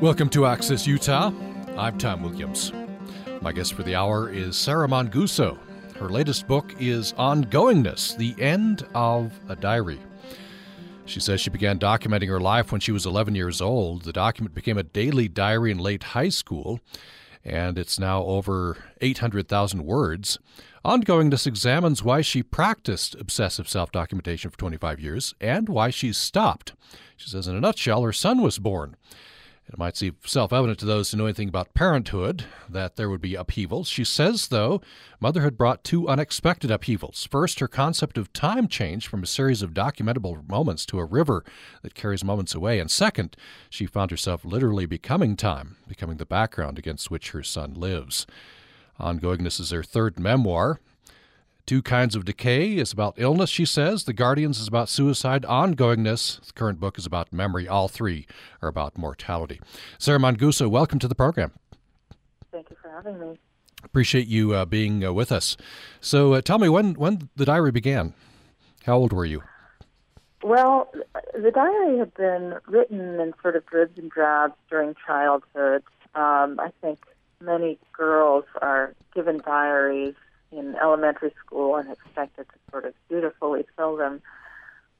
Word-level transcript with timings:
Welcome 0.00 0.30
to 0.30 0.46
Access 0.46 0.86
Utah. 0.86 1.30
I'm 1.76 1.98
Tom 1.98 2.22
Williams. 2.22 2.72
My 3.42 3.52
guest 3.52 3.74
for 3.74 3.82
the 3.82 3.94
hour 3.94 4.30
is 4.30 4.56
Sarah 4.56 4.88
Manguso. 4.88 5.58
Her 5.96 6.08
latest 6.08 6.48
book 6.48 6.74
is 6.80 7.12
Ongoingness 7.18 8.16
The 8.16 8.34
End 8.42 8.86
of 8.94 9.38
a 9.50 9.56
Diary. 9.56 10.00
She 11.04 11.20
says 11.20 11.42
she 11.42 11.50
began 11.50 11.78
documenting 11.78 12.28
her 12.28 12.40
life 12.40 12.72
when 12.72 12.80
she 12.80 12.92
was 12.92 13.04
11 13.04 13.34
years 13.34 13.60
old. 13.60 14.04
The 14.04 14.12
document 14.14 14.54
became 14.54 14.78
a 14.78 14.84
daily 14.84 15.28
diary 15.28 15.70
in 15.70 15.76
late 15.76 16.02
high 16.02 16.30
school, 16.30 16.80
and 17.44 17.78
it's 17.78 17.98
now 17.98 18.22
over 18.22 18.78
800,000 19.02 19.84
words. 19.84 20.38
Ongoingness 20.82 21.46
examines 21.46 22.02
why 22.02 22.22
she 22.22 22.42
practiced 22.42 23.16
obsessive 23.16 23.68
self 23.68 23.92
documentation 23.92 24.50
for 24.50 24.56
25 24.56 24.98
years 24.98 25.34
and 25.42 25.68
why 25.68 25.90
she 25.90 26.14
stopped. 26.14 26.72
She 27.18 27.28
says, 27.28 27.46
in 27.46 27.54
a 27.54 27.60
nutshell, 27.60 28.02
her 28.02 28.14
son 28.14 28.40
was 28.40 28.58
born. 28.58 28.96
It 29.72 29.78
might 29.78 29.96
seem 29.96 30.16
self 30.24 30.52
evident 30.52 30.80
to 30.80 30.84
those 30.84 31.10
who 31.10 31.16
know 31.16 31.26
anything 31.26 31.48
about 31.48 31.74
parenthood 31.74 32.44
that 32.68 32.96
there 32.96 33.08
would 33.08 33.20
be 33.20 33.36
upheavals. 33.36 33.88
She 33.88 34.02
says, 34.02 34.48
though, 34.48 34.80
motherhood 35.20 35.56
brought 35.56 35.84
two 35.84 36.08
unexpected 36.08 36.72
upheavals. 36.72 37.28
First, 37.30 37.60
her 37.60 37.68
concept 37.68 38.18
of 38.18 38.32
time 38.32 38.66
changed 38.66 39.06
from 39.06 39.22
a 39.22 39.28
series 39.28 39.62
of 39.62 39.72
documentable 39.72 40.48
moments 40.48 40.84
to 40.86 40.98
a 40.98 41.04
river 41.04 41.44
that 41.82 41.94
carries 41.94 42.24
moments 42.24 42.52
away. 42.52 42.80
And 42.80 42.90
second, 42.90 43.36
she 43.68 43.86
found 43.86 44.10
herself 44.10 44.44
literally 44.44 44.86
becoming 44.86 45.36
time, 45.36 45.76
becoming 45.86 46.16
the 46.16 46.26
background 46.26 46.76
against 46.76 47.12
which 47.12 47.30
her 47.30 47.44
son 47.44 47.74
lives. 47.74 48.26
Ongoingness 48.98 49.60
is 49.60 49.70
her 49.70 49.84
third 49.84 50.18
memoir. 50.18 50.80
Two 51.70 51.82
Kinds 51.82 52.16
of 52.16 52.24
Decay 52.24 52.78
is 52.78 52.92
about 52.92 53.14
illness, 53.16 53.48
she 53.48 53.64
says. 53.64 54.02
The 54.02 54.12
Guardians 54.12 54.58
is 54.58 54.66
about 54.66 54.88
suicide. 54.88 55.44
Ongoingness, 55.44 56.44
the 56.44 56.52
current 56.52 56.80
book 56.80 56.98
is 56.98 57.06
about 57.06 57.32
memory. 57.32 57.68
All 57.68 57.86
three 57.86 58.26
are 58.60 58.68
about 58.68 58.98
mortality. 58.98 59.60
Sarah 59.96 60.18
Manguso, 60.18 60.68
welcome 60.68 60.98
to 60.98 61.06
the 61.06 61.14
program. 61.14 61.52
Thank 62.50 62.70
you 62.70 62.76
for 62.82 62.90
having 62.90 63.20
me. 63.20 63.38
Appreciate 63.84 64.26
you 64.26 64.52
uh, 64.52 64.64
being 64.64 65.04
uh, 65.04 65.12
with 65.12 65.30
us. 65.30 65.56
So 66.00 66.32
uh, 66.32 66.40
tell 66.40 66.58
me 66.58 66.68
when, 66.68 66.94
when 66.94 67.28
the 67.36 67.44
diary 67.44 67.70
began. 67.70 68.14
How 68.84 68.96
old 68.96 69.12
were 69.12 69.24
you? 69.24 69.44
Well, 70.42 70.92
the 71.40 71.52
diary 71.52 71.98
had 71.98 72.12
been 72.14 72.54
written 72.66 73.20
in 73.20 73.32
sort 73.40 73.54
of 73.54 73.64
dribs 73.66 73.96
and 73.96 74.10
drabs 74.10 74.54
during 74.68 74.96
childhood. 75.06 75.84
Um, 76.16 76.58
I 76.58 76.72
think 76.80 76.98
many 77.40 77.78
girls 77.92 78.44
are 78.60 78.92
given 79.14 79.38
diaries 79.38 80.16
in 80.52 80.74
elementary 80.76 81.32
school 81.44 81.76
and 81.76 81.90
expected 81.90 82.46
to 82.48 82.70
sort 82.70 82.84
of 82.84 82.94
dutifully 83.08 83.64
fill 83.76 83.96
them. 83.96 84.20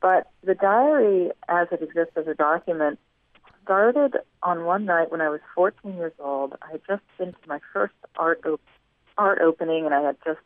But 0.00 0.30
the 0.42 0.54
diary, 0.54 1.30
as 1.48 1.68
it 1.70 1.82
exists 1.82 2.16
as 2.16 2.26
a 2.26 2.34
document, 2.34 2.98
started 3.62 4.16
on 4.42 4.64
one 4.64 4.84
night 4.84 5.10
when 5.10 5.20
I 5.20 5.28
was 5.28 5.40
14 5.54 5.94
years 5.96 6.12
old. 6.18 6.54
I 6.62 6.72
had 6.72 6.80
just 6.88 7.02
been 7.18 7.32
to 7.32 7.48
my 7.48 7.60
first 7.72 7.94
art 8.16 8.40
op- 8.46 8.60
art 9.18 9.40
opening, 9.40 9.84
and 9.84 9.94
I 9.94 10.00
had 10.00 10.16
just 10.24 10.40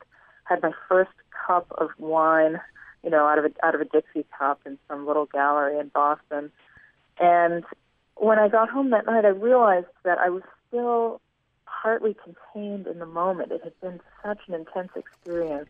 had 0.45 0.63
my 0.63 0.73
first 0.89 1.13
cup 1.47 1.67
of 1.79 1.91
wine, 1.99 2.61
you 3.03 3.11
know, 3.11 3.27
out 3.27 3.39
of 3.39 3.45
a 3.45 3.67
out 3.67 3.75
of 3.75 3.81
a 3.81 3.85
Dixie 3.85 4.27
cup 4.37 4.61
in 4.67 4.79
some 4.89 5.07
little 5.07 5.27
gallery 5.27 5.79
in 5.79 5.89
Boston. 5.89 6.51
And 7.19 7.65
when 8.17 8.39
I 8.39 8.49
got 8.49 8.69
home 8.69 8.91
that 8.91 9.07
night, 9.07 9.25
I 9.25 9.29
realized 9.29 9.87
that 10.05 10.19
I 10.19 10.31
was 10.31 10.43
still 10.69 11.21
partly 11.83 12.15
contained 12.15 12.87
in 12.87 12.99
the 12.99 13.07
moment. 13.07 13.53
It 13.53 13.63
had 13.63 13.79
been 13.81 14.01
such 14.23 14.41
an 14.49 14.55
intense 14.55 14.93
experience. 14.97 15.69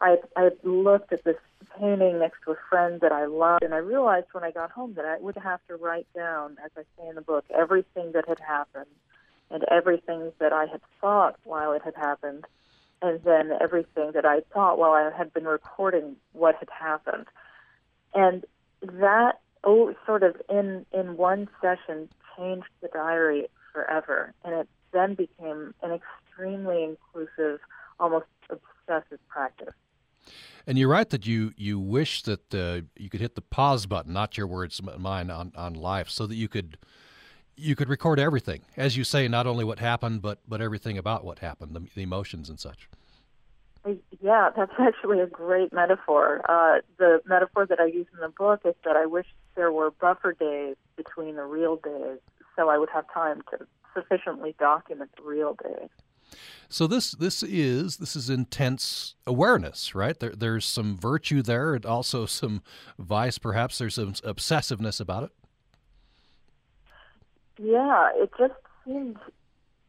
I 0.00 0.18
I 0.36 0.50
looked 0.62 1.12
at 1.12 1.24
this 1.24 1.36
painting 1.78 2.18
next 2.18 2.42
to 2.44 2.52
a 2.52 2.56
friend 2.68 3.00
that 3.00 3.12
I 3.12 3.26
loved, 3.26 3.62
and 3.62 3.74
I 3.74 3.78
realized 3.78 4.26
when 4.32 4.44
I 4.44 4.50
got 4.50 4.70
home 4.70 4.94
that 4.94 5.04
I 5.04 5.18
would 5.18 5.36
have 5.36 5.60
to 5.68 5.76
write 5.76 6.06
down, 6.14 6.56
as 6.64 6.70
I 6.76 6.82
say 6.96 7.08
in 7.08 7.14
the 7.14 7.22
book, 7.22 7.44
everything 7.54 8.12
that 8.12 8.28
had 8.28 8.40
happened, 8.40 8.90
and 9.50 9.64
everything 9.70 10.32
that 10.38 10.52
I 10.52 10.66
had 10.66 10.80
thought 11.00 11.36
while 11.44 11.72
it 11.72 11.82
had 11.82 11.94
happened, 11.94 12.44
and 13.00 13.22
then 13.22 13.52
everything 13.60 14.12
that 14.12 14.26
I 14.26 14.40
thought 14.52 14.78
while 14.78 14.92
I 14.92 15.10
had 15.16 15.32
been 15.32 15.46
recording 15.46 16.16
what 16.32 16.56
had 16.56 16.70
happened, 16.70 17.26
and 18.14 18.44
that 18.82 19.40
oh 19.64 19.94
sort 20.04 20.22
of 20.22 20.36
in 20.48 20.84
in 20.92 21.16
one 21.16 21.48
session 21.60 22.08
changed 22.36 22.68
the 22.82 22.88
diary 22.88 23.48
forever, 23.72 24.34
and 24.44 24.54
it 24.54 24.68
then 24.96 25.14
became 25.14 25.74
an 25.82 25.92
extremely 25.92 26.82
inclusive, 26.82 27.60
almost 28.00 28.24
obsessive 28.48 29.18
practice. 29.28 29.74
And 30.66 30.78
you're 30.78 30.88
right 30.88 31.08
that 31.10 31.26
you 31.26 31.52
you 31.56 31.78
wish 31.78 32.22
that 32.22 32.54
uh, 32.54 32.80
you 32.96 33.08
could 33.08 33.20
hit 33.20 33.36
the 33.36 33.42
pause 33.42 33.86
button, 33.86 34.12
not 34.12 34.36
your 34.36 34.48
words, 34.48 34.80
mine, 34.98 35.30
on, 35.30 35.52
on 35.54 35.74
life, 35.74 36.08
so 36.08 36.26
that 36.26 36.34
you 36.34 36.48
could 36.48 36.78
you 37.56 37.76
could 37.76 37.88
record 37.88 38.18
everything, 38.18 38.62
as 38.76 38.96
you 38.96 39.04
say, 39.04 39.28
not 39.28 39.46
only 39.46 39.64
what 39.64 39.78
happened, 39.78 40.22
but 40.22 40.40
but 40.48 40.60
everything 40.60 40.98
about 40.98 41.24
what 41.24 41.38
happened, 41.38 41.76
the, 41.76 41.86
the 41.94 42.02
emotions 42.02 42.48
and 42.48 42.58
such. 42.58 42.88
Yeah, 44.20 44.50
that's 44.56 44.72
actually 44.78 45.20
a 45.20 45.26
great 45.26 45.72
metaphor. 45.72 46.42
Uh, 46.48 46.80
the 46.98 47.20
metaphor 47.26 47.66
that 47.66 47.78
I 47.78 47.86
use 47.86 48.06
in 48.12 48.20
the 48.20 48.30
book 48.30 48.62
is 48.64 48.74
that 48.84 48.96
I 48.96 49.06
wish 49.06 49.26
there 49.54 49.70
were 49.70 49.92
buffer 49.92 50.32
days 50.32 50.74
between 50.96 51.36
the 51.36 51.44
real 51.44 51.76
days, 51.76 52.18
so 52.56 52.68
I 52.68 52.78
would 52.78 52.90
have 52.92 53.04
time 53.14 53.42
to 53.52 53.66
sufficiently 53.96 54.54
document 54.58 55.10
the 55.16 55.22
real 55.22 55.56
day. 55.62 55.88
So 56.68 56.86
this 56.86 57.12
this 57.12 57.42
is 57.42 57.98
this 57.98 58.16
is 58.16 58.28
intense 58.28 59.14
awareness, 59.26 59.94
right? 59.94 60.18
There, 60.18 60.34
there's 60.36 60.64
some 60.64 60.96
virtue 60.98 61.42
there, 61.42 61.74
and 61.74 61.86
also 61.86 62.26
some 62.26 62.62
vice. 62.98 63.38
Perhaps 63.38 63.78
there's 63.78 63.94
some 63.94 64.12
obsessiveness 64.12 65.00
about 65.00 65.24
it. 65.24 65.30
Yeah, 67.58 68.10
it 68.14 68.30
just 68.38 68.54
seemed 68.84 69.16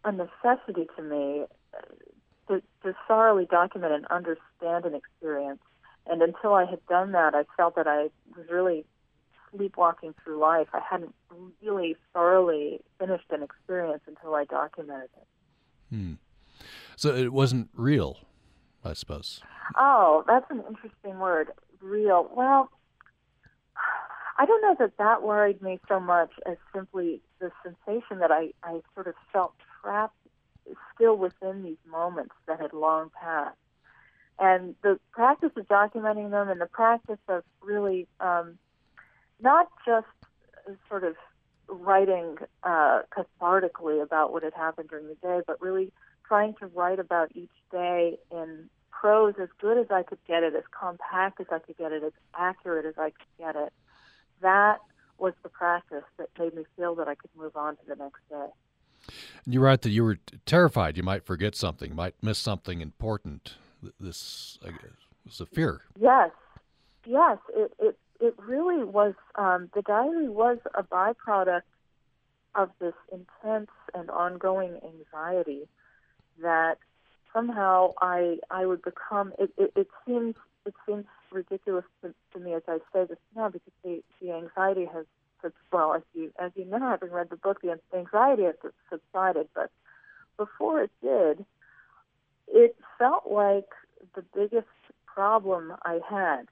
a 0.06 0.12
necessity 0.12 0.88
to 0.96 1.02
me 1.04 1.44
uh, 1.74 1.82
to, 2.48 2.62
to 2.84 2.96
thoroughly 3.08 3.46
document 3.46 3.92
and 3.92 4.06
understand 4.08 4.86
an 4.86 4.96
experience. 4.96 5.60
And 6.10 6.22
until 6.22 6.54
I 6.54 6.64
had 6.64 6.86
done 6.88 7.12
that, 7.12 7.36
I 7.36 7.44
felt 7.58 7.76
that 7.76 7.88
I 7.88 8.04
was 8.38 8.46
really 8.50 8.86
sleepwalking 9.58 10.14
through 10.24 10.40
life. 10.40 10.68
I 10.74 10.82
hadn't 10.88 11.14
really 11.62 11.96
thoroughly 12.14 12.82
finished 13.00 13.26
an 13.32 13.44
experience 13.44 14.04
until 14.08 14.36
I 14.36 14.46
documented 14.46 15.10
it. 15.16 15.28
Hmm. 15.96 16.14
So 16.96 17.16
it 17.16 17.32
wasn't 17.32 17.70
real, 17.74 18.20
I 18.84 18.94
suppose. 18.94 19.42
Oh, 19.78 20.24
that's 20.28 20.50
an 20.50 20.64
interesting 20.68 21.20
word. 21.20 21.50
Real. 21.82 22.30
Well, 22.34 22.70
I 24.40 24.46
don't 24.46 24.62
know 24.62 24.76
that 24.80 24.98
that 24.98 25.24
worried 25.24 25.62
me 25.62 25.80
so 25.88 26.00
much 26.00 26.32
as 26.46 26.58
simply 26.74 27.22
the 27.40 27.52
sensation 27.64 28.20
that 28.20 28.32
I, 28.32 28.52
I 28.64 28.82
sort 28.94 29.08
of 29.08 29.16
felt 29.34 29.54
trapped 29.82 30.16
still 30.94 31.18
within 31.18 31.64
these 31.64 31.78
moments 31.90 32.34
that 32.48 32.60
had 32.60 32.74
long 32.74 33.10
passed. 33.20 33.58
And 34.40 34.76
the 34.84 35.00
practice 35.12 35.52
of 35.56 35.68
documenting 35.68 36.30
them 36.30 36.50
and 36.50 36.62
the 36.62 36.68
practice 36.68 37.20
of 37.28 37.44
really 37.62 38.08
um, 38.20 38.60
not 39.42 39.68
just 39.86 40.08
sort 40.90 41.04
of 41.04 41.16
writing 41.70 42.38
uh, 42.64 43.02
cathartically 43.16 44.02
about 44.02 44.32
what 44.32 44.44
had 44.44 44.54
happened 44.54 44.90
during 44.90 45.08
the 45.08 45.16
day, 45.16 45.42
but 45.46 45.62
really 45.62 45.92
trying 46.28 46.54
to 46.56 46.68
write 46.68 47.00
about 47.00 47.30
each 47.36 47.52
day 47.72 48.18
in 48.32 48.70
prose 48.92 49.36
as 49.42 49.50
good 49.60 49.78
as 49.78 49.88
I 49.92 50.04
could 50.04 50.20
get 50.28 50.44
it, 50.44 50.56
as 50.56 50.64
compact 50.78 51.40
as 51.40 51.48
I 51.52 51.60
could 51.60 51.78
get 51.78 51.92
it, 51.92 52.04
as 52.04 52.14
accurate 52.38 52.86
as 52.86 52.96
I 52.98 53.12
could 53.12 53.28
get 53.38 53.56
it. 53.56 53.72
That 54.42 54.78
was 55.18 55.34
the 55.44 55.50
practice 55.50 56.04
that 56.18 56.30
made 56.38 56.54
me 56.54 56.64
feel 56.76 56.96
that 56.96 57.08
I 57.08 57.16
could 57.16 57.32
move 57.36 57.56
on 57.56 57.76
to 57.78 57.82
the 57.88 57.96
next 57.96 58.22
day. 58.30 58.48
You 59.46 59.62
write 59.62 59.82
that 59.84 59.90
you 59.90 60.04
were 60.04 60.18
terrified 60.46 60.98
you 60.98 61.04
might 61.04 61.26
forget 61.26 61.56
something, 61.56 61.96
might 61.96 62.16
miss 62.22 62.38
something 62.38 62.82
important. 62.82 63.56
This 64.00 64.60
I 64.64 64.72
guess, 64.72 64.82
was 65.26 65.40
a 65.40 65.46
fear. 65.46 65.82
Yes, 66.00 66.32
yes. 67.06 67.38
It, 67.56 67.72
it 67.80 67.98
it 68.20 68.34
really 68.38 68.84
was 68.84 69.14
um, 69.36 69.70
the 69.76 69.82
diary 69.82 70.30
was 70.30 70.58
a 70.76 70.84
byproduct 70.84 71.62
of 72.56 72.70
this 72.80 72.94
intense 73.12 73.70
and 73.94 74.10
ongoing 74.10 74.80
anxiety 74.84 75.68
that 76.42 76.78
somehow 77.34 77.94
I 78.02 78.38
I 78.50 78.66
would 78.66 78.82
become. 78.82 79.34
It, 79.38 79.52
it, 79.58 79.72
it 79.76 79.88
seems 80.06 80.36
it 80.66 80.74
seems 80.86 81.06
ridiculous 81.32 81.86
to, 82.02 82.14
to 82.34 82.40
me 82.40 82.54
as 82.54 82.64
I 82.68 82.80
say 82.94 83.06
this 83.06 83.18
now 83.36 83.50
because 83.50 83.74
the 83.84 84.04
the 84.22 84.32
anxiety 84.32 84.86
has 84.94 85.06
well 85.72 85.94
as 85.94 86.02
you 86.14 86.32
as 86.40 86.52
you 86.56 86.66
know 86.66 86.80
having 86.80 87.12
read 87.12 87.30
the 87.30 87.36
book 87.36 87.62
the 87.62 87.78
anxiety 87.96 88.44
has 88.44 88.56
subsided 88.90 89.48
but 89.54 89.72
before 90.38 90.82
it 90.82 90.92
did 91.02 91.46
it 92.48 92.76
felt 92.98 93.30
like 93.30 93.70
the 94.16 94.24
biggest 94.34 94.68
problem 95.06 95.74
I 95.84 96.00
had 96.10 96.48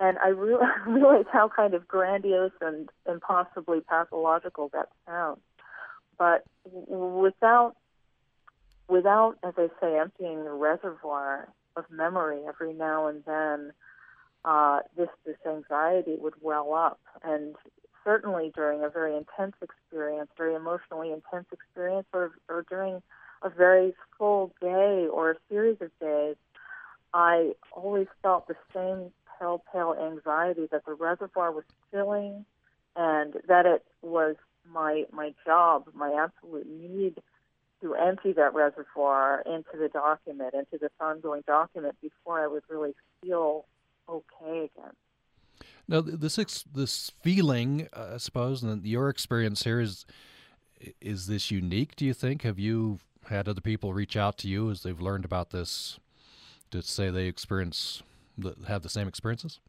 and 0.00 0.18
I 0.18 0.28
re- 0.28 0.56
realize 0.86 1.26
how 1.32 1.48
kind 1.54 1.74
of 1.74 1.86
grandiose 1.86 2.52
and 2.60 2.88
impossibly 3.08 3.80
pathological 3.80 4.70
that 4.72 4.88
sounds. 5.06 5.40
But 6.18 6.44
without, 6.64 7.76
without, 8.88 9.36
as 9.44 9.54
I 9.56 9.68
say, 9.80 9.98
emptying 9.98 10.44
the 10.44 10.52
reservoir 10.52 11.48
of 11.76 11.84
memory 11.90 12.40
every 12.48 12.72
now 12.72 13.06
and 13.06 13.22
then, 13.24 13.72
uh, 14.44 14.80
this 14.96 15.08
this 15.26 15.36
anxiety 15.46 16.16
would 16.18 16.34
well 16.40 16.72
up, 16.72 16.98
and 17.22 17.56
certainly 18.04 18.50
during 18.54 18.82
a 18.82 18.88
very 18.88 19.14
intense 19.14 19.54
experience, 19.62 20.30
very 20.36 20.54
emotionally 20.54 21.12
intense 21.12 21.46
experience, 21.52 22.06
or, 22.14 22.32
or 22.48 22.64
during 22.68 23.02
a 23.42 23.50
very 23.50 23.94
full 24.16 24.52
day 24.60 25.06
or 25.10 25.32
a 25.32 25.34
series 25.48 25.76
of 25.80 25.90
days, 26.00 26.36
I 27.12 27.52
always 27.72 28.06
felt 28.22 28.48
the 28.48 28.56
same 28.74 29.12
telltale 29.40 29.94
anxiety 29.94 30.68
that 30.70 30.84
the 30.84 30.94
reservoir 30.94 31.50
was 31.52 31.64
filling 31.90 32.44
and 32.96 33.34
that 33.48 33.66
it 33.66 33.84
was 34.02 34.36
my 34.70 35.04
my 35.12 35.32
job, 35.44 35.84
my 35.94 36.12
absolute 36.12 36.66
need 36.68 37.20
to 37.82 37.94
empty 37.94 38.32
that 38.32 38.54
reservoir 38.54 39.42
into 39.46 39.78
the 39.78 39.88
document, 39.88 40.54
into 40.54 40.78
this 40.78 40.90
ongoing 41.00 41.42
document 41.46 41.96
before 42.02 42.40
I 42.40 42.46
would 42.46 42.62
really 42.68 42.94
feel 43.22 43.64
okay 44.08 44.68
again. 44.76 44.92
Now, 45.88 46.00
this 46.02 46.36
this 46.74 47.10
feeling, 47.22 47.88
uh, 47.92 48.12
I 48.14 48.16
suppose, 48.18 48.62
and 48.62 48.84
your 48.84 49.08
experience 49.08 49.64
here 49.64 49.80
is 49.80 50.04
is 51.00 51.26
this 51.26 51.50
unique? 51.50 51.96
Do 51.96 52.04
you 52.04 52.14
think? 52.14 52.42
Have 52.42 52.58
you 52.58 52.98
had 53.28 53.48
other 53.48 53.60
people 53.60 53.92
reach 53.92 54.16
out 54.16 54.38
to 54.38 54.48
you 54.48 54.70
as 54.70 54.82
they've 54.82 55.00
learned 55.00 55.24
about 55.24 55.50
this 55.50 55.98
to 56.70 56.82
say 56.82 57.10
they 57.10 57.26
experience 57.26 58.02
have 58.66 58.82
the 58.82 58.88
same 58.88 59.08
experiences? 59.08 59.60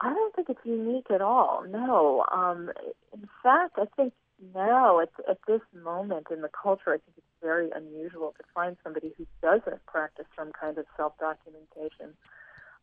I 0.00 0.10
don't 0.10 0.34
think 0.34 0.48
it's 0.48 0.64
unique 0.64 1.10
at 1.10 1.20
all. 1.20 1.64
No, 1.68 2.24
um, 2.30 2.70
in 3.12 3.28
fact, 3.42 3.78
I 3.78 3.86
think 3.96 4.12
now 4.54 5.00
at 5.00 5.10
at 5.28 5.38
this 5.48 5.60
moment 5.74 6.28
in 6.30 6.42
the 6.42 6.50
culture, 6.50 6.90
I 6.90 6.98
think 6.98 7.16
it's 7.16 7.26
very 7.42 7.70
unusual 7.74 8.34
to 8.38 8.44
find 8.54 8.76
somebody 8.84 9.12
who 9.18 9.26
doesn't 9.42 9.84
practice 9.86 10.26
some 10.36 10.52
kind 10.58 10.78
of 10.78 10.86
self 10.96 11.14
documentation. 11.18 12.14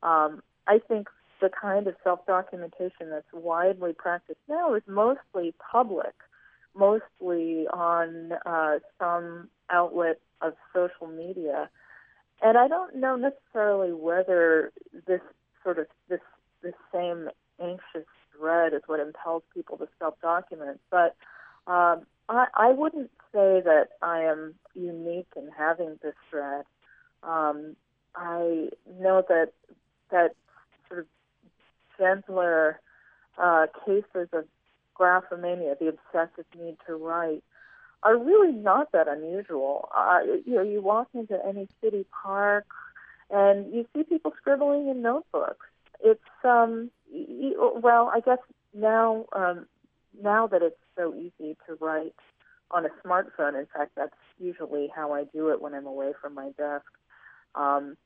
Um, 0.03 0.41
I 0.67 0.79
think 0.85 1.07
the 1.41 1.49
kind 1.49 1.87
of 1.87 1.95
self 2.03 2.25
documentation 2.25 3.09
that's 3.09 3.31
widely 3.33 3.93
practiced 3.93 4.39
now 4.49 4.73
is 4.73 4.83
mostly 4.87 5.53
public, 5.71 6.15
mostly 6.75 7.67
on 7.71 8.33
uh, 8.45 8.79
some 8.99 9.49
outlet 9.69 10.19
of 10.41 10.53
social 10.73 11.07
media. 11.07 11.69
And 12.41 12.57
I 12.57 12.67
don't 12.67 12.95
know 12.95 13.15
necessarily 13.15 13.93
whether 13.93 14.71
this 15.07 15.21
sort 15.63 15.79
of 15.79 15.87
this 16.09 16.19
this 16.61 16.73
same 16.93 17.29
anxious 17.61 18.07
dread 18.37 18.73
is 18.73 18.81
what 18.87 18.99
impels 18.99 19.43
people 19.53 19.77
to 19.77 19.87
self 19.99 20.19
document, 20.21 20.79
but 20.91 21.15
um, 21.67 22.05
I, 22.29 22.47
I 22.53 22.71
wouldn't 22.71 23.11
say 23.33 23.61
that 23.61 23.89
I 24.01 24.21
am 24.21 24.55
unique 24.73 25.27
in 25.35 25.49
having 25.57 25.97
this 26.01 26.15
dread. 26.31 26.65
Um, 27.23 27.75
I 28.15 28.69
know 28.99 29.23
that 29.27 29.51
that 30.11 30.35
sort 30.87 31.01
of 31.01 31.05
gentler 31.97 32.79
uh, 33.37 33.67
cases 33.85 34.29
of 34.33 34.45
graphomania, 34.99 35.77
the 35.77 35.87
obsessive 35.87 36.45
need 36.57 36.77
to 36.87 36.95
write, 36.95 37.43
are 38.05 38.17
really 38.17 38.51
not 38.51 38.91
that 38.91 39.07
unusual. 39.07 39.89
Uh, 39.95 40.19
you 40.45 40.55
know, 40.55 40.61
you 40.61 40.81
walk 40.81 41.09
into 41.13 41.37
any 41.45 41.67
city 41.83 42.05
park 42.23 42.65
and 43.31 43.73
you 43.73 43.85
see 43.93 44.03
people 44.03 44.31
scribbling 44.37 44.87
in 44.87 45.01
notebooks. 45.01 45.65
It's 46.03 46.21
um, 46.43 46.91
well, 47.11 48.11
I 48.13 48.19
guess 48.19 48.37
now 48.73 49.25
um, 49.33 49.65
now 50.21 50.45
that 50.47 50.61
it's 50.61 50.77
so 50.95 51.15
easy 51.15 51.57
to 51.67 51.75
write 51.81 52.13
on 52.69 52.85
a 52.85 52.89
smartphone. 53.03 53.59
In 53.59 53.65
fact, 53.75 53.93
that's 53.95 54.13
usually 54.39 54.91
how 54.95 55.13
I 55.13 55.23
do 55.23 55.49
it 55.49 55.59
when 55.59 55.73
I'm 55.73 55.87
away 55.87 56.11
from 56.21 56.35
my 56.35 56.51
desk. 56.57 56.85
Um, 57.55 57.97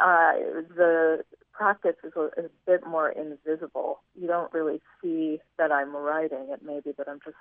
uh, 0.00 0.32
the 0.76 1.24
practice 1.52 1.96
is 2.04 2.12
a, 2.14 2.30
a 2.40 2.48
bit 2.66 2.86
more 2.86 3.10
invisible. 3.10 4.00
You 4.14 4.28
don't 4.28 4.52
really 4.52 4.80
see 5.02 5.40
that 5.58 5.72
I'm 5.72 5.96
writing. 5.96 6.46
It 6.50 6.62
may 6.64 6.80
be 6.80 6.92
that 6.96 7.08
I'm 7.08 7.20
just 7.24 7.36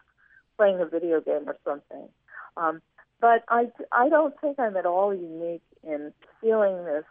playing 0.59 0.81
a 0.81 0.85
video 0.85 1.21
game 1.21 1.47
or 1.47 1.55
something. 1.63 2.09
Um, 2.57 2.81
but 3.21 3.43
I, 3.47 3.67
I 3.93 4.09
don't 4.09 4.33
think 4.41 4.59
I'm 4.59 4.75
at 4.75 4.85
all 4.85 5.13
unique 5.13 5.63
in 5.83 6.11
feeling 6.41 6.83
this 6.83 7.05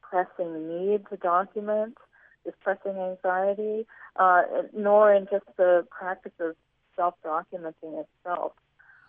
pressing 0.00 0.68
need 0.68 1.02
to 1.10 1.16
document, 1.16 1.98
this 2.44 2.54
pressing 2.62 2.96
anxiety, 2.96 3.86
uh, 4.16 4.42
nor 4.72 5.12
in 5.12 5.26
just 5.30 5.46
the 5.56 5.84
practice 5.90 6.32
of 6.38 6.54
self-documenting 6.94 8.04
itself. 8.04 8.52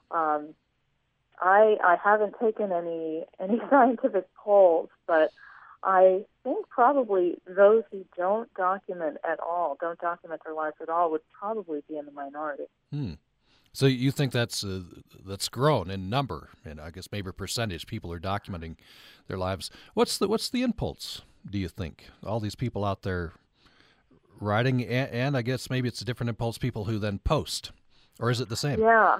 Um, 0.10 0.56
I 1.40 1.76
I 1.84 1.98
haven't 2.04 2.36
taken 2.42 2.72
any 2.72 3.26
any 3.40 3.60
scientific 3.70 4.26
polls, 4.36 4.90
but 5.06 5.32
I 5.84 6.22
think 6.44 6.68
probably 6.70 7.38
those 7.46 7.84
who 7.92 8.06
don't 8.18 8.52
document 8.56 9.18
at 9.30 9.40
all, 9.40 9.78
don't 9.80 10.00
document 10.00 10.42
their 10.44 10.56
lives 10.56 10.78
at 10.82 10.90
all, 10.90 11.12
would 11.12 11.22
probably 11.38 11.84
be 11.88 11.98
in 11.98 12.06
the 12.06 12.12
minority. 12.12 12.66
Hmm. 12.92 13.14
So 13.75 13.88
you 13.88 14.12
think 14.12 14.31
that's 14.31 14.63
uh, 14.63 14.83
that's 15.25 15.50
grown 15.50 15.89
in 15.92 16.10
number, 16.10 16.50
and 16.63 16.80
I 16.80 16.92
guess 16.92 17.10
maybe 17.12 17.30
percentage 17.33 17.88
people 17.88 18.10
are 18.13 18.22
documenting 18.22 18.77
their 19.27 19.38
lives. 19.38 19.69
What's 19.94 20.18
the 20.18 20.30
what's 20.30 20.48
the 20.50 20.62
impulse? 20.62 21.24
Do 21.50 21.57
you 21.57 21.68
think 21.68 22.06
all 22.25 22.39
these 22.39 22.56
people 22.56 22.86
out 22.86 23.01
there 23.01 23.33
writing, 24.39 24.81
and, 24.81 25.12
and 25.12 25.38
I 25.38 25.42
guess 25.42 25.69
maybe 25.69 25.89
it's 25.89 26.00
a 26.00 26.06
different 26.06 26.30
impulse 26.30 26.57
people 26.57 26.86
who 26.86 27.00
then 27.00 27.19
post, 27.19 27.72
or 28.18 28.31
is 28.31 28.39
it 28.39 28.48
the 28.48 28.56
same? 28.56 28.80
Yeah. 28.80 29.19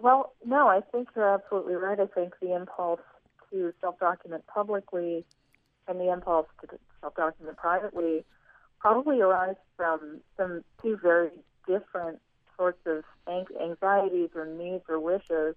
Well, 0.00 0.34
no, 0.44 0.68
I 0.68 0.80
think 0.92 1.08
you're 1.16 1.34
absolutely 1.34 1.74
right. 1.74 1.98
I 1.98 2.06
think 2.06 2.34
the 2.40 2.54
impulse 2.54 3.00
to 3.50 3.72
self-document 3.80 4.46
publicly 4.46 5.24
and 5.88 5.98
the 5.98 6.12
impulse 6.12 6.46
to 6.60 6.78
self-document 7.00 7.56
privately 7.56 8.24
probably 8.78 9.20
arise 9.20 9.56
from 9.76 10.20
some 10.36 10.62
two 10.80 10.98
very 11.02 11.30
different 11.66 12.20
sorts 12.56 12.80
of 12.86 13.04
anxieties 13.28 14.30
or 14.34 14.46
needs 14.46 14.84
or 14.88 15.00
wishes. 15.00 15.54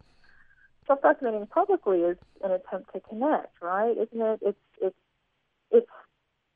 Self-documenting 0.88 1.50
publicly 1.50 2.00
is 2.02 2.18
an 2.44 2.52
attempt 2.52 2.94
to 2.94 3.00
connect, 3.02 3.62
right? 3.62 3.96
Isn't 3.96 4.22
it? 4.22 4.40
It's 4.42 4.60
it's 4.82 4.98
it's 5.72 5.92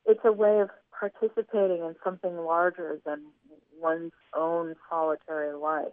it's 0.06 0.24
a 0.24 0.32
way 0.32 0.60
of 0.60 0.70
participating 0.98 1.78
in 1.78 1.94
something 2.02 2.36
larger 2.36 3.00
than 3.04 3.22
one's 3.80 4.12
own 4.34 4.74
solitary 4.88 5.54
life. 5.54 5.86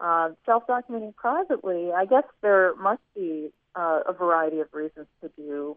Uh, 0.00 0.30
self-documenting 0.46 1.14
privately, 1.14 1.92
I 1.92 2.06
guess 2.06 2.24
there 2.40 2.74
must 2.76 3.02
be 3.14 3.52
uh, 3.74 4.00
a 4.06 4.12
variety 4.12 4.60
of 4.60 4.68
reasons 4.72 5.06
to 5.20 5.30
do, 5.36 5.76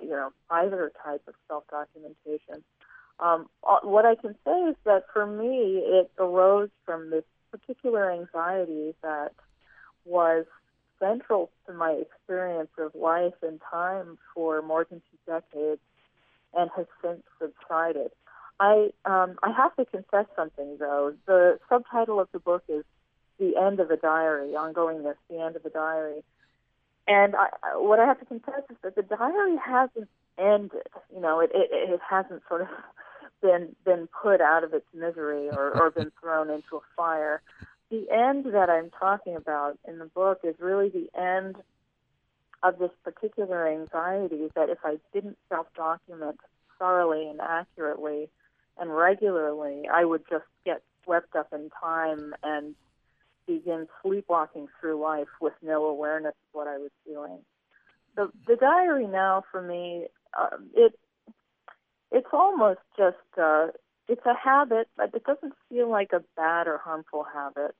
you 0.00 0.08
know, 0.08 0.30
either 0.50 0.90
type 1.04 1.22
of 1.28 1.34
self-documentation. 1.48 2.64
Um, 3.18 3.48
uh, 3.66 3.78
what 3.82 4.04
I 4.04 4.14
can 4.14 4.34
say 4.44 4.58
is 4.70 4.76
that 4.84 5.04
for 5.12 5.26
me, 5.26 5.82
it 5.84 6.10
arose 6.18 6.70
from 6.84 7.10
this 7.10 7.24
particular 7.50 8.10
anxiety 8.10 8.94
that 9.02 9.32
was 10.04 10.44
central 10.98 11.50
to 11.66 11.72
my 11.72 11.92
experience 11.92 12.70
of 12.78 12.94
life 12.94 13.34
and 13.42 13.60
time 13.70 14.18
for 14.34 14.62
more 14.62 14.86
than 14.88 15.00
two 15.00 15.32
decades 15.32 15.80
and 16.54 16.70
has 16.76 16.86
since 17.02 17.22
subsided. 17.40 18.10
I 18.58 18.90
um, 19.04 19.36
I 19.42 19.52
have 19.52 19.76
to 19.76 19.84
confess 19.84 20.26
something 20.34 20.76
though. 20.78 21.14
The 21.26 21.58
subtitle 21.68 22.20
of 22.20 22.28
the 22.32 22.38
book 22.38 22.64
is 22.68 22.84
"The 23.38 23.56
End 23.56 23.80
of 23.80 23.90
a 23.90 23.96
Diary," 23.96 24.52
ongoingness, 24.52 25.16
the 25.28 25.40
end 25.40 25.56
of 25.56 25.64
a 25.66 25.70
diary. 25.70 26.22
And 27.06 27.36
I, 27.36 27.48
what 27.76 28.00
I 28.00 28.06
have 28.06 28.18
to 28.20 28.24
confess 28.24 28.62
is 28.70 28.76
that 28.82 28.96
the 28.96 29.02
diary 29.02 29.56
hasn't 29.64 30.08
ended. 30.38 30.88
You 31.14 31.20
know, 31.20 31.40
it 31.40 31.50
it, 31.54 31.68
it 31.70 32.00
hasn't 32.08 32.42
sort 32.48 32.62
of 32.62 32.68
been 33.42 33.74
been 33.84 34.08
put 34.22 34.40
out 34.40 34.64
of 34.64 34.72
its 34.72 34.86
misery 34.94 35.48
or, 35.48 35.70
or 35.80 35.90
been 35.90 36.12
thrown 36.20 36.50
into 36.50 36.76
a 36.76 36.80
fire. 36.96 37.42
The 37.90 38.06
end 38.10 38.46
that 38.52 38.68
I'm 38.68 38.90
talking 38.90 39.36
about 39.36 39.78
in 39.86 39.98
the 39.98 40.06
book 40.06 40.40
is 40.42 40.56
really 40.58 40.88
the 40.88 41.08
end 41.18 41.56
of 42.62 42.78
this 42.78 42.90
particular 43.04 43.68
anxiety 43.68 44.48
that 44.54 44.70
if 44.70 44.78
I 44.84 44.96
didn't 45.12 45.38
self 45.48 45.66
document 45.74 46.38
thoroughly 46.78 47.28
and 47.28 47.40
accurately 47.40 48.28
and 48.78 48.94
regularly, 48.94 49.88
I 49.92 50.04
would 50.04 50.24
just 50.28 50.44
get 50.64 50.82
swept 51.04 51.36
up 51.36 51.52
in 51.52 51.70
time 51.80 52.34
and 52.42 52.74
begin 53.46 53.86
sleepwalking 54.02 54.66
through 54.80 55.00
life 55.00 55.28
with 55.40 55.54
no 55.62 55.84
awareness 55.86 56.30
of 56.30 56.58
what 56.58 56.66
I 56.66 56.78
was 56.78 56.90
doing. 57.06 57.38
The 58.16 58.30
the 58.46 58.56
diary 58.56 59.06
now 59.06 59.44
for 59.50 59.62
me, 59.62 60.06
uh, 60.38 60.56
it 60.74 60.98
it's 62.10 62.28
almost 62.32 62.80
just 62.96 63.16
uh, 63.40 63.68
it's 64.08 64.24
a 64.24 64.34
habit, 64.34 64.88
but 64.96 65.14
it 65.14 65.24
doesn't 65.24 65.54
feel 65.68 65.90
like 65.90 66.12
a 66.12 66.22
bad 66.36 66.66
or 66.66 66.78
harmful 66.78 67.24
habit. 67.32 67.74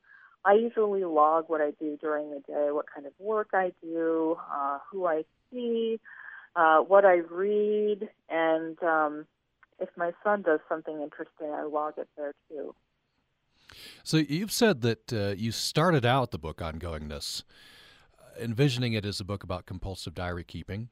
I 0.44 0.54
usually 0.54 1.04
log 1.04 1.48
what 1.48 1.60
I 1.60 1.72
do 1.72 1.96
during 2.00 2.30
the 2.30 2.40
day, 2.40 2.68
what 2.70 2.86
kind 2.92 3.06
of 3.06 3.12
work 3.18 3.48
I 3.52 3.72
do, 3.82 4.36
uh, 4.52 4.78
who 4.90 5.06
I 5.06 5.24
see, 5.50 5.98
uh, 6.54 6.78
what 6.78 7.04
I 7.04 7.16
read, 7.16 8.08
and 8.28 8.80
um, 8.82 9.26
if 9.80 9.88
my 9.96 10.12
son 10.22 10.42
does 10.42 10.60
something 10.68 11.02
interesting, 11.02 11.50
I 11.52 11.64
log 11.64 11.94
it 11.98 12.08
there 12.16 12.32
too. 12.48 12.74
So 14.04 14.18
you've 14.18 14.52
said 14.52 14.82
that 14.82 15.12
uh, 15.12 15.34
you 15.36 15.50
started 15.52 16.06
out 16.06 16.30
the 16.30 16.38
book 16.38 16.58
Ongoingness, 16.58 17.42
uh, 18.18 18.40
envisioning 18.40 18.92
it 18.92 19.04
as 19.04 19.20
a 19.20 19.24
book 19.24 19.42
about 19.42 19.66
compulsive 19.66 20.14
diary 20.14 20.44
keeping. 20.44 20.88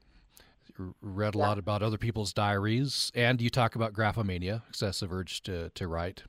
Read 0.77 1.35
a 1.35 1.39
yeah. 1.39 1.47
lot 1.47 1.59
about 1.59 1.83
other 1.83 1.99
people's 1.99 2.33
diaries, 2.33 3.13
and 3.15 3.41
you 3.41 3.51
talk 3.51 3.75
about 3.75 3.93
graphomania, 3.93 4.63
excessive 4.69 5.13
urge 5.13 5.43
to, 5.43 5.71
to 5.71 5.87
write. 5.87 6.25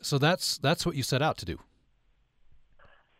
So 0.00 0.18
that's 0.18 0.58
that's 0.58 0.86
what 0.86 0.94
you 0.94 1.02
set 1.02 1.22
out 1.22 1.36
to 1.38 1.44
do. 1.44 1.58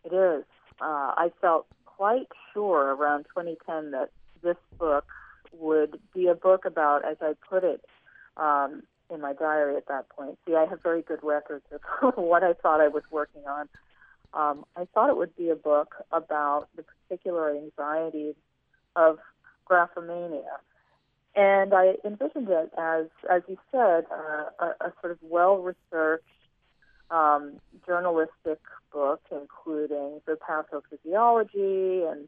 It 0.03 0.13
is. 0.13 0.45
Uh, 0.79 1.13
I 1.17 1.31
felt 1.41 1.65
quite 1.85 2.27
sure 2.53 2.95
around 2.95 3.25
2010 3.35 3.91
that 3.91 4.11
this 4.41 4.55
book 4.77 5.05
would 5.51 5.99
be 6.13 6.27
a 6.27 6.35
book 6.35 6.65
about, 6.65 7.03
as 7.03 7.17
I 7.21 7.33
put 7.49 7.63
it 7.63 7.83
um, 8.37 8.83
in 9.09 9.21
my 9.21 9.33
diary 9.33 9.75
at 9.75 9.87
that 9.87 10.09
point. 10.09 10.37
See, 10.45 10.55
I 10.55 10.65
have 10.65 10.81
very 10.81 11.01
good 11.01 11.19
records 11.23 11.65
of 11.71 12.13
what 12.15 12.43
I 12.43 12.53
thought 12.53 12.81
I 12.81 12.87
was 12.87 13.03
working 13.11 13.43
on. 13.47 13.67
Um, 14.33 14.65
I 14.75 14.85
thought 14.93 15.09
it 15.09 15.17
would 15.17 15.35
be 15.35 15.49
a 15.49 15.55
book 15.55 15.95
about 16.11 16.67
the 16.75 16.83
particular 16.83 17.55
anxieties 17.55 18.35
of 18.95 19.19
graphomania. 19.69 20.43
And 21.35 21.73
I 21.73 21.95
envisioned 22.03 22.49
it 22.49 22.71
as, 22.77 23.05
as 23.29 23.43
you 23.47 23.57
said, 23.71 24.05
uh, 24.11 24.45
a, 24.59 24.87
a 24.87 24.93
sort 25.01 25.11
of 25.11 25.19
well-researched 25.21 26.23
um, 27.11 27.59
journalistic 27.85 28.59
book, 28.91 29.21
including 29.31 30.21
the 30.25 30.35
pathophysiology 30.35 32.11
and 32.11 32.27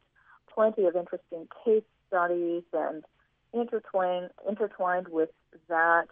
plenty 0.52 0.84
of 0.84 0.94
interesting 0.94 1.48
case 1.64 1.82
studies, 2.08 2.62
and 2.72 3.04
intertwined 3.52 4.30
intertwined 4.48 5.08
with 5.08 5.30
that 5.68 6.06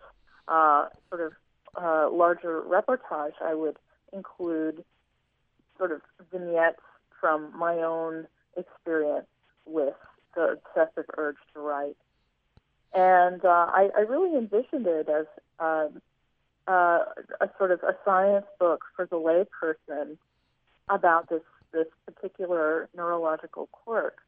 uh, 0.48 0.88
sort 1.08 1.20
of 1.20 1.32
uh, 1.80 2.10
larger 2.10 2.62
reportage, 2.62 3.34
I 3.40 3.54
would 3.54 3.76
include 4.12 4.84
sort 5.76 5.92
of 5.92 6.00
vignettes 6.32 6.80
from 7.20 7.56
my 7.56 7.74
own 7.76 8.26
experience 8.56 9.26
with 9.66 9.94
the 10.34 10.58
obsessive 10.58 11.04
urge 11.16 11.36
to 11.54 11.60
write. 11.60 11.96
And 12.94 13.44
uh, 13.44 13.48
I, 13.48 13.90
I 13.96 14.00
really 14.00 14.36
envisioned 14.36 14.86
it 14.86 15.08
as 15.08 15.26
um, 15.58 16.00
uh, 16.66 17.00
a 17.40 17.50
sort 17.58 17.70
of 17.70 17.82
a 17.82 17.96
science 18.04 18.46
book 18.58 18.84
for 18.96 19.06
the 19.06 19.16
layperson 19.16 20.16
about 20.88 21.28
this 21.28 21.42
this 21.72 21.86
particular 22.06 22.88
neurological 22.96 23.68
quirk. 23.72 24.18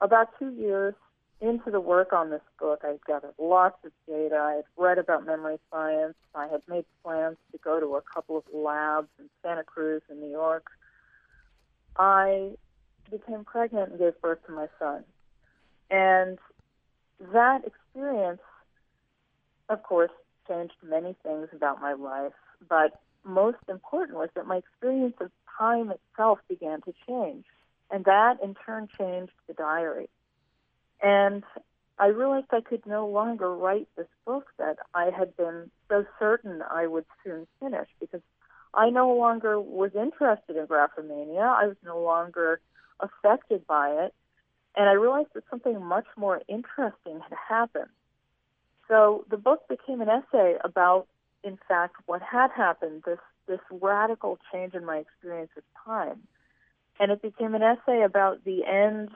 About 0.00 0.28
two 0.38 0.50
years 0.50 0.94
into 1.40 1.70
the 1.70 1.80
work 1.80 2.12
on 2.12 2.30
this 2.30 2.42
book, 2.58 2.82
I 2.84 2.96
gathered 3.06 3.34
lots 3.38 3.76
of 3.84 3.92
data. 4.06 4.36
I 4.36 4.52
had 4.56 4.64
read 4.76 4.98
about 4.98 5.24
memory 5.24 5.58
science. 5.70 6.14
I 6.34 6.48
had 6.48 6.60
made 6.68 6.84
plans 7.02 7.36
to 7.52 7.58
go 7.58 7.80
to 7.80 7.96
a 7.96 8.02
couple 8.02 8.36
of 8.36 8.44
labs 8.52 9.08
in 9.18 9.30
Santa 9.42 9.64
Cruz 9.64 10.02
and 10.10 10.20
New 10.20 10.30
York. 10.30 10.66
I 11.96 12.52
became 13.10 13.44
pregnant 13.44 13.90
and 13.90 13.98
gave 13.98 14.20
birth 14.20 14.44
to 14.46 14.52
my 14.52 14.68
son. 14.78 15.04
And 15.90 16.38
that 17.32 17.62
experience, 17.64 18.40
of 19.68 19.82
course, 19.82 20.10
changed 20.48 20.74
many 20.82 21.14
things 21.22 21.48
about 21.52 21.80
my 21.80 21.94
life, 21.94 22.32
but 22.68 23.00
most 23.24 23.58
important 23.68 24.18
was 24.18 24.28
that 24.34 24.46
my 24.46 24.56
experience 24.56 25.16
of 25.20 25.30
time 25.58 25.90
itself 25.90 26.38
began 26.48 26.82
to 26.82 26.92
change. 27.06 27.44
And 27.90 28.04
that 28.04 28.42
in 28.42 28.54
turn 28.54 28.88
changed 28.98 29.32
the 29.46 29.54
diary. 29.54 30.08
And 31.02 31.44
I 31.98 32.06
realized 32.06 32.46
I 32.50 32.60
could 32.60 32.84
no 32.86 33.06
longer 33.06 33.54
write 33.54 33.88
this 33.96 34.08
book 34.26 34.48
that 34.58 34.78
I 34.94 35.10
had 35.16 35.36
been 35.36 35.70
so 35.88 36.04
certain 36.18 36.62
I 36.68 36.86
would 36.86 37.04
soon 37.22 37.46
finish 37.60 37.88
because 38.00 38.22
I 38.72 38.90
no 38.90 39.14
longer 39.14 39.60
was 39.60 39.92
interested 39.94 40.56
in 40.56 40.66
graphomania. 40.66 41.46
I 41.46 41.66
was 41.66 41.76
no 41.84 42.00
longer 42.00 42.60
affected 43.00 43.66
by 43.66 43.90
it. 44.04 44.14
And 44.76 44.88
I 44.88 44.92
realized 44.92 45.30
that 45.34 45.44
something 45.50 45.82
much 45.84 46.06
more 46.16 46.42
interesting 46.48 47.20
had 47.20 47.36
happened. 47.48 47.90
So 48.88 49.24
the 49.30 49.36
book 49.36 49.68
became 49.68 50.00
an 50.00 50.08
essay 50.08 50.56
about, 50.64 51.06
in 51.42 51.58
fact, 51.68 51.96
what 52.06 52.22
had 52.22 52.50
happened, 52.50 53.02
this, 53.06 53.18
this 53.46 53.60
radical 53.70 54.38
change 54.52 54.74
in 54.74 54.84
my 54.84 54.98
experience 54.98 55.50
with 55.54 55.64
time. 55.84 56.22
And 57.00 57.10
it 57.10 57.22
became 57.22 57.54
an 57.54 57.62
essay 57.62 58.02
about 58.02 58.44
the 58.44 58.64
end 58.64 59.10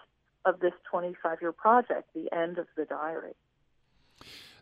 of 0.45 0.61
this 0.61 0.73
25 0.91 1.39
year 1.41 1.53
project, 1.53 2.09
the 2.15 2.33
end 2.33 2.59
of 2.59 2.67
the 2.77 2.85
diary. 2.85 3.35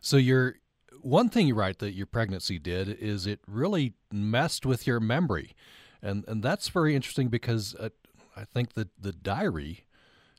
So 0.01 0.17
your 0.17 0.55
one 1.01 1.29
thing 1.29 1.47
you 1.47 1.55
write 1.55 1.79
that 1.79 1.93
your 1.93 2.05
pregnancy 2.05 2.59
did 2.59 2.89
is 2.89 3.27
it 3.27 3.39
really 3.47 3.93
messed 4.11 4.65
with 4.65 4.87
your 4.87 4.99
memory, 4.99 5.55
and 6.01 6.23
and 6.27 6.43
that's 6.43 6.69
very 6.69 6.95
interesting 6.95 7.29
because 7.29 7.75
uh, 7.75 7.89
I 8.37 8.45
think 8.45 8.73
that 8.73 8.89
the 9.01 9.11
diary 9.11 9.85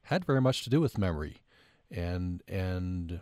had 0.05 0.25
very 0.25 0.41
much 0.41 0.63
to 0.65 0.71
do 0.71 0.81
with 0.81 0.97
memory, 0.97 1.39
and 1.91 2.43
and 2.47 3.21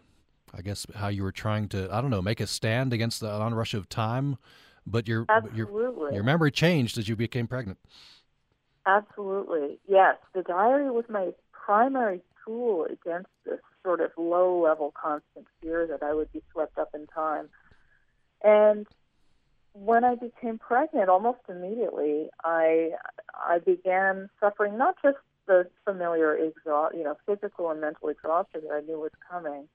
I 0.54 0.60
guess 0.60 0.86
how 0.94 1.08
you 1.08 1.22
were 1.22 1.32
trying 1.32 1.68
to 1.68 1.88
I 1.90 2.00
don't 2.00 2.10
know 2.10 2.22
make 2.22 2.40
a 2.40 2.46
stand 2.46 2.92
against 2.92 3.20
the 3.20 3.30
onrush 3.30 3.74
of 3.74 3.88
time, 3.88 4.36
but 4.86 5.08
your 5.08 5.26
your 5.54 6.12
your 6.12 6.22
memory 6.22 6.50
changed 6.50 6.98
as 6.98 7.08
you 7.08 7.16
became 7.16 7.46
pregnant. 7.46 7.78
Absolutely, 8.84 9.78
yes. 9.88 10.16
The 10.34 10.42
diary 10.42 10.90
was 10.90 11.06
my 11.08 11.30
primary 11.52 12.20
tool 12.44 12.84
against 12.84 13.30
this 13.44 13.60
sort 13.82 14.00
of 14.00 14.10
low 14.16 14.62
level 14.62 14.92
constant 15.00 15.46
fear 15.60 15.86
that 15.86 16.02
I 16.02 16.12
would 16.14 16.30
be 16.32 16.42
swept 16.52 16.78
up 16.78 16.90
in 16.94 17.06
time. 17.06 17.48
And 18.44 18.86
when 19.84 20.04
I 20.04 20.14
became 20.14 20.58
pregnant, 20.58 21.08
almost 21.08 21.40
immediately, 21.48 22.28
I 22.44 22.90
I 23.34 23.58
began 23.58 24.30
suffering 24.40 24.78
not 24.78 24.96
just 25.02 25.18
the 25.46 25.68
familiar 25.84 26.34
exhaust, 26.34 26.96
you 26.96 27.04
know, 27.04 27.16
physical 27.26 27.70
and 27.70 27.80
mental 27.80 28.08
exhaustion 28.08 28.62
that 28.62 28.74
I 28.74 28.80
knew 28.80 28.98
was 28.98 29.12
coming, 29.30 29.68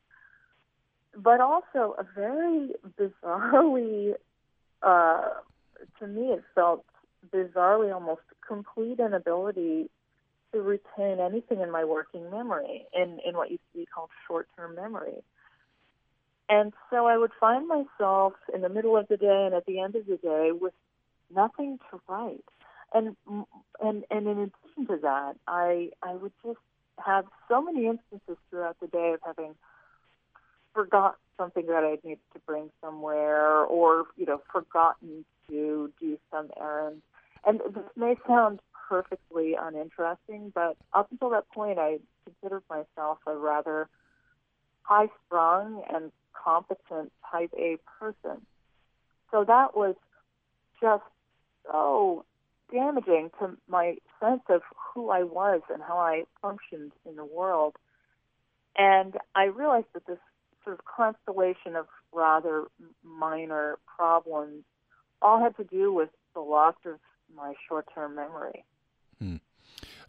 but 1.15 1.39
also 1.39 1.95
a 1.97 2.05
very 2.15 2.71
bizarrely, 2.99 4.13
uh, 4.81 5.21
to 5.99 6.07
me, 6.07 6.31
it 6.31 6.43
felt 6.55 6.83
bizarrely 7.33 7.93
almost 7.93 8.21
complete 8.45 8.99
inability 8.99 9.89
to 10.51 10.61
retain 10.61 11.19
anything 11.19 11.61
in 11.61 11.71
my 11.71 11.85
working 11.85 12.29
memory, 12.29 12.85
in, 12.93 13.19
in 13.25 13.37
what 13.37 13.51
used 13.51 13.63
to 13.71 13.79
be 13.79 13.85
called 13.85 14.09
short 14.27 14.47
term 14.57 14.75
memory. 14.75 15.23
And 16.51 16.73
so 16.89 17.07
I 17.07 17.17
would 17.17 17.31
find 17.39 17.65
myself 17.65 18.33
in 18.53 18.59
the 18.59 18.67
middle 18.67 18.97
of 18.97 19.07
the 19.07 19.15
day 19.15 19.43
and 19.45 19.55
at 19.55 19.65
the 19.65 19.79
end 19.79 19.95
of 19.95 20.05
the 20.05 20.17
day 20.17 20.51
with 20.51 20.73
nothing 21.33 21.79
to 21.89 22.01
write. 22.09 22.43
And 22.93 23.15
and 23.79 24.03
and 24.11 24.27
in 24.27 24.37
addition 24.37 24.85
to 24.87 24.97
that, 25.01 25.37
I 25.47 25.91
I 26.03 26.13
would 26.13 26.33
just 26.45 26.59
have 27.03 27.23
so 27.47 27.61
many 27.61 27.87
instances 27.87 28.35
throughout 28.49 28.75
the 28.81 28.87
day 28.87 29.13
of 29.13 29.21
having 29.25 29.55
forgot 30.73 31.15
something 31.37 31.67
that 31.67 31.85
I 31.85 31.97
needed 32.05 32.19
to 32.33 32.39
bring 32.45 32.69
somewhere, 32.83 33.63
or 33.63 34.07
you 34.17 34.25
know, 34.25 34.41
forgotten 34.51 35.23
to 35.49 35.89
do 36.01 36.19
some 36.31 36.49
errand. 36.59 37.01
And 37.47 37.61
this 37.61 37.85
may 37.95 38.15
sound 38.27 38.59
perfectly 38.89 39.55
uninteresting, 39.57 40.51
but 40.53 40.75
up 40.91 41.09
until 41.11 41.29
that 41.29 41.49
point, 41.49 41.79
I 41.79 41.99
considered 42.25 42.63
myself 42.69 43.19
a 43.25 43.37
rather 43.37 43.87
high 44.83 45.07
strung 45.25 45.81
and 45.89 46.11
competent 46.33 47.11
type 47.31 47.51
A 47.57 47.77
person. 47.99 48.45
So 49.31 49.43
that 49.45 49.75
was 49.75 49.95
just 50.81 51.03
so 51.69 52.25
damaging 52.71 53.31
to 53.39 53.57
my 53.67 53.95
sense 54.19 54.41
of 54.49 54.61
who 54.93 55.09
I 55.09 55.23
was 55.23 55.61
and 55.71 55.81
how 55.81 55.97
I 55.97 56.23
functioned 56.41 56.91
in 57.07 57.15
the 57.15 57.25
world. 57.25 57.75
And 58.77 59.15
I 59.35 59.45
realized 59.45 59.87
that 59.93 60.05
this 60.07 60.17
sort 60.63 60.79
of 60.79 60.85
constellation 60.85 61.75
of 61.75 61.87
rather 62.13 62.65
minor 63.03 63.77
problems 63.97 64.63
all 65.21 65.41
had 65.41 65.55
to 65.57 65.63
do 65.63 65.93
with 65.93 66.09
the 66.33 66.39
loss 66.39 66.75
of 66.85 66.99
my 67.35 67.53
short 67.67 67.87
term 67.93 68.15
memory. 68.15 68.63
Hmm. 69.19 69.37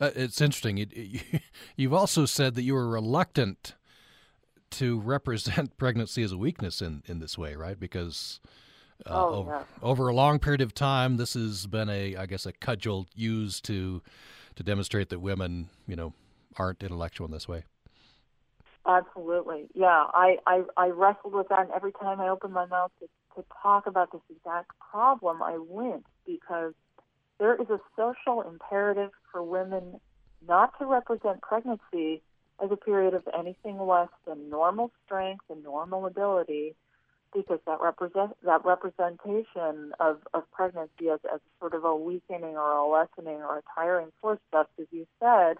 Uh, 0.00 0.10
it's 0.14 0.40
interesting. 0.40 0.78
It, 0.78 0.92
it, 0.92 1.42
you've 1.76 1.92
also 1.92 2.26
said 2.26 2.54
that 2.54 2.62
you 2.62 2.74
were 2.74 2.88
reluctant 2.88 3.74
to 4.72 4.98
represent 5.00 5.76
pregnancy 5.78 6.22
as 6.22 6.32
a 6.32 6.38
weakness 6.38 6.82
in, 6.82 7.02
in 7.06 7.20
this 7.20 7.38
way, 7.38 7.54
right? 7.54 7.78
Because 7.78 8.40
uh, 9.06 9.10
oh, 9.10 9.34
over, 9.34 9.50
yeah. 9.50 9.62
over 9.82 10.08
a 10.08 10.14
long 10.14 10.38
period 10.38 10.60
of 10.60 10.74
time, 10.74 11.16
this 11.16 11.34
has 11.34 11.66
been 11.66 11.88
a, 11.88 12.16
I 12.16 12.26
guess, 12.26 12.46
a 12.46 12.52
cudgel 12.52 13.06
used 13.14 13.64
to 13.66 14.02
to 14.54 14.62
demonstrate 14.62 15.08
that 15.08 15.20
women, 15.20 15.70
you 15.86 15.96
know, 15.96 16.12
aren't 16.56 16.82
intellectual 16.82 17.26
in 17.26 17.30
this 17.30 17.48
way. 17.48 17.64
Absolutely, 18.86 19.68
yeah. 19.74 20.06
I, 20.12 20.36
I, 20.46 20.62
I 20.76 20.88
wrestled 20.88 21.34
with 21.34 21.48
that, 21.48 21.60
and 21.60 21.70
every 21.70 21.92
time 21.92 22.20
I 22.20 22.28
opened 22.28 22.52
my 22.52 22.66
mouth 22.66 22.90
to, 23.00 23.06
to 23.36 23.46
talk 23.62 23.86
about 23.86 24.12
this 24.12 24.20
exact 24.28 24.72
problem, 24.78 25.42
I 25.42 25.56
went 25.58 26.04
because 26.26 26.74
there 27.38 27.54
is 27.54 27.70
a 27.70 27.78
social 27.96 28.42
imperative 28.42 29.10
for 29.30 29.42
women 29.42 30.00
not 30.46 30.78
to 30.78 30.86
represent 30.86 31.40
pregnancy 31.42 32.22
as 32.62 32.71
a 32.71 32.76
period 32.76 33.14
of 33.14 33.23
anything 33.38 33.78
less 33.78 34.09
than 34.26 34.50
normal 34.50 34.90
strength 35.04 35.44
and 35.49 35.62
normal 35.62 36.06
ability, 36.06 36.75
because 37.35 37.61
that 37.66 37.80
represent 37.80 38.37
that 38.44 38.64
representation 38.64 39.92
of, 40.00 40.18
of 40.35 40.50
pregnancy 40.50 41.09
as, 41.12 41.21
as 41.32 41.40
sort 41.61 41.75
of 41.75 41.85
a 41.85 41.97
weakening 41.97 42.56
or 42.56 42.73
a 42.73 42.87
lessening 42.87 43.40
or 43.42 43.59
a 43.59 43.62
tiring 43.75 44.12
force, 44.21 44.40
just 44.52 44.68
as 44.78 44.87
you 44.90 45.06
said, 45.18 45.56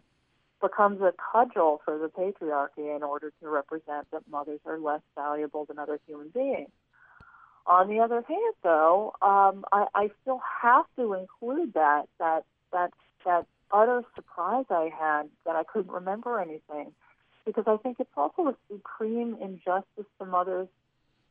becomes 0.61 1.01
a 1.01 1.13
cudgel 1.33 1.81
for 1.85 1.99
the 1.99 2.09
patriarchy 2.09 2.95
in 2.95 3.03
order 3.03 3.33
to 3.43 3.49
represent 3.49 4.07
that 4.13 4.23
mothers 4.31 4.61
are 4.67 4.79
less 4.79 5.01
valuable 5.15 5.65
than 5.65 5.79
other 5.79 5.99
human 6.07 6.29
beings. 6.29 6.71
On 7.67 7.89
the 7.89 8.01
other 8.01 8.23
hand, 8.27 8.55
though, 8.63 9.15
um, 9.23 9.65
I, 9.73 9.87
I 9.95 10.11
still 10.21 10.41
have 10.63 10.85
to 10.97 11.15
include 11.15 11.75
that 11.75 12.05
that 12.19 12.45
that 12.73 12.93
that 13.25 13.47
utter 13.73 14.03
surprise 14.15 14.67
I 14.71 14.91
had 14.97 15.29
that 15.47 15.57
I 15.57 15.65
couldn't 15.65 15.93
remember 15.93 16.41
anything, 16.41 16.93
because 17.47 17.65
I 17.67 17.77
think 17.79 17.99
it's 17.99 18.11
also 18.17 18.49
a 18.49 18.57
supreme 18.71 19.37
injustice 19.41 20.07
to 20.19 20.25
mothers 20.27 20.69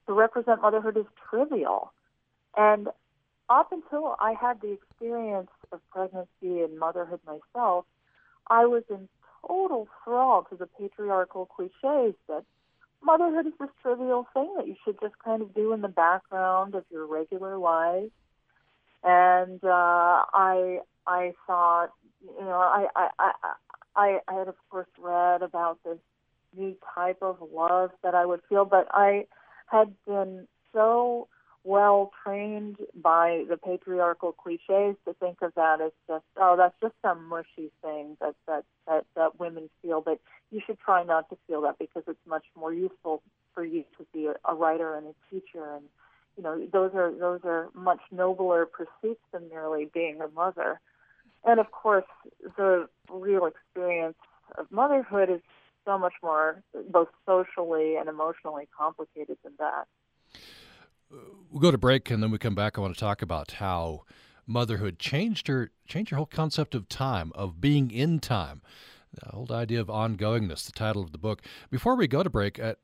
to 0.08 0.14
represent 0.14 0.62
motherhood 0.62 0.98
as 0.98 1.06
trivial. 1.30 1.94
And 2.58 2.90
up 3.50 3.72
until 3.72 4.16
I 4.20 4.34
had 4.34 4.62
the 4.62 4.72
experience 4.74 5.52
of 5.72 5.80
pregnancy 5.92 6.62
and 6.64 6.80
motherhood 6.80 7.20
myself, 7.26 7.86
I 8.48 8.66
was 8.66 8.84
in 8.90 9.08
total 9.48 9.88
thrall 10.04 10.44
to 10.50 10.56
the 10.56 10.68
patriarchal 10.68 11.46
cliches 11.46 12.16
that 12.28 12.44
motherhood 13.04 13.48
is 13.48 13.54
this 13.60 13.70
trivial 13.82 14.28
thing 14.34 14.54
that 14.58 14.68
you 14.68 14.76
should 14.84 15.00
just 15.02 15.18
kind 15.24 15.42
of 15.42 15.54
do 15.54 15.74
in 15.74 15.82
the 15.82 15.88
background 15.88 16.76
of 16.76 16.84
your 16.92 17.06
regular 17.06 17.58
life. 17.58 18.12
And 19.04 19.64
uh, 19.64 19.68
I 20.34 20.80
I 21.08 21.34
thought, 21.48 21.92
you 22.24 22.46
know, 22.46 22.52
I 22.52 22.88
I 22.96 23.10
I 23.20 23.32
I, 23.96 24.20
I 24.28 24.34
had 24.34 24.48
of 24.48 24.56
course 24.70 24.88
read 25.00 25.42
about 25.42 25.80
this 25.84 25.98
new 26.56 26.76
type 26.94 27.20
of 27.22 27.38
love 27.54 27.92
that 28.04 28.16
I 28.16 28.26
would 28.26 28.42
feel, 28.50 28.66
but 28.66 28.88
I 28.92 29.26
had 29.68 29.94
been 30.06 30.48
so 30.74 31.28
well 31.64 32.12
trained 32.24 32.78
by 32.96 33.46
the 33.48 33.56
patriarchal 33.56 34.32
cliches 34.32 34.96
to 35.06 35.14
think 35.20 35.42
of 35.44 35.54
that 35.56 35.80
as 35.80 35.92
just 36.08 36.26
oh 36.38 36.56
that's 36.58 36.74
just 36.82 36.96
some 37.04 37.28
mushy 37.30 37.72
thing 37.84 38.18
that 38.20 38.34
that 38.48 38.64
that, 38.88 39.06
that 39.16 39.40
women 39.40 39.70
feel 39.80 40.02
but 40.02 40.20
you 40.50 40.60
should 40.66 40.80
try 40.80 41.04
not 41.04 41.30
to 41.30 41.38
feel 41.48 41.62
that 41.62 41.78
because 41.78 42.02
it's 42.08 42.28
much 42.28 42.46
more 42.58 42.74
useful 42.74 43.22
for 43.54 43.64
you 43.64 43.84
to 43.98 44.06
be 44.14 44.28
a, 44.28 44.36
a 44.46 44.56
writer 44.56 44.96
and 44.96 45.08
a 45.08 45.14
teacher. 45.30 45.76
And 45.76 45.86
you 46.38 46.44
know 46.44 46.68
those 46.72 46.92
are 46.94 47.12
those 47.12 47.42
are 47.44 47.70
much 47.74 48.00
nobler 48.12 48.66
pursuits 48.66 49.22
than 49.32 49.50
merely 49.50 49.90
being 49.94 50.22
a 50.22 50.28
mother 50.30 50.80
and 51.46 51.60
of 51.60 51.72
course 51.72 52.06
the 52.58 52.88
real 53.10 53.46
experience 53.46 54.18
of 54.58 54.72
motherhood 54.72 55.30
is 55.30 55.42
so 55.86 55.98
much 55.98 56.14
more 56.22 56.62
both 56.92 57.08
socially 57.26 57.96
and 57.96 58.08
emotionally 58.08 58.68
complicated 58.78 59.38
than 59.44 59.54
that 59.58 59.88
we'll 61.52 61.62
go 61.62 61.72
to 61.72 61.78
break 61.78 62.10
and 62.10 62.22
then 62.22 62.32
we 62.32 62.38
come 62.38 62.56
back. 62.56 62.78
I 62.78 62.82
want 62.82 62.94
to 62.94 63.00
talk 63.00 63.22
about 63.22 63.52
how 63.54 64.04
motherhood 64.48 65.00
changed 65.00 65.48
her 65.48 65.72
changed 65.88 66.12
your 66.12 66.18
whole 66.18 66.26
concept 66.26 66.76
of 66.76 66.90
time, 66.90 67.32
of 67.36 67.62
being 67.62 67.92
in 67.92 68.20
time. 68.20 68.62
The 69.14 69.32
old 69.32 69.52
idea 69.52 69.82
of 69.82 69.88
ongoingness, 69.88 70.66
the 70.66 70.72
title 70.72 71.04
of 71.04 71.12
the 71.12 71.18
book. 71.18 71.42
Before 71.70 71.96
we 71.96 72.08
go 72.08 72.24
to 72.24 72.30
break, 72.30 72.60
uh, 72.60 72.76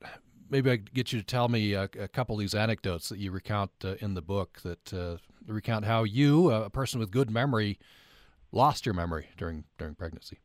maybe 0.50 0.70
I 0.70 0.76
get 0.76 1.14
you 1.14 1.20
to 1.20 1.26
tell 1.26 1.48
me 1.48 1.74
a, 1.74 1.84
a, 1.84 2.10
couple 2.10 2.36
of 2.36 2.42
these 2.42 2.54
anecdotes 2.54 3.08
that 3.08 3.18
you 3.18 3.32
recount 3.32 3.72
uh, 3.86 3.96
in 4.02 4.14
the 4.14 4.22
book 4.22 4.60
that 4.64 4.94
uh, 4.94 5.18
recount 5.48 5.86
how 5.86 6.04
you, 6.04 6.52
a 6.52 6.70
person 6.70 7.00
with 7.00 7.12
good 7.12 7.32
memory, 7.32 7.80
lost 8.52 8.86
your 8.86 8.96
memory 8.96 9.30
during 9.38 9.66
during 9.78 9.96
pregnancy. 9.96 10.40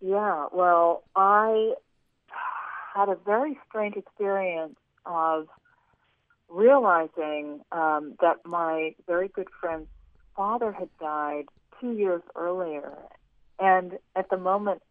Yeah, 0.00 0.46
well, 0.52 1.02
I 1.16 1.74
had 2.94 3.08
a 3.08 3.16
very 3.16 3.58
strange 3.68 3.96
experience 3.96 4.76
of 5.04 5.48
realizing 6.48 7.60
um, 7.72 8.14
that 8.20 8.36
my 8.44 8.94
very 9.06 9.28
good 9.28 9.48
friend's 9.60 9.88
father 10.36 10.72
had 10.72 10.88
died 11.00 11.46
two 11.80 11.92
years 11.92 12.22
earlier. 12.36 12.92
And 13.58 13.98
at 14.14 14.30
the 14.30 14.36
moment, 14.36 14.82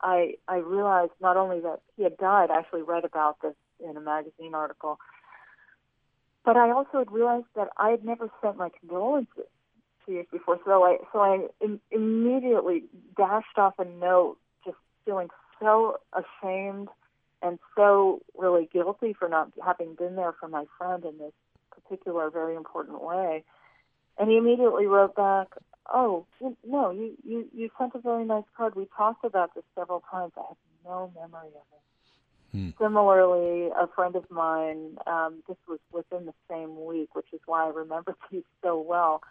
I, 0.00 0.34
I 0.48 0.56
realized 0.56 1.12
not 1.20 1.36
only 1.36 1.60
that 1.60 1.80
he 1.96 2.04
had 2.04 2.16
died, 2.16 2.50
I 2.50 2.58
actually 2.58 2.82
read 2.82 3.04
about 3.04 3.42
this 3.42 3.54
in 3.80 3.96
a 3.96 4.00
magazine 4.00 4.54
article, 4.54 4.98
but 6.44 6.56
I 6.56 6.70
also 6.70 6.98
had 6.98 7.10
realized 7.10 7.46
that 7.56 7.68
I 7.76 7.90
had 7.90 8.04
never 8.04 8.30
sent 8.40 8.56
my 8.56 8.70
condolences 8.80 9.46
two 10.04 10.12
years 10.12 10.26
before. 10.30 10.58
So 10.64 10.82
I, 10.84 10.98
so 11.12 11.20
I 11.20 11.46
Im- 11.60 11.80
immediately 11.90 12.84
dashed 13.16 13.58
off 13.58 13.74
a 13.78 13.84
note, 13.84 14.38
just 14.64 14.76
feeling 15.04 15.28
so 15.60 15.98
ashamed 16.12 16.88
and 17.42 17.58
so 17.76 18.20
really 18.36 18.68
guilty 18.72 19.14
for 19.18 19.28
not 19.28 19.50
having 19.64 19.94
been 19.94 20.16
there 20.16 20.32
for 20.38 20.48
my 20.48 20.64
friend 20.78 21.04
in 21.04 21.18
this 21.18 21.32
particular 21.70 22.30
very 22.30 22.54
important 22.54 23.02
way. 23.02 23.44
And 24.18 24.30
he 24.30 24.36
immediately 24.36 24.86
wrote 24.86 25.14
back, 25.16 25.48
"Oh, 25.92 26.26
no, 26.64 26.90
you 26.90 27.16
you 27.24 27.48
you 27.52 27.70
sent 27.78 27.94
a 27.94 27.98
very 27.98 28.24
nice 28.24 28.44
card. 28.56 28.74
We 28.74 28.86
talked 28.96 29.24
about 29.24 29.54
this 29.54 29.64
several 29.74 30.02
times. 30.10 30.32
I 30.36 30.42
have 30.42 30.56
no 30.84 31.12
memory 31.14 31.48
of 31.48 31.66
it." 31.72 31.82
Hmm. 32.52 32.70
Similarly, 32.78 33.70
a 33.70 33.86
friend 33.88 34.14
of 34.14 34.30
mine, 34.30 34.98
um, 35.06 35.42
this 35.48 35.56
was 35.66 35.80
within 35.90 36.26
the 36.26 36.34
same 36.48 36.84
week, 36.84 37.14
which 37.14 37.32
is 37.32 37.40
why 37.46 37.64
I 37.64 37.70
remember 37.70 38.14
these 38.30 38.44
so 38.62 38.78
well. 38.78 39.22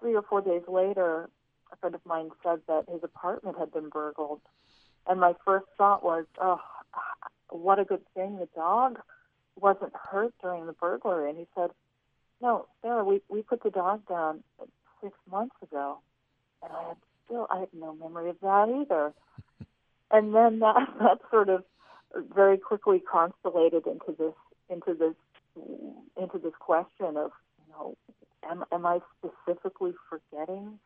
Three 0.00 0.14
or 0.14 0.22
four 0.22 0.40
days 0.40 0.62
later, 0.68 1.28
a 1.72 1.76
friend 1.76 1.94
of 1.94 2.04
mine 2.04 2.30
said 2.42 2.60
that 2.68 2.84
his 2.90 3.02
apartment 3.02 3.58
had 3.58 3.72
been 3.72 3.88
burgled. 3.88 4.40
And 5.06 5.20
my 5.20 5.34
first 5.44 5.66
thought 5.76 6.02
was, 6.02 6.24
oh, 6.40 6.60
what 7.50 7.78
a 7.78 7.84
good 7.84 8.02
thing 8.14 8.38
the 8.38 8.48
dog 8.54 8.98
wasn't 9.56 9.92
hurt 9.94 10.34
during 10.42 10.66
the 10.66 10.72
burglary. 10.72 11.30
And 11.30 11.38
he 11.38 11.46
said, 11.54 11.70
no, 12.40 12.66
Sarah, 12.82 13.04
we, 13.04 13.20
we 13.28 13.42
put 13.42 13.62
the 13.62 13.70
dog 13.70 14.06
down 14.08 14.42
six 15.02 15.14
months 15.30 15.56
ago. 15.62 15.98
And 16.62 16.72
I 16.72 16.88
had 16.88 16.96
still, 17.24 17.46
I 17.50 17.60
had 17.60 17.68
no 17.72 17.94
memory 17.94 18.30
of 18.30 18.36
that 18.40 18.68
either. 18.68 19.12
and 20.10 20.34
then 20.34 20.60
that, 20.60 20.88
that 21.00 21.18
sort 21.30 21.48
of 21.48 21.64
very 22.34 22.58
quickly 22.58 23.00
constellated 23.10 23.86
into 23.86 24.14
this, 24.18 24.34
into 24.68 24.94
this, 24.94 25.14
into 26.20 26.38
this 26.38 26.54
question 26.58 27.16
of, 27.16 27.30
you 27.58 27.72
know, 27.72 27.96
am, 28.50 28.64
am 28.72 28.86
I 28.86 29.00
specifically 29.18 29.92
forgetting 30.08 30.78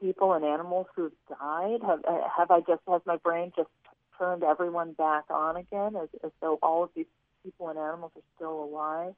people 0.00 0.32
and 0.34 0.44
animals 0.44 0.86
who 0.94 1.04
have 1.04 1.38
died? 1.38 1.80
Have, 1.86 2.04
uh, 2.06 2.28
have 2.36 2.50
I 2.50 2.60
just, 2.60 2.82
has 2.88 3.02
my 3.06 3.16
brain 3.16 3.52
just 3.56 3.68
turned 4.18 4.42
everyone 4.42 4.92
back 4.92 5.24
on 5.30 5.56
again 5.56 5.96
as, 5.96 6.08
as 6.24 6.30
though 6.40 6.58
all 6.62 6.84
of 6.84 6.90
these 6.94 7.06
people 7.42 7.68
and 7.68 7.78
animals 7.78 8.12
are 8.16 8.22
still 8.36 8.64
alive. 8.64 9.14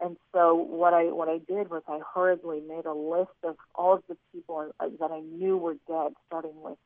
And 0.00 0.16
so 0.32 0.54
what 0.54 0.92
I 0.92 1.04
what 1.04 1.28
I 1.28 1.38
did 1.38 1.70
was 1.70 1.82
I 1.88 2.00
hurriedly 2.14 2.60
made 2.60 2.84
a 2.84 2.92
list 2.92 3.30
of 3.42 3.56
all 3.74 3.94
of 3.94 4.02
the 4.08 4.16
people 4.32 4.70
uh, 4.78 4.88
that 5.00 5.10
I 5.10 5.20
knew 5.20 5.56
were 5.56 5.76
dead, 5.88 6.12
starting 6.26 6.60
with 6.60 6.76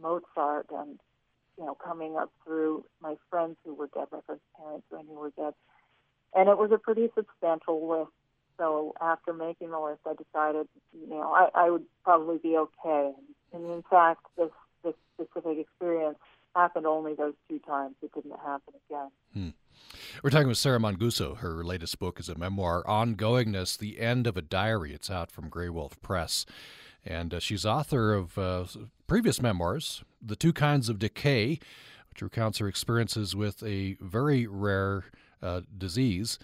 Mozart 0.00 0.66
and 0.70 0.98
you 1.58 1.66
know 1.66 1.74
coming 1.74 2.16
up 2.16 2.32
through 2.44 2.84
my 3.02 3.16
friends 3.28 3.56
who 3.64 3.74
were 3.74 3.88
dead, 3.92 4.06
my 4.10 4.20
friends' 4.24 4.40
parents 4.58 4.86
who 4.90 4.96
I 4.96 5.02
knew 5.02 5.18
were 5.18 5.32
dead, 5.36 5.52
and 6.34 6.48
it 6.48 6.56
was 6.56 6.70
a 6.72 6.78
pretty 6.78 7.10
substantial 7.14 7.88
list. 7.88 8.12
So 8.58 8.94
after 9.00 9.32
making 9.32 9.70
the 9.70 9.80
list, 9.80 10.00
I 10.06 10.14
decided 10.14 10.68
you 10.92 11.08
know 11.08 11.32
I, 11.32 11.48
I 11.54 11.70
would 11.70 11.84
probably 12.04 12.38
be 12.38 12.56
okay. 12.56 13.12
And 13.52 13.64
in 13.70 13.82
fact, 13.88 14.26
this 14.36 14.50
this 14.82 14.94
specific 15.14 15.58
experience 15.58 16.18
happened 16.54 16.86
only 16.86 17.14
those 17.14 17.34
two 17.48 17.58
times. 17.60 17.94
It 18.02 18.12
didn't 18.14 18.38
happen 18.38 18.74
again. 18.88 19.10
Hmm. 19.32 19.48
We're 20.22 20.30
talking 20.30 20.48
with 20.48 20.58
Sarah 20.58 20.78
Manguso. 20.78 21.36
Her 21.38 21.62
latest 21.62 21.98
book 21.98 22.18
is 22.18 22.28
a 22.28 22.34
memoir, 22.38 22.82
Ongoingness, 22.84 23.76
The 23.76 24.00
End 24.00 24.26
of 24.26 24.36
a 24.36 24.42
Diary. 24.42 24.94
It's 24.94 25.10
out 25.10 25.30
from 25.30 25.50
Graywolf 25.50 26.00
Press. 26.00 26.46
And 27.04 27.34
uh, 27.34 27.40
she's 27.40 27.66
author 27.66 28.14
of 28.14 28.38
uh, 28.38 28.64
previous 29.06 29.40
memoirs, 29.40 30.02
The 30.20 30.34
Two 30.34 30.52
Kinds 30.52 30.88
of 30.88 30.98
Decay, 30.98 31.60
which 32.10 32.22
recounts 32.22 32.58
her 32.58 32.66
experiences 32.66 33.36
with 33.36 33.62
a 33.62 33.96
very 34.00 34.46
rare 34.46 35.04
uh, 35.42 35.60
disease. 35.76 36.38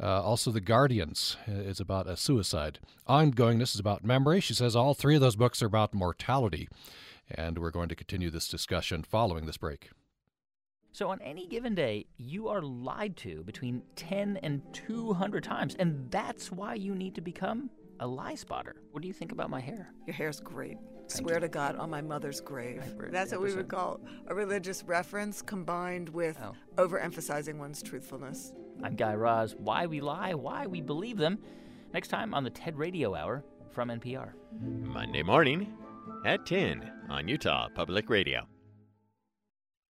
Uh, 0.00 0.22
also, 0.22 0.50
The 0.50 0.60
Guardians 0.60 1.36
is 1.46 1.80
about 1.80 2.08
a 2.08 2.16
suicide. 2.16 2.78
Ongoingness 3.08 3.74
is 3.74 3.80
about 3.80 4.04
memory. 4.04 4.40
She 4.40 4.54
says 4.54 4.76
all 4.76 4.94
three 4.94 5.16
of 5.16 5.20
those 5.20 5.36
books 5.36 5.62
are 5.62 5.66
about 5.66 5.92
mortality. 5.92 6.68
And 7.30 7.58
we're 7.58 7.70
going 7.70 7.88
to 7.88 7.96
continue 7.96 8.30
this 8.30 8.48
discussion 8.48 9.02
following 9.02 9.46
this 9.46 9.56
break. 9.56 9.90
So, 10.92 11.10
on 11.10 11.20
any 11.20 11.46
given 11.46 11.74
day, 11.74 12.06
you 12.16 12.48
are 12.48 12.62
lied 12.62 13.16
to 13.18 13.42
between 13.44 13.82
10 13.96 14.38
and 14.42 14.62
200 14.72 15.44
times, 15.44 15.76
and 15.78 16.10
that's 16.10 16.50
why 16.50 16.74
you 16.74 16.94
need 16.94 17.14
to 17.16 17.20
become 17.20 17.70
a 18.00 18.06
lie 18.06 18.34
spotter. 18.34 18.76
What 18.92 19.02
do 19.02 19.08
you 19.08 19.14
think 19.14 19.32
about 19.32 19.50
my 19.50 19.60
hair? 19.60 19.92
Your 20.06 20.14
hair's 20.14 20.40
great. 20.40 20.78
Thank 21.08 21.10
Swear 21.10 21.34
you. 21.34 21.40
to 21.40 21.48
God, 21.48 21.76
on 21.76 21.90
my 21.90 22.00
mother's 22.00 22.40
grave. 22.40 22.82
That's 23.10 23.32
what 23.32 23.42
we 23.42 23.54
would 23.54 23.68
call 23.68 24.00
a 24.26 24.34
religious 24.34 24.82
reference 24.84 25.42
combined 25.42 26.08
with 26.08 26.38
oh. 26.42 26.54
overemphasizing 26.76 27.58
one's 27.58 27.82
truthfulness. 27.82 28.52
I'm 28.82 28.94
Guy 28.94 29.14
Raz. 29.14 29.54
Why 29.58 29.86
we 29.86 30.00
lie, 30.00 30.34
why 30.34 30.66
we 30.66 30.80
believe 30.80 31.16
them. 31.18 31.38
Next 31.92 32.08
time 32.08 32.34
on 32.34 32.44
the 32.44 32.50
TED 32.50 32.76
Radio 32.76 33.14
Hour 33.14 33.44
from 33.70 33.88
NPR. 33.88 34.32
Monday 34.60 35.22
morning 35.22 35.72
at 36.24 36.46
10 36.46 36.90
on 37.08 37.28
Utah 37.28 37.68
Public 37.74 38.08
Radio. 38.10 38.46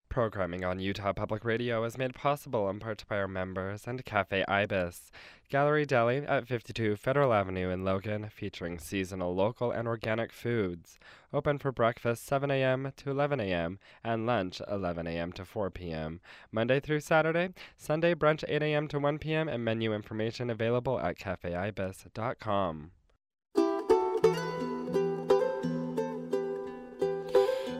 Programming 0.08 0.64
on 0.64 0.80
Utah 0.80 1.12
Public 1.12 1.44
Radio 1.44 1.84
is 1.84 1.98
made 1.98 2.14
possible 2.14 2.68
in 2.70 2.80
part 2.80 3.04
by 3.08 3.18
our 3.18 3.28
members 3.28 3.86
and 3.86 4.04
Cafe 4.04 4.44
Ibis, 4.48 5.10
Gallery 5.50 5.84
Deli 5.84 6.18
at 6.18 6.48
52 6.48 6.96
Federal 6.96 7.32
Avenue 7.32 7.68
in 7.70 7.84
Logan, 7.84 8.28
featuring 8.30 8.78
seasonal 8.78 9.34
local 9.34 9.70
and 9.70 9.86
organic 9.86 10.32
foods. 10.32 10.98
Open 11.32 11.58
for 11.58 11.72
breakfast 11.72 12.26
7 12.26 12.50
a.m. 12.50 12.92
to 12.96 13.10
11 13.10 13.40
a.m. 13.40 13.78
and 14.02 14.26
lunch 14.26 14.60
11 14.70 15.06
a.m. 15.06 15.32
to 15.32 15.44
4 15.44 15.70
p.m. 15.70 16.20
Monday 16.50 16.80
through 16.80 17.00
Saturday, 17.00 17.50
Sunday 17.76 18.14
brunch 18.14 18.44
8 18.48 18.62
a.m. 18.62 18.88
to 18.88 18.98
1 18.98 19.18
p.m. 19.18 19.48
and 19.48 19.64
menu 19.64 19.92
information 19.94 20.48
available 20.50 20.98
at 20.98 21.18
cafeibis.com. 21.18 22.92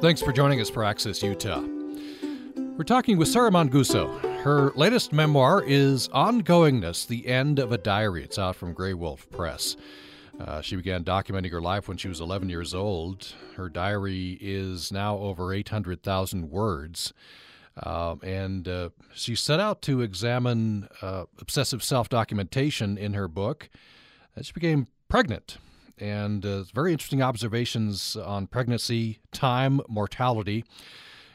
Thanks 0.01 0.23
for 0.23 0.33
joining 0.33 0.61
us 0.61 0.71
for 0.71 0.85
Access 0.85 1.23
Utah. 1.25 1.78
We're 2.79 2.85
talking 2.85 3.19
with 3.19 3.27
Sarah 3.27 3.51
Manguso. 3.51 4.21
Her 4.43 4.71
latest 4.77 5.13
memoir 5.13 5.65
is 5.67 6.07
Ongoingness 6.11 7.09
The 7.09 7.27
End 7.27 7.59
of 7.59 7.73
a 7.73 7.77
Diary. 7.77 8.23
It's 8.23 8.39
out 8.39 8.55
from 8.55 8.73
Graywolf 8.73 9.29
Press. 9.33 9.77
Uh, 10.39 10.61
she 10.61 10.77
began 10.77 11.03
documenting 11.03 11.51
her 11.51 11.61
life 11.61 11.89
when 11.89 11.97
she 11.97 12.07
was 12.07 12.21
11 12.21 12.49
years 12.49 12.75
old. 12.75 13.35
Her 13.57 13.69
diary 13.69 14.39
is 14.41 14.93
now 14.93 15.19
over 15.19 15.53
800,000 15.53 16.51
words. 16.51 17.13
Uh, 17.77 18.15
and 18.23 18.69
uh, 18.69 18.91
she 19.13 19.35
set 19.35 19.59
out 19.59 19.83
to 19.83 20.01
examine 20.01 20.89
uh, 21.03 21.25
obsessive 21.41 21.83
self 21.83 22.09
documentation 22.09 22.97
in 22.97 23.15
her 23.15 23.27
book. 23.27 23.71
She 24.41 24.53
became 24.53 24.87
pregnant 25.09 25.59
and 25.99 26.47
uh, 26.47 26.63
very 26.73 26.93
interesting 26.93 27.23
observations 27.23 28.15
on 28.15 28.47
pregnancy, 28.47 29.19
time, 29.33 29.81
mortality. 29.89 30.65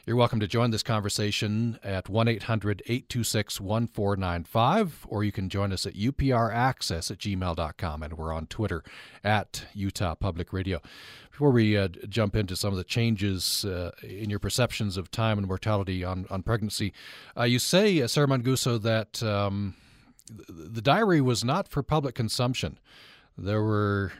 You're 0.06 0.16
welcome 0.16 0.40
to 0.40 0.46
join 0.46 0.70
this 0.70 0.82
conversation 0.82 1.78
at 1.82 2.10
1 2.10 2.28
800 2.28 2.82
826 2.84 3.58
1495, 3.58 5.06
or 5.08 5.24
you 5.24 5.32
can 5.32 5.48
join 5.48 5.72
us 5.72 5.86
at 5.86 5.94
upraccess 5.94 7.10
at 7.10 7.16
gmail.com, 7.16 8.02
and 8.02 8.12
we're 8.12 8.34
on 8.34 8.46
Twitter 8.48 8.84
at 9.24 9.64
Utah 9.72 10.14
Public 10.14 10.52
Radio. 10.52 10.82
Before 11.30 11.50
we 11.50 11.78
uh, 11.78 11.88
jump 12.06 12.36
into 12.36 12.54
some 12.54 12.70
of 12.70 12.76
the 12.76 12.84
changes 12.84 13.64
uh, 13.64 13.92
in 14.02 14.28
your 14.28 14.38
perceptions 14.38 14.98
of 14.98 15.10
time 15.10 15.38
and 15.38 15.46
mortality 15.46 16.04
on, 16.04 16.26
on 16.28 16.42
pregnancy, 16.42 16.92
uh, 17.34 17.44
you 17.44 17.58
say, 17.58 18.02
uh, 18.02 18.06
Sarah 18.06 18.26
Manguso, 18.26 18.76
that 18.82 19.22
um, 19.22 19.74
the 20.50 20.82
diary 20.82 21.22
was 21.22 21.42
not 21.44 21.66
for 21.66 21.82
public 21.82 22.14
consumption. 22.14 22.78
There 23.38 23.62
were 23.62 24.12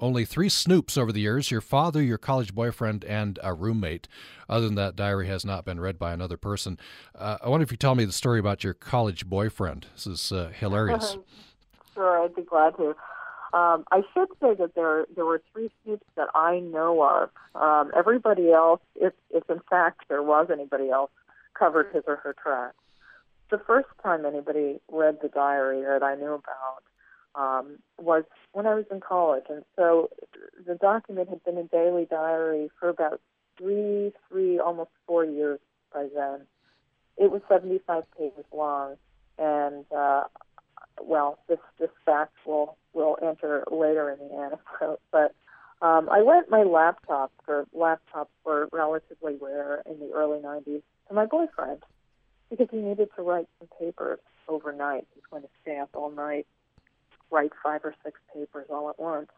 only 0.00 0.24
three 0.24 0.48
snoops 0.48 0.96
over 0.96 1.12
the 1.12 1.20
years 1.20 1.50
your 1.50 1.60
father, 1.60 2.02
your 2.02 2.18
college 2.18 2.54
boyfriend, 2.54 3.04
and 3.04 3.38
a 3.42 3.54
roommate. 3.54 4.08
Other 4.48 4.66
than 4.66 4.74
that, 4.76 4.96
diary 4.96 5.26
has 5.28 5.44
not 5.44 5.64
been 5.64 5.80
read 5.80 5.98
by 5.98 6.12
another 6.12 6.36
person. 6.36 6.78
Uh, 7.14 7.38
I 7.42 7.48
wonder 7.48 7.64
if 7.64 7.70
you 7.70 7.76
tell 7.76 7.94
me 7.94 8.04
the 8.04 8.12
story 8.12 8.38
about 8.38 8.64
your 8.64 8.74
college 8.74 9.26
boyfriend. 9.26 9.86
This 9.94 10.06
is 10.06 10.32
uh, 10.32 10.50
hilarious. 10.54 11.16
sure, 11.94 12.22
I'd 12.22 12.34
be 12.34 12.42
glad 12.42 12.76
to. 12.76 12.94
Um, 13.52 13.84
I 13.90 14.02
should 14.12 14.28
say 14.40 14.54
that 14.54 14.74
there 14.74 15.06
there 15.16 15.24
were 15.24 15.40
three 15.52 15.70
snoops 15.86 16.02
that 16.16 16.28
I 16.34 16.60
know 16.60 17.02
of. 17.02 17.30
Um, 17.60 17.90
everybody 17.96 18.52
else, 18.52 18.80
if 18.94 19.14
if 19.30 19.48
in 19.48 19.60
fact 19.70 20.02
there 20.08 20.22
was 20.22 20.48
anybody 20.52 20.90
else, 20.90 21.10
covered 21.54 21.94
his 21.94 22.04
or 22.06 22.16
her 22.16 22.34
tracks. 22.34 22.76
The 23.50 23.58
first 23.58 23.88
time 24.02 24.26
anybody 24.26 24.80
read 24.92 25.18
the 25.22 25.28
diary 25.28 25.80
that 25.82 26.02
I 26.02 26.14
knew 26.16 26.34
about 26.34 26.82
um, 27.34 27.78
was 27.98 28.24
when 28.52 28.66
I 28.66 28.74
was 28.74 28.84
in 28.90 29.00
college, 29.00 29.44
and 29.48 29.64
so 29.76 30.10
the 30.66 30.74
document 30.74 31.28
had 31.28 31.44
been 31.44 31.58
a 31.58 31.64
daily 31.64 32.06
diary 32.06 32.70
for 32.78 32.88
about 32.88 33.20
three, 33.56 34.12
three, 34.28 34.58
almost 34.58 34.90
four 35.06 35.24
years 35.24 35.60
by 35.92 36.08
then. 36.14 36.42
It 37.16 37.30
was 37.30 37.42
75 37.48 38.04
pages 38.16 38.44
long, 38.52 38.96
and 39.38 39.84
uh, 39.96 40.24
well, 41.02 41.38
this 41.48 41.58
this 41.78 41.90
fact 42.04 42.34
will 42.46 42.76
will 42.92 43.18
enter 43.22 43.64
later 43.70 44.10
in 44.10 44.28
the 44.28 44.34
anecdote, 44.34 45.00
but. 45.10 45.34
Um, 45.80 46.08
I 46.10 46.22
lent 46.22 46.50
my 46.50 46.64
laptop, 46.64 47.30
for 47.46 47.64
laptops 47.72 48.26
were 48.44 48.68
relatively 48.72 49.36
rare 49.40 49.80
in 49.88 50.00
the 50.00 50.10
early 50.12 50.40
90s, 50.40 50.82
to 51.06 51.14
my 51.14 51.24
boyfriend 51.24 51.84
because 52.50 52.68
he 52.70 52.78
needed 52.78 53.08
to 53.16 53.22
write 53.22 53.46
some 53.58 53.68
papers 53.78 54.18
overnight. 54.48 55.06
He 55.14 55.20
was 55.20 55.24
going 55.30 55.42
to 55.42 55.48
stay 55.62 55.78
up 55.78 55.90
all 55.94 56.10
night 56.10 56.46
write 57.30 57.52
five 57.62 57.80
or 57.84 57.94
six 58.04 58.20
papers 58.34 58.66
all 58.70 58.88
at 58.90 58.98
once. 58.98 59.30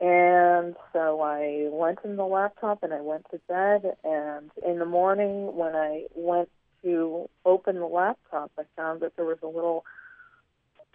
And 0.00 0.76
so 0.92 1.20
I 1.20 1.68
went 1.70 1.98
in 2.04 2.16
the 2.16 2.24
laptop 2.24 2.82
and 2.82 2.92
I 2.92 3.02
went 3.02 3.26
to 3.30 3.40
bed. 3.48 3.96
And 4.02 4.50
in 4.66 4.78
the 4.78 4.86
morning, 4.86 5.54
when 5.54 5.74
I 5.74 6.06
went 6.14 6.48
to 6.82 7.28
open 7.44 7.76
the 7.76 7.86
laptop, 7.86 8.50
I 8.58 8.62
found 8.76 9.00
that 9.00 9.16
there 9.16 9.26
was 9.26 9.38
a 9.42 9.46
little 9.46 9.84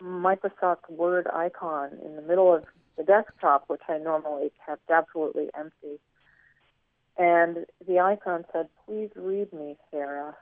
Microsoft 0.01 0.89
Word 0.89 1.27
icon 1.31 1.91
in 2.03 2.15
the 2.15 2.21
middle 2.21 2.53
of 2.53 2.65
the 2.97 3.03
desktop, 3.03 3.65
which 3.67 3.81
I 3.87 3.97
normally 3.99 4.51
kept 4.65 4.89
absolutely 4.89 5.49
empty. 5.57 5.99
And 7.17 7.65
the 7.87 7.99
icon 7.99 8.45
said, 8.51 8.67
Please 8.85 9.11
read 9.15 9.53
me, 9.53 9.77
Sarah 9.91 10.35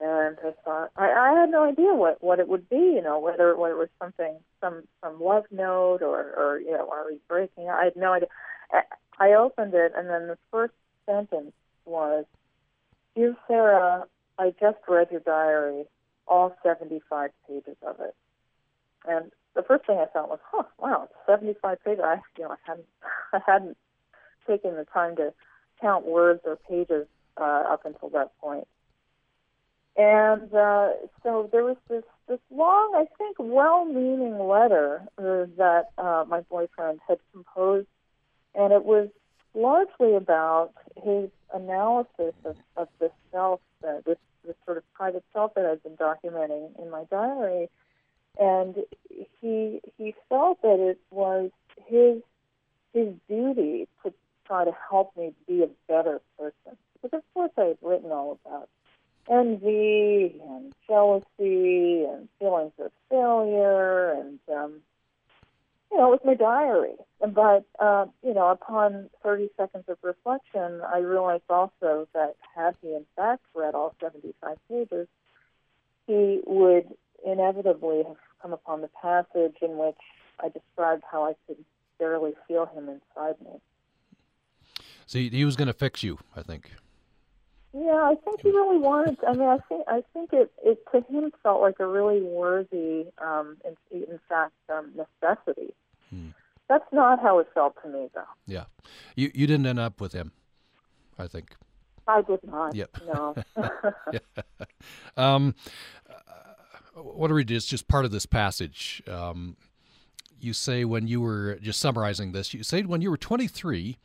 and 0.00 0.36
I 0.44 0.52
thought 0.64 0.90
I, 0.96 1.10
I 1.10 1.40
had 1.40 1.50
no 1.50 1.64
idea 1.64 1.94
what 1.94 2.22
what 2.22 2.40
it 2.40 2.48
would 2.48 2.68
be, 2.68 2.76
you 2.76 3.02
know, 3.02 3.18
whether 3.18 3.56
whether 3.56 3.74
it 3.74 3.78
was 3.78 3.88
something 3.98 4.38
some 4.60 4.82
some 5.02 5.22
love 5.22 5.44
note 5.50 6.02
or 6.02 6.20
or 6.36 6.60
you 6.60 6.72
know 6.72 6.88
are 6.90 7.06
we 7.06 7.18
breaking? 7.28 7.68
I 7.68 7.84
had 7.84 7.96
no 7.96 8.12
idea. 8.12 8.28
I 9.18 9.32
opened 9.32 9.74
it, 9.74 9.92
and 9.96 10.08
then 10.08 10.28
the 10.28 10.38
first 10.50 10.74
sentence 11.06 11.52
was, 11.84 12.24
"Dear 13.14 13.36
Sarah, 13.46 14.06
I 14.38 14.54
just 14.60 14.78
read 14.88 15.10
your 15.10 15.20
diary, 15.20 15.84
all 16.26 16.54
75 16.62 17.30
pages 17.48 17.76
of 17.82 18.00
it." 18.00 18.14
And 19.08 19.32
the 19.54 19.62
first 19.62 19.86
thing 19.86 19.98
I 19.98 20.06
thought 20.06 20.28
was, 20.28 20.40
"Huh, 20.50 20.64
wow, 20.78 21.08
75 21.26 21.82
pages." 21.84 22.04
I 22.04 22.20
you 22.36 22.44
know 22.44 22.50
I 22.50 22.56
hadn't 22.64 22.86
I 23.32 23.40
hadn't 23.46 23.76
taken 24.46 24.76
the 24.76 24.84
time 24.84 25.16
to 25.16 25.32
count 25.80 26.06
words 26.06 26.40
or 26.44 26.56
pages 26.56 27.06
uh, 27.36 27.64
up 27.68 27.84
until 27.84 28.10
that 28.10 28.36
point. 28.38 28.66
And 29.96 30.52
uh, 30.52 30.90
so 31.22 31.48
there 31.52 31.64
was 31.64 31.76
this 31.88 32.04
this 32.28 32.40
long, 32.50 32.92
I 32.94 33.06
think, 33.16 33.36
well-meaning 33.38 34.38
letter 34.38 35.02
uh, 35.16 35.46
that 35.56 35.86
uh, 35.96 36.24
my 36.28 36.40
boyfriend 36.40 37.00
had 37.08 37.18
composed, 37.32 37.86
and 38.54 38.72
it 38.72 38.84
was 38.84 39.08
largely 39.54 40.14
about 40.14 40.72
his 41.02 41.30
analysis 41.54 42.34
of, 42.44 42.56
of 42.76 42.88
the 42.98 43.10
self, 43.32 43.60
uh, 43.86 44.00
this 44.04 44.18
this 44.44 44.56
sort 44.64 44.76
of 44.76 44.92
private 44.92 45.24
self 45.32 45.54
that 45.54 45.64
I've 45.64 45.82
been 45.82 45.96
documenting 45.96 46.78
in 46.80 46.90
my 46.90 47.04
diary, 47.10 47.70
and 48.38 48.76
he 49.40 49.80
he 49.96 50.14
felt 50.28 50.60
that 50.62 50.78
it 50.78 50.98
was 51.10 51.50
his 51.86 52.20
his 52.92 53.14
duty 53.28 53.88
to 54.02 54.12
try 54.46 54.64
to 54.64 54.72
help 54.90 55.16
me 55.16 55.32
be 55.48 55.62
a 55.62 55.68
better 55.88 56.20
person. 56.38 56.76
Because 57.02 57.18
of 57.18 57.34
course 57.34 57.52
I 57.56 57.62
had 57.62 57.78
written 57.82 58.10
all 58.12 58.38
about 58.44 58.68
envy 59.30 60.40
and 60.48 60.72
jealousy 60.88 62.04
and 62.04 62.28
feelings 62.38 62.72
of 62.78 62.92
failure 63.10 64.12
and 64.12 64.38
um 64.54 64.80
you 65.90 65.98
know, 65.98 66.12
it 66.12 66.20
was 66.20 66.20
my 66.24 66.34
diary. 66.34 66.94
But 67.20 67.64
uh, 67.78 68.06
you 68.22 68.34
know, 68.34 68.48
upon 68.48 69.08
30 69.22 69.50
seconds 69.56 69.84
of 69.88 69.98
reflection, 70.02 70.80
I 70.86 70.98
realized 70.98 71.44
also 71.48 72.08
that 72.12 72.34
had 72.54 72.74
he 72.82 72.88
in 72.88 73.06
fact 73.14 73.42
read 73.54 73.74
all 73.74 73.94
75 74.00 74.56
pages, 74.68 75.08
he 76.06 76.40
would 76.44 76.88
inevitably 77.24 78.02
have 78.06 78.16
come 78.42 78.52
upon 78.52 78.80
the 78.80 78.90
passage 79.00 79.56
in 79.62 79.78
which 79.78 79.96
I 80.40 80.48
described 80.48 81.02
how 81.10 81.24
I 81.24 81.34
could 81.46 81.64
barely 81.98 82.32
feel 82.46 82.66
him 82.66 82.88
inside 82.88 83.40
me. 83.40 83.60
See, 85.06 85.30
he 85.30 85.44
was 85.44 85.56
going 85.56 85.68
to 85.68 85.72
fix 85.72 86.02
you, 86.02 86.18
I 86.36 86.42
think. 86.42 86.72
Yeah, 87.78 88.02
I 88.02 88.14
think 88.24 88.40
he 88.40 88.50
really 88.50 88.78
wanted. 88.78 89.18
I 89.26 89.32
mean, 89.32 89.48
I 89.48 89.58
think 89.68 89.84
I 89.86 90.02
think 90.14 90.32
it 90.32 90.50
it 90.64 90.78
to 90.92 91.02
him 91.12 91.30
felt 91.42 91.60
like 91.60 91.78
a 91.78 91.86
really 91.86 92.22
worthy, 92.22 93.04
um, 93.18 93.58
in, 93.66 93.76
in 93.92 94.18
fact, 94.28 94.54
um, 94.72 94.92
necessity. 94.96 95.74
Hmm. 96.08 96.28
That's 96.68 96.90
not 96.90 97.20
how 97.20 97.38
it 97.38 97.48
felt 97.52 97.76
to 97.82 97.88
me, 97.88 98.08
though. 98.14 98.22
Yeah, 98.46 98.64
you 99.14 99.30
you 99.34 99.46
didn't 99.46 99.66
end 99.66 99.78
up 99.78 100.00
with 100.00 100.12
him, 100.12 100.32
I 101.18 101.26
think. 101.26 101.54
I 102.08 102.22
did 102.22 102.40
not. 102.44 102.74
Yeah. 102.74 102.86
No. 103.06 103.34
yeah. 104.12 104.20
Um, 105.18 105.54
uh, 106.08 107.02
what 107.02 107.30
are 107.30 107.34
we? 107.34 107.44
It's 107.44 107.66
just 107.66 107.88
part 107.88 108.06
of 108.06 108.10
this 108.10 108.24
passage. 108.24 109.02
Um, 109.06 109.56
you 110.40 110.54
say 110.54 110.86
when 110.86 111.08
you 111.08 111.20
were 111.20 111.56
just 111.56 111.80
summarizing 111.80 112.32
this, 112.32 112.54
you 112.54 112.62
say 112.62 112.82
when 112.82 113.02
you 113.02 113.10
were 113.10 113.18
23 113.18 113.98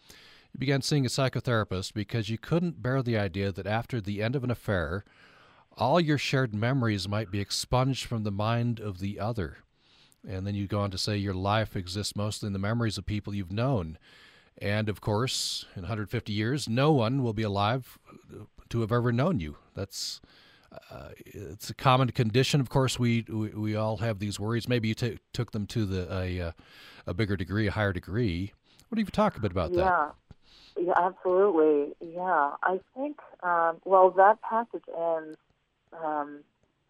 you 0.54 0.60
began 0.60 0.82
seeing 0.82 1.06
a 1.06 1.10
psychotherapist 1.10 1.94
because 1.94 2.30
you 2.30 2.38
couldn't 2.38 2.82
bear 2.82 3.02
the 3.02 3.18
idea 3.18 3.52
that 3.52 3.68
after 3.68 4.02
the 4.02 4.22
end 4.22 4.36
of 4.36 4.44
an 4.44 4.52
affair, 4.52 5.04
all 5.78 6.00
your 6.00 6.18
shared 6.18 6.54
memories 6.54 7.08
might 7.08 7.32
be 7.32 7.40
expunged 7.40 8.06
from 8.06 8.24
the 8.24 8.32
mind 8.32 8.80
of 8.80 9.00
the 9.00 9.20
other. 9.20 9.58
And 10.28 10.46
then 10.46 10.56
you 10.56 10.68
go 10.68 10.82
on 10.82 10.92
to 10.92 10.98
say 10.98 11.18
your 11.18 11.34
life 11.34 11.76
exists 11.76 12.16
mostly 12.16 12.48
in 12.48 12.54
the 12.54 12.60
memories 12.60 12.98
of 12.98 13.06
people 13.06 13.34
you've 13.34 13.52
known. 13.52 13.98
And 14.62 14.90
of 14.90 15.02
course, 15.02 15.66
in 15.76 15.84
150 15.84 16.32
years, 16.34 16.70
no 16.70 16.92
one 16.92 17.24
will 17.24 17.34
be 17.34 17.44
alive 17.44 17.98
to 18.70 18.82
have 18.82 18.92
ever 18.92 19.12
known 19.12 19.40
you. 19.40 19.58
That's 19.74 20.22
uh, 20.90 21.10
it's 21.18 21.70
a 21.70 21.74
common 21.74 22.12
condition. 22.12 22.62
Of 22.62 22.70
course, 22.70 22.98
we, 22.98 23.26
we, 23.28 23.50
we 23.50 23.76
all 23.76 23.98
have 23.98 24.20
these 24.20 24.40
worries. 24.40 24.70
Maybe 24.70 24.88
you 24.90 24.94
t- 24.94 25.20
took 25.34 25.52
them 25.52 25.66
to 25.68 25.86
the 25.86 26.14
a, 26.14 26.40
uh, 26.40 26.52
a 27.08 27.14
bigger 27.14 27.36
degree, 27.36 27.68
a 27.68 27.72
higher 27.72 27.92
degree. 27.92 28.54
What 28.88 28.96
do 28.96 29.02
you 29.02 29.08
talk 29.08 29.36
a 29.36 29.42
bit 29.42 29.52
about 29.52 29.72
yeah. 29.72 29.84
that? 29.84 30.16
Yeah, 30.78 30.94
absolutely. 30.96 31.94
Yeah, 32.02 32.52
I 32.64 32.80
think. 32.96 33.20
Um, 33.44 33.78
well, 33.86 34.12
that 34.12 34.42
passage 34.42 34.84
ends 34.88 35.38
um, 36.04 36.40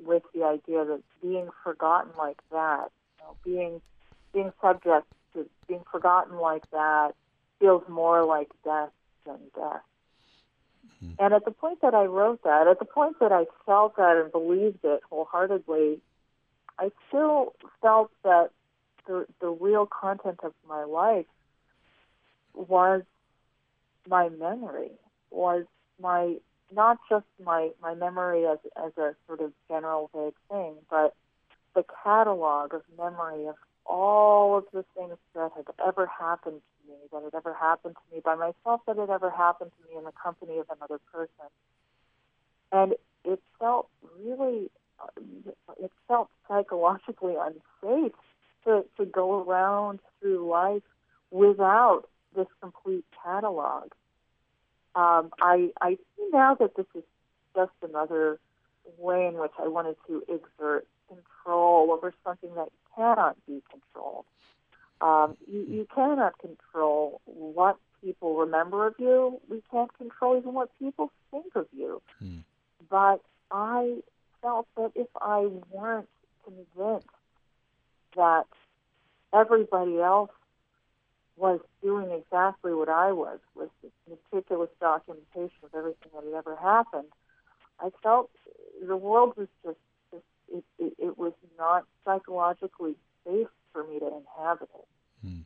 with 0.04 0.24
the 0.34 0.44
idea 0.44 0.86
that 0.86 1.02
being 1.22 1.50
forgotten 1.64 2.12
like 2.18 2.40
that, 2.52 2.90
you 3.18 3.24
know, 3.24 3.36
being 3.44 3.82
being 4.34 4.52
subject 4.62 5.08
to 5.34 5.46
being 5.68 5.84
forgotten 5.92 6.38
like 6.38 6.70
that, 6.72 7.12
feels 7.60 7.84
more 7.90 8.24
like 8.24 8.50
death 8.64 8.92
than 9.26 9.40
death. 9.56 9.82
Mm-hmm. 11.04 11.24
And 11.24 11.34
at 11.34 11.46
the 11.46 11.52
point 11.52 11.82
that 11.82 11.94
I 11.94 12.06
wrote 12.06 12.44
that, 12.44 12.68
at 12.68 12.80
the 12.80 12.86
point 12.86 13.18
that 13.20 13.32
I 13.32 13.46
felt 13.66 13.98
that 13.98 14.18
and 14.18 14.32
believed 14.32 14.80
it 14.84 15.02
wholeheartedly, 15.10 16.00
I 16.80 16.92
still 17.08 17.54
felt 17.82 18.12
that 18.24 18.52
the 19.08 19.26
the 19.40 19.50
real 19.50 19.86
content 19.86 20.40
of 20.44 20.54
my 20.68 20.84
life 20.84 21.26
was 22.54 23.04
my 24.08 24.30
memory, 24.30 24.92
was 25.30 25.66
my 26.02 26.36
not 26.74 26.98
just 27.10 27.26
my 27.44 27.70
my 27.82 27.94
memory 27.96 28.46
as 28.46 28.60
as 28.76 28.92
a 28.98 29.16
sort 29.28 29.42
of 29.42 29.52
general 29.68 30.10
vague 30.14 30.34
thing, 30.50 30.76
but 30.90 31.16
the 31.76 31.84
catalog 32.04 32.74
of 32.74 32.82
memory 32.98 33.48
of 33.48 33.56
all 33.86 34.58
of 34.58 34.66
the 34.74 34.86
things 34.96 35.18
that 35.34 35.52
had 35.56 35.66
ever 35.86 36.06
happened 36.06 36.62
to 36.62 36.92
me, 36.92 36.98
that 37.12 37.24
had 37.24 37.36
ever 37.36 37.54
happened 37.54 37.96
to 37.96 38.16
me 38.16 38.22
by 38.24 38.36
myself, 38.36 38.82
that 38.88 38.98
had 38.98 39.10
ever 39.10 39.30
happened 39.30 39.72
to 39.72 39.90
me 39.90 39.98
in 39.98 40.04
the 40.04 40.12
company 40.12 40.58
of 40.60 40.66
another 40.70 41.00
person. 41.12 41.50
And 42.72 42.94
it 43.26 43.42
felt 43.60 43.90
really, 44.24 44.70
it 45.80 45.92
felt 46.08 46.30
psychologically 46.48 47.36
unsafe 47.36 48.14
to, 48.66 48.86
to 48.98 49.06
go 49.06 49.44
around 49.44 50.00
through 50.20 50.48
life 50.50 50.84
without 51.32 52.04
this 52.36 52.48
complete 52.62 53.06
catalog. 53.24 53.92
Um, 54.96 55.32
I, 55.42 55.72
I 55.82 55.96
see 55.96 56.30
now 56.32 56.56
that 56.56 56.76
this 56.76 56.86
is 56.96 57.04
just 57.56 57.72
another 57.82 58.40
way 58.98 59.28
in 59.28 59.36
which 59.36 59.52
I 59.60 59.68
wanted 59.68 59.96
to 60.08 60.24
exert 60.28 60.88
control 61.08 61.92
over 61.92 62.14
something 62.24 62.54
that 62.56 62.70
cannot 62.96 63.38
be 63.48 63.62
controlled. 63.70 64.26
Um, 65.02 65.38
you, 65.52 65.66
you 65.68 65.88
cannot 65.94 66.38
control 66.40 67.22
what 67.26 67.78
people 68.04 68.36
remember 68.36 68.88
of 68.88 68.96
you. 69.00 69.40
We 69.50 69.62
can't 69.72 69.96
control 69.98 70.38
even 70.38 70.54
what 70.54 70.70
people 70.80 71.12
think 71.32 71.56
of 71.56 71.68
you. 71.76 72.02
Hmm. 72.20 72.40
But 72.90 73.22
I 73.52 73.98
felt 74.42 74.68
that 74.76 74.92
if 74.96 75.08
I 75.20 75.48
weren't 75.72 76.10
convinced 76.44 77.08
that 78.16 78.46
everybody 79.34 80.00
else 80.00 80.32
was 81.38 81.60
doing 81.82 82.12
exactly 82.12 82.74
what 82.74 82.90
I 82.90 83.12
was, 83.12 83.40
with 83.56 83.70
meticulous 84.10 84.70
documentation 84.80 85.58
of 85.64 85.74
everything 85.76 86.12
that 86.14 86.24
had 86.24 86.34
ever 86.34 86.56
happened, 86.56 87.08
I 87.80 87.90
felt 88.04 88.30
the 88.86 88.98
world 88.98 89.34
was 89.38 89.48
just 89.66 89.78
it, 90.54 90.64
it, 90.78 90.94
it 90.98 91.18
was 91.18 91.34
not 91.58 91.86
psychologically 92.06 92.96
safe 93.26 93.48
for 93.72 93.84
me 93.86 94.00
to 94.00 94.08
inhabit 94.08 94.70
it. 94.76 94.88
Hmm. 95.26 95.42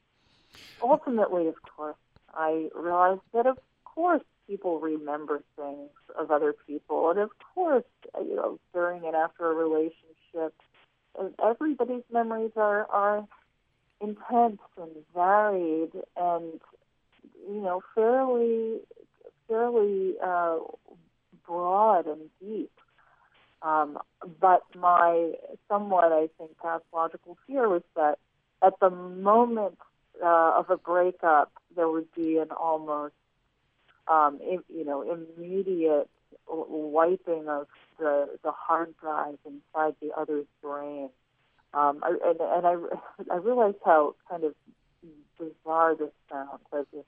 Ultimately, 0.82 1.48
of 1.48 1.56
course, 1.76 1.95
I 2.34 2.69
realized 2.76 3.21
that 3.34 3.45
of 3.45 3.58
course 3.84 4.24
people 4.48 4.80
remember 4.80 5.41
things 5.56 5.89
of 6.19 6.32
other 6.32 6.54
people, 6.67 7.12
and 7.12 7.19
of 7.19 7.30
course, 7.54 7.84
you 8.19 8.36
know, 8.36 8.60
during 8.74 9.06
and 9.06 9.15
after 9.15 9.52
a 9.52 9.54
relationship, 9.54 10.54
everybody's 11.43 12.04
memories 12.12 12.52
are 12.56 12.86
are 12.88 13.26
intense 14.02 14.62
and 14.78 14.92
varied, 15.14 15.92
and 16.18 16.60
you 17.48 17.62
know, 17.62 17.82
fairly 17.94 18.80
fairly 19.48 20.16
uh, 20.24 20.58
broad 21.46 22.08
and 22.08 22.30
deep. 22.40 22.72
Um, 23.62 23.98
but 24.40 24.62
my 24.76 25.34
somewhat, 25.68 26.12
I 26.12 26.30
think, 26.38 26.58
pathological 26.62 27.38
fear 27.48 27.68
was 27.68 27.82
that 27.96 28.20
at 28.64 28.74
the 28.80 28.90
moment 28.90 29.78
uh, 30.24 30.54
of 30.58 30.70
a 30.70 30.78
breakup, 30.78 31.52
there 31.76 31.90
would 31.90 32.12
be 32.14 32.38
an 32.38 32.52
almost, 32.52 33.16
um, 34.08 34.40
in, 34.42 34.64
you 34.70 34.86
know, 34.86 35.02
immediate 35.02 36.10
wiping 36.48 37.48
of 37.48 37.68
the 37.98 38.38
the 38.44 38.52
hard 38.52 38.94
drive 38.98 39.38
inside 39.46 39.96
the 40.02 40.12
other's 40.16 40.46
brain. 40.62 41.10
Um, 41.76 42.02
and, 42.04 42.40
and 42.40 42.66
I, 42.66 42.76
I 43.32 43.38
realized 43.38 43.78
how 43.84 44.16
kind 44.30 44.44
of 44.46 44.54
bizarre 45.38 45.96
this 45.96 46.12
sounds, 46.32 46.62
as 46.74 46.86
if 46.94 47.06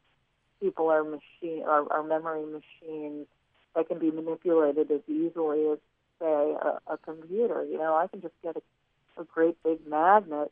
people 0.62 0.90
are 0.90 1.04
machine, 1.04 1.64
are, 1.66 1.92
are 1.92 2.04
memory 2.04 2.46
machines 2.46 3.28
that 3.76 3.88
can 3.88 4.00
be 4.00 4.12
manipulated 4.12 4.92
as 4.92 5.02
easily 5.08 5.68
as 5.72 5.78
say, 6.20 6.26
a, 6.26 6.80
a 6.88 6.98
computer. 6.98 7.64
You 7.64 7.78
know, 7.78 7.96
I 7.96 8.08
can 8.08 8.22
just 8.22 8.34
get 8.44 8.56
a, 8.58 9.22
a 9.22 9.24
great 9.24 9.56
big 9.64 9.86
magnet, 9.88 10.52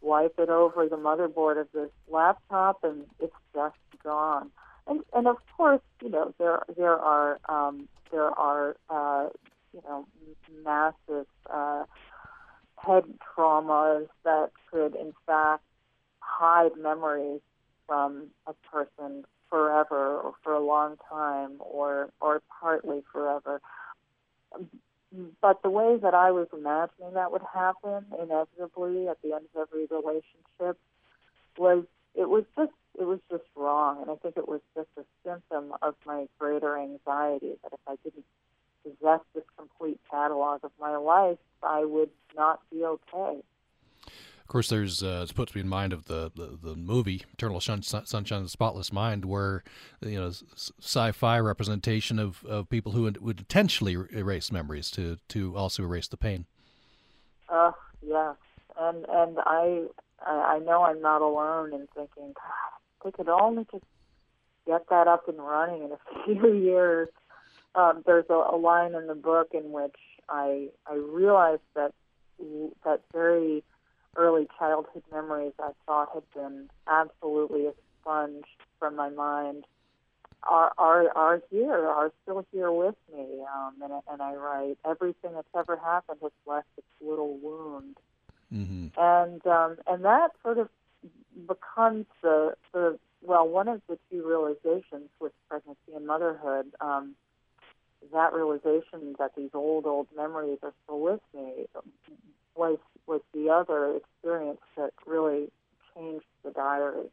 wipe 0.00 0.34
it 0.38 0.48
over 0.48 0.88
the 0.88 0.96
motherboard 0.96 1.60
of 1.60 1.68
this 1.72 1.90
laptop, 2.08 2.82
and 2.84 3.04
it's 3.18 3.34
just 3.54 3.76
gone. 4.02 4.50
And 4.86 5.00
and 5.14 5.26
of 5.28 5.36
course, 5.56 5.82
you 6.02 6.10
know, 6.10 6.34
there 6.38 6.60
there 6.76 6.96
are 6.96 7.38
um, 7.48 7.88
there 8.10 8.30
are 8.30 8.76
uh, 8.88 9.28
you 9.72 9.82
know 9.86 10.06
massive 10.64 11.26
uh, 11.52 11.84
head 12.86 13.04
traumas 13.36 14.08
that 14.24 14.50
could 14.70 14.94
in 14.94 15.12
fact 15.26 15.62
hide 16.20 16.76
memories 16.76 17.40
from 17.86 18.28
a 18.46 18.54
person 18.70 19.24
forever 19.48 20.18
or 20.18 20.32
for 20.42 20.52
a 20.54 20.64
long 20.64 20.96
time 21.08 21.56
or 21.58 22.10
or 22.20 22.40
partly 22.60 23.02
forever. 23.12 23.60
But 25.42 25.62
the 25.62 25.70
way 25.70 25.96
that 26.00 26.14
I 26.14 26.30
was 26.30 26.46
imagining 26.52 27.14
that 27.14 27.32
would 27.32 27.42
happen 27.52 28.06
inevitably 28.22 29.08
at 29.08 29.20
the 29.22 29.32
end 29.34 29.46
of 29.54 29.68
every 29.68 29.86
relationship 29.90 30.78
was 31.58 31.84
it 32.14 32.28
was 32.28 32.44
just 32.56 32.72
it 32.98 33.04
was 33.04 33.20
just 33.30 33.44
wrong. 33.56 34.02
And 34.02 34.10
I 34.10 34.14
think 34.16 34.36
it 34.36 34.48
was 34.48 34.60
just 34.76 34.88
a 34.96 35.02
symptom 35.24 35.74
of 35.82 35.94
my 36.06 36.26
greater 36.38 36.78
anxiety 36.78 37.54
that 37.62 37.72
if 37.72 37.80
I 37.88 37.96
didn't 38.04 38.24
possess 38.82 39.20
this 39.34 39.44
complete 39.56 40.00
catalog 40.10 40.64
of 40.64 40.70
my 40.80 40.96
life 40.96 41.38
I 41.62 41.84
would 41.84 42.10
not 42.36 42.60
be 42.70 42.84
okay 42.84 43.42
Of 44.06 44.46
course, 44.48 44.68
there's 44.68 45.02
uh, 45.02 45.26
it 45.28 45.34
puts 45.34 45.54
me 45.54 45.60
in 45.60 45.68
mind 45.68 45.92
of 45.92 46.06
the 46.06 46.30
the, 46.34 46.58
the 46.60 46.74
movie 46.74 47.22
Eternal 47.32 47.60
Sun, 47.60 47.82
Sunshine 47.82 48.38
of 48.38 48.44
the 48.44 48.50
Spotless 48.50 48.92
Mind, 48.92 49.24
where 49.24 49.62
you 50.00 50.18
know 50.18 50.32
sci-fi 50.56 51.38
representation 51.38 52.18
of, 52.18 52.44
of 52.44 52.68
people 52.68 52.92
who 52.92 53.02
would, 53.02 53.20
would 53.20 53.38
intentionally 53.40 53.96
erase 54.12 54.50
memories 54.50 54.90
to 54.92 55.18
to 55.28 55.56
also 55.56 55.82
erase 55.84 56.08
the 56.08 56.16
pain. 56.16 56.46
Uh, 57.48 57.72
yeah, 58.02 58.34
and 58.78 59.04
and 59.08 59.38
I 59.46 59.84
I 60.26 60.58
know 60.58 60.84
I'm 60.84 61.00
not 61.00 61.22
alone 61.22 61.72
in 61.72 61.86
thinking, 61.94 62.34
God, 62.34 63.04
they 63.04 63.10
could 63.10 63.28
only 63.28 63.66
just 63.70 63.84
get 64.66 64.88
that 64.90 65.08
up 65.08 65.28
and 65.28 65.38
running 65.38 65.84
in 65.84 65.92
a 65.92 65.98
few 66.24 66.54
years. 66.54 67.08
Um, 67.74 68.02
there's 68.04 68.26
a, 68.30 68.34
a 68.34 68.56
line 68.56 68.94
in 68.94 69.06
the 69.06 69.14
book 69.14 69.50
in 69.52 69.72
which 69.72 69.96
I 70.28 70.68
I 70.86 70.94
realized 70.94 71.62
that 71.74 71.92
that 72.84 73.00
very 73.12 73.62
early 74.16 74.48
childhood 74.58 75.02
memories 75.12 75.52
I 75.58 75.70
thought 75.86 76.08
had 76.14 76.24
been 76.34 76.68
absolutely 76.88 77.68
expunged 77.68 78.46
from 78.78 78.96
my 78.96 79.10
mind 79.10 79.64
are 80.42 80.72
are 80.78 81.08
are 81.16 81.42
here, 81.50 81.86
are 81.86 82.12
still 82.22 82.44
here 82.52 82.72
with 82.72 82.94
me. 83.12 83.44
Um, 83.54 83.74
and 83.82 83.92
and 84.10 84.22
I 84.22 84.34
write 84.34 84.78
everything 84.84 85.32
that's 85.34 85.48
ever 85.56 85.76
happened 85.76 86.18
has 86.22 86.32
left 86.46 86.68
its 86.76 86.86
little 87.00 87.36
wound, 87.36 87.96
mm-hmm. 88.52 88.88
and 88.98 89.46
um, 89.46 89.76
and 89.86 90.04
that 90.04 90.30
sort 90.42 90.58
of 90.58 90.68
becomes 91.46 92.06
the 92.22 92.54
the 92.72 92.98
well 93.22 93.46
one 93.48 93.68
of 93.68 93.82
the 93.88 93.98
two 94.10 94.26
realizations 94.26 95.10
with 95.20 95.32
pregnancy 95.48 95.92
and 95.94 96.06
motherhood. 96.06 96.72
Um, 96.80 97.14
that 98.12 98.32
realization 98.32 99.14
that 99.18 99.32
these 99.36 99.50
old 99.54 99.86
old 99.86 100.08
memories 100.16 100.58
are 100.62 100.72
still 100.84 101.00
with 101.00 101.20
me 101.34 101.66
was 102.56 102.78
was 103.06 103.20
the 103.32 103.48
other 103.48 103.96
experience 103.96 104.60
that 104.76 104.92
really 105.06 105.50
changed 105.94 106.26
the 106.44 106.50
diary. 106.50 107.08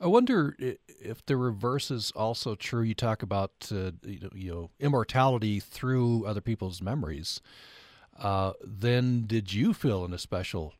I 0.00 0.06
wonder 0.08 0.54
if 0.58 1.24
the 1.24 1.36
reverse 1.36 1.90
is 1.90 2.10
also 2.10 2.54
true. 2.54 2.82
You 2.82 2.94
talk 2.94 3.22
about 3.22 3.52
uh, 3.72 3.92
you, 4.02 4.20
know, 4.20 4.28
you, 4.34 4.52
know, 4.52 4.70
immortality 4.78 5.58
through 5.58 6.26
other 6.26 6.42
people's 6.42 6.82
memories. 6.82 7.40
Uh, 8.18 8.52
then, 8.62 9.24
did 9.26 9.52
you 9.52 9.72
feel 9.72 10.04
an 10.04 10.12
especial 10.12 10.74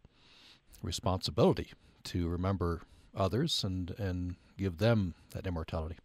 responsibility 0.82 1.72
to 2.04 2.28
remember 2.28 2.82
others 3.14 3.64
and 3.64 3.94
and 3.98 4.36
give 4.58 4.78
them 4.78 5.14
that 5.30 5.46
immortality? 5.46 5.96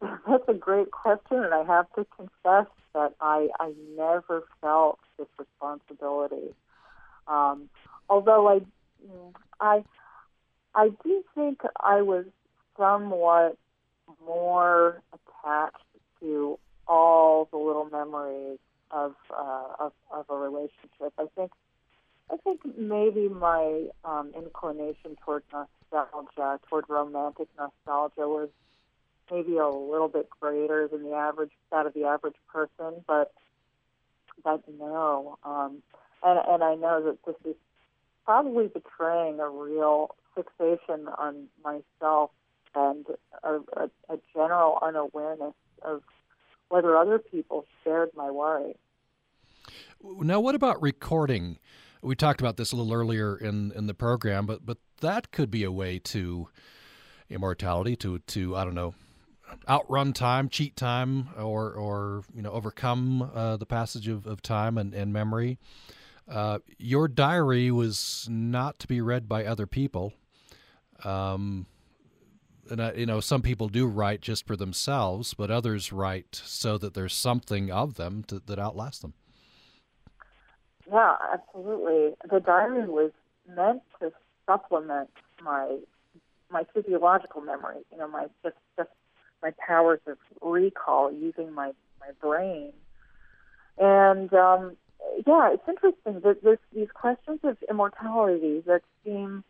That's 0.00 0.48
a 0.48 0.54
great 0.54 0.90
question, 0.90 1.42
and 1.42 1.54
I 1.54 1.64
have 1.64 1.86
to 1.94 2.06
confess 2.16 2.66
that 2.94 3.14
I 3.20 3.48
I 3.58 3.72
never 3.96 4.44
felt 4.60 4.98
this 5.18 5.28
responsibility. 5.38 6.54
Um, 7.26 7.68
although 8.08 8.48
I 8.48 8.60
I 9.60 9.84
I 10.74 10.90
do 11.02 11.24
think 11.34 11.60
I 11.80 12.02
was 12.02 12.26
somewhat 12.76 13.56
more 14.24 15.02
attached 15.12 15.76
to 16.20 16.58
all 16.86 17.48
the 17.50 17.58
little 17.58 17.88
memories 17.90 18.58
of 18.90 19.14
uh, 19.30 19.66
of, 19.78 19.92
of 20.10 20.26
a 20.28 20.36
relationship. 20.36 21.12
I 21.18 21.26
think 21.34 21.52
I 22.30 22.36
think 22.36 22.60
maybe 22.76 23.28
my 23.28 23.86
um, 24.04 24.32
inclination 24.36 25.16
toward 25.24 25.44
nostalgia, 25.52 26.60
toward 26.68 26.84
romantic 26.88 27.48
nostalgia, 27.58 28.28
was 28.28 28.48
maybe 29.30 29.56
a 29.56 29.68
little 29.68 30.08
bit 30.08 30.28
greater 30.40 30.88
than 30.88 31.02
the 31.02 31.14
average 31.14 31.52
that 31.70 31.86
of 31.86 31.94
the 31.94 32.04
average 32.04 32.36
person, 32.52 33.04
but 33.06 33.32
but 34.44 34.62
no. 34.78 35.38
Um, 35.44 35.82
and 36.22 36.38
and 36.48 36.62
I 36.62 36.74
know 36.74 37.02
that 37.04 37.18
this 37.26 37.36
is 37.44 37.56
probably 38.24 38.68
betraying 38.68 39.40
a 39.40 39.48
real 39.48 40.14
fixation 40.34 41.08
on 41.18 41.46
myself 41.64 42.30
and 42.74 43.06
a, 43.42 43.54
a, 43.54 43.90
a 44.08 44.18
general 44.34 44.78
unawareness 44.82 45.54
of 45.82 46.02
whether 46.68 46.96
other 46.96 47.18
people 47.18 47.64
shared 47.82 48.10
my 48.14 48.30
worry. 48.30 48.76
Now, 50.02 50.40
what 50.40 50.54
about 50.54 50.82
recording? 50.82 51.58
We 52.02 52.14
talked 52.14 52.40
about 52.40 52.56
this 52.56 52.72
a 52.72 52.76
little 52.76 52.92
earlier 52.92 53.36
in, 53.36 53.72
in 53.72 53.86
the 53.86 53.94
program, 53.94 54.46
but 54.46 54.64
but 54.64 54.78
that 55.00 55.32
could 55.32 55.50
be 55.50 55.64
a 55.64 55.72
way 55.72 55.98
to 55.98 56.48
immortality 57.28 57.96
to 57.96 58.18
to 58.18 58.56
I 58.56 58.64
don't 58.64 58.74
know 58.74 58.94
outrun 59.68 60.12
time, 60.12 60.48
cheat 60.48 60.76
time, 60.76 61.28
or 61.38 61.72
or 61.72 62.22
you 62.34 62.42
know 62.42 62.50
overcome 62.52 63.30
uh, 63.34 63.56
the 63.56 63.66
passage 63.66 64.08
of, 64.08 64.26
of 64.26 64.42
time 64.42 64.78
and, 64.78 64.94
and 64.94 65.12
memory. 65.12 65.58
Uh, 66.28 66.58
your 66.78 67.06
diary 67.06 67.70
was 67.70 68.26
not 68.30 68.78
to 68.80 68.88
be 68.88 69.00
read 69.00 69.28
by 69.28 69.44
other 69.44 69.66
people. 69.66 70.12
Um, 71.04 71.66
and 72.70 72.80
uh, 72.80 72.92
you 72.96 73.06
know, 73.06 73.20
some 73.20 73.42
people 73.42 73.68
do 73.68 73.86
write 73.86 74.20
just 74.20 74.46
for 74.46 74.56
themselves, 74.56 75.34
but 75.34 75.50
others 75.50 75.92
write 75.92 76.40
so 76.44 76.78
that 76.78 76.94
there's 76.94 77.14
something 77.14 77.70
of 77.70 77.94
them 77.94 78.24
to, 78.24 78.42
that 78.46 78.58
outlasts 78.58 79.00
them. 79.00 79.14
Yeah, 80.90 81.14
absolutely. 81.32 82.14
The 82.30 82.40
diary 82.40 82.88
was 82.88 83.12
meant 83.48 83.82
to 84.00 84.12
supplement 84.46 85.10
my 85.42 85.78
my 86.50 86.64
physiological 86.72 87.40
memory. 87.40 87.78
You 87.90 87.98
know, 87.98 88.08
my 88.08 88.26
just 88.42 88.56
just 88.76 88.90
my 89.42 89.52
powers 89.66 90.00
of 90.06 90.18
recall 90.42 91.12
using 91.12 91.52
my 91.52 91.72
my 92.00 92.12
brain. 92.20 92.72
And 93.78 94.32
um, 94.32 94.76
yeah, 95.26 95.52
it's 95.52 95.68
interesting 95.68 96.20
that 96.20 96.58
these 96.74 96.88
questions 96.94 97.40
of 97.42 97.56
immortality 97.68 98.62
that 98.66 98.82
seem 99.04 99.44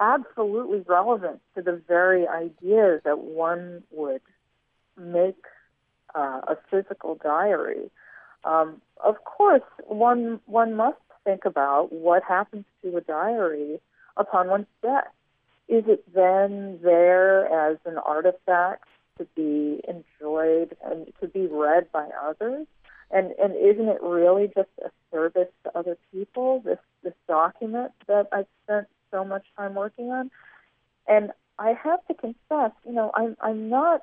absolutely 0.00 0.80
relevant 0.86 1.40
to 1.54 1.62
the 1.62 1.80
very 1.86 2.26
idea 2.26 3.00
that 3.04 3.18
one 3.18 3.82
would 3.90 4.22
make 4.96 5.42
uh, 6.14 6.40
a 6.48 6.56
physical 6.70 7.18
diary. 7.22 7.90
Um, 8.44 8.80
of 9.02 9.24
course, 9.24 9.62
one 9.86 10.40
one 10.46 10.74
must 10.74 10.98
think 11.24 11.44
about 11.44 11.92
what 11.92 12.22
happens 12.22 12.64
to 12.82 12.96
a 12.96 13.00
diary 13.00 13.80
upon 14.16 14.48
one's 14.48 14.66
death. 14.82 15.08
Is 15.68 15.84
it 15.86 16.04
then 16.14 16.78
there 16.82 17.46
as 17.46 17.78
an 17.86 17.96
artifact 17.98 18.84
to 19.18 19.26
be 19.34 19.80
enjoyed 19.88 20.76
and 20.84 21.12
to 21.20 21.28
be 21.28 21.46
read 21.46 21.90
by 21.92 22.08
others? 22.22 22.66
And 23.10 23.32
and 23.42 23.54
isn't 23.54 23.88
it 23.88 24.02
really 24.02 24.46
just 24.48 24.70
a 24.84 24.90
service 25.12 25.50
to 25.64 25.78
other 25.78 25.96
people? 26.12 26.60
This 26.64 26.78
this 27.02 27.14
document 27.28 27.92
that 28.06 28.28
I've 28.32 28.46
spent 28.64 28.86
so 29.10 29.24
much 29.24 29.44
time 29.56 29.74
working 29.74 30.10
on. 30.10 30.30
And 31.06 31.30
I 31.58 31.74
have 31.84 32.04
to 32.06 32.14
confess, 32.14 32.72
you 32.84 32.92
know, 32.92 33.12
I'm 33.14 33.36
I'm 33.40 33.68
not 33.68 34.02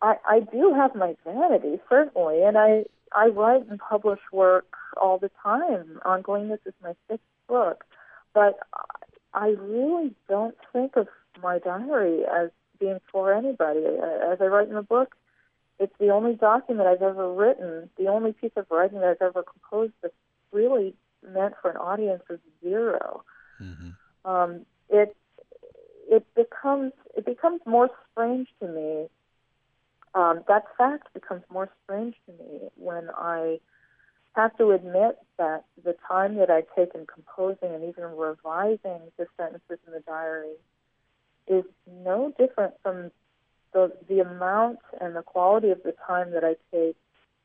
I 0.00 0.16
I 0.24 0.40
do 0.40 0.72
have 0.74 0.94
my 0.94 1.16
vanity, 1.24 1.80
certainly, 1.88 2.42
and 2.42 2.56
I 2.56 2.84
I 3.12 3.26
write 3.28 3.68
and 3.68 3.78
publish 3.78 4.20
work 4.32 4.76
all 5.00 5.18
the 5.18 5.30
time. 5.42 6.00
Ongoingness 6.04 6.60
is 6.66 6.74
my 6.82 6.94
sixth 7.08 7.24
book. 7.48 7.84
But 8.34 8.58
I 9.34 9.48
really 9.60 10.14
don't 10.28 10.56
think 10.72 10.96
of 10.96 11.08
my 11.42 11.58
diary 11.58 12.22
as 12.24 12.50
being 12.78 13.00
for 13.10 13.32
anybody. 13.32 13.80
As 13.80 14.40
I 14.40 14.46
write 14.46 14.68
in 14.68 14.74
the 14.74 14.82
book, 14.82 15.14
it's 15.78 15.94
the 16.00 16.10
only 16.10 16.34
document 16.34 16.88
I've 16.88 17.02
ever 17.02 17.32
written, 17.32 17.88
the 17.96 18.08
only 18.08 18.32
piece 18.32 18.52
of 18.56 18.66
writing 18.70 19.00
that 19.00 19.08
I've 19.08 19.22
ever 19.22 19.44
composed 19.44 19.92
that's 20.02 20.14
really 20.52 20.94
meant 21.26 21.54
for 21.62 21.70
an 21.70 21.76
audience 21.76 22.22
of 22.30 22.40
zero. 22.62 23.22
Mm-hmm. 23.60 24.30
Um, 24.30 24.66
it 24.88 25.16
it 26.10 26.26
becomes 26.34 26.92
it 27.16 27.24
becomes 27.24 27.60
more 27.66 27.90
strange 28.12 28.48
to 28.60 28.68
me. 28.68 29.06
Um, 30.14 30.42
that 30.48 30.64
fact 30.76 31.12
becomes 31.14 31.42
more 31.50 31.68
strange 31.84 32.16
to 32.26 32.32
me 32.32 32.68
when 32.76 33.10
I 33.16 33.60
have 34.34 34.56
to 34.56 34.70
admit 34.70 35.18
that 35.36 35.64
the 35.84 35.94
time 36.06 36.36
that 36.36 36.50
I 36.50 36.62
take 36.76 36.94
in 36.94 37.06
composing 37.06 37.74
and 37.74 37.84
even 37.84 38.04
revising 38.04 39.00
the 39.18 39.26
sentences 39.36 39.78
in 39.86 39.92
the 39.92 40.00
diary 40.06 40.54
is 41.48 41.64
no 42.04 42.32
different 42.38 42.74
from 42.82 43.10
the 43.72 43.92
the 44.08 44.20
amount 44.20 44.78
and 45.00 45.14
the 45.14 45.22
quality 45.22 45.70
of 45.70 45.82
the 45.82 45.94
time 46.06 46.30
that 46.32 46.44
I 46.44 46.54
take 46.72 46.96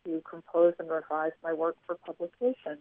to 0.05 0.21
compose 0.29 0.73
and 0.79 0.89
revise 0.89 1.31
my 1.43 1.53
work 1.53 1.75
for 1.85 1.95
publication. 1.95 2.77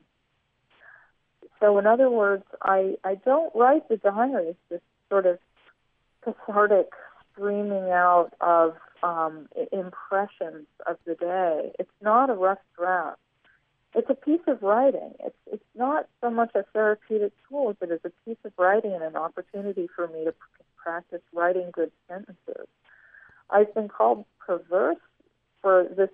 So, 1.60 1.78
in 1.78 1.86
other 1.86 2.10
words, 2.10 2.44
I, 2.60 2.96
I 3.04 3.14
don't 3.14 3.54
write 3.54 3.88
the 3.88 3.96
diary 3.96 4.48
as 4.48 4.54
this 4.68 4.80
sort 5.08 5.26
of 5.26 5.38
cathartic 6.24 6.88
streaming 7.32 7.90
out 7.90 8.32
of 8.40 8.74
um, 9.02 9.48
impressions 9.72 10.66
of 10.86 10.96
the 11.04 11.14
day. 11.14 11.72
It's 11.78 11.90
not 12.00 12.30
a 12.30 12.34
rough 12.34 12.58
draft. 12.76 13.18
It's 13.94 14.08
a 14.08 14.14
piece 14.14 14.40
of 14.46 14.62
writing. 14.62 15.12
It's 15.20 15.36
it's 15.50 15.64
not 15.74 16.08
so 16.20 16.30
much 16.30 16.52
a 16.54 16.64
therapeutic 16.72 17.32
tool 17.48 17.70
as 17.70 17.76
it 17.82 17.92
is 17.92 18.00
a 18.04 18.10
piece 18.24 18.38
of 18.44 18.52
writing 18.58 18.94
and 18.94 19.02
an 19.02 19.16
opportunity 19.16 19.88
for 19.94 20.08
me 20.08 20.24
to 20.24 20.34
practice 20.76 21.20
writing 21.32 21.70
good 21.72 21.92
sentences. 22.08 22.66
I've 23.50 23.74
been 23.74 23.88
called 23.88 24.24
perverse 24.38 24.96
for 25.60 25.86
this 25.96 26.08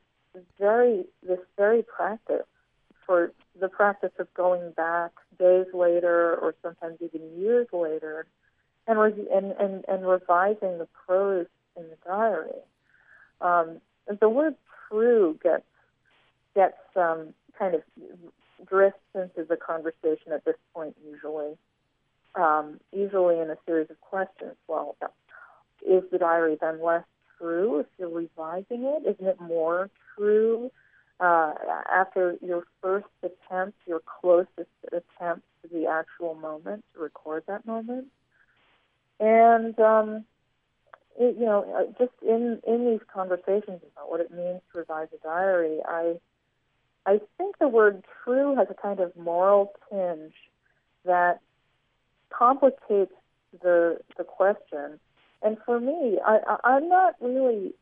very 0.59 1.05
this 1.27 1.39
very 1.57 1.83
practice 1.83 2.47
for 3.07 3.33
the 3.59 3.69
practice 3.69 4.13
of 4.19 4.33
going 4.35 4.73
back 4.73 5.13
days 5.39 5.67
later 5.73 6.37
or 6.37 6.55
sometimes 6.63 6.99
even 7.01 7.41
years 7.41 7.67
later 7.73 8.27
and, 8.89 8.99
and, 8.99 9.53
and, 9.53 9.85
and 9.87 10.07
revising 10.07 10.79
the 10.79 10.89
prose 11.07 11.47
in 11.77 11.85
the 11.85 11.97
diary. 12.05 12.63
Um, 13.41 13.81
the 14.21 14.29
word 14.29 14.55
true 14.89 15.39
gets, 15.43 15.65
gets 16.55 16.79
um, 16.97 17.35
kind 17.59 17.75
of 17.75 17.83
drifts 18.67 19.01
into 19.15 19.45
the 19.45 19.57
conversation 19.57 20.33
at 20.33 20.45
this 20.45 20.57
point 20.75 20.97
usually, 21.05 21.57
um, 22.35 22.81
usually 22.93 23.39
in 23.39 23.51
a 23.51 23.57
series 23.67 23.91
of 23.91 24.01
questions. 24.01 24.57
Well, 24.67 24.97
is 25.87 26.03
the 26.11 26.19
diary 26.19 26.57
then 26.61 26.83
less 26.83 27.05
true 27.39 27.81
if 27.81 27.87
you're 27.99 28.09
revising 28.09 28.85
it? 28.85 29.09
Isn't 29.09 29.27
it 29.27 29.41
more 29.41 29.91
true 30.17 30.71
uh, 31.21 31.53
after 31.93 32.37
your 32.41 32.65
first 32.83 33.07
attempt, 33.23 33.77
your 33.87 34.01
closest 34.21 34.71
attempt 34.87 35.45
to 35.63 35.69
the 35.73 35.87
actual 35.87 36.35
moment, 36.35 36.85
to 36.95 37.01
record 37.01 37.45
that 37.49 37.67
moment. 37.67 38.07
And, 39.19 39.79
um, 39.81 40.25
it, 41.19 41.37
you 41.37 41.47
know, 41.47 41.67
uh, 41.77 41.93
just 41.99 42.15
in, 42.23 42.61
in 42.67 42.87
these 42.87 43.01
conversations 43.13 43.81
about 43.93 44.09
what 44.11 44.21
it 44.21 44.31
means 44.31 44.61
to 44.73 44.79
revise 44.79 45.09
a 45.13 45.23
diary, 45.27 45.81
I, 45.85 46.21
I 47.09 47.21
think 47.39 47.57
the 47.59 47.69
word 47.69 48.05
true 48.23 48.55
has 48.55 48.67
a 48.69 48.75
kind 48.75 49.01
of 49.01 49.17
moral 49.17 49.73
tinge 49.89 50.35
that 51.07 51.41
complicates 52.29 53.15
the, 53.63 53.97
the 54.19 54.25
question. 54.25 55.01
And 55.43 55.57
for 55.65 55.81
me, 55.81 56.19
I, 56.23 56.41
I, 56.47 56.57
I'm 56.65 56.87
not 56.91 57.15
really 57.23 57.73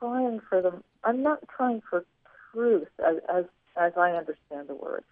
trying 0.00 0.40
for 0.48 0.60
the, 0.60 0.72
I'm 1.04 1.22
not 1.22 1.38
trying 1.56 1.82
for 1.88 2.04
truth 2.52 2.88
as, 2.98 3.18
as, 3.32 3.44
as 3.80 3.92
I 3.96 4.10
understand 4.10 4.66
the 4.66 4.74
word. 4.74 5.04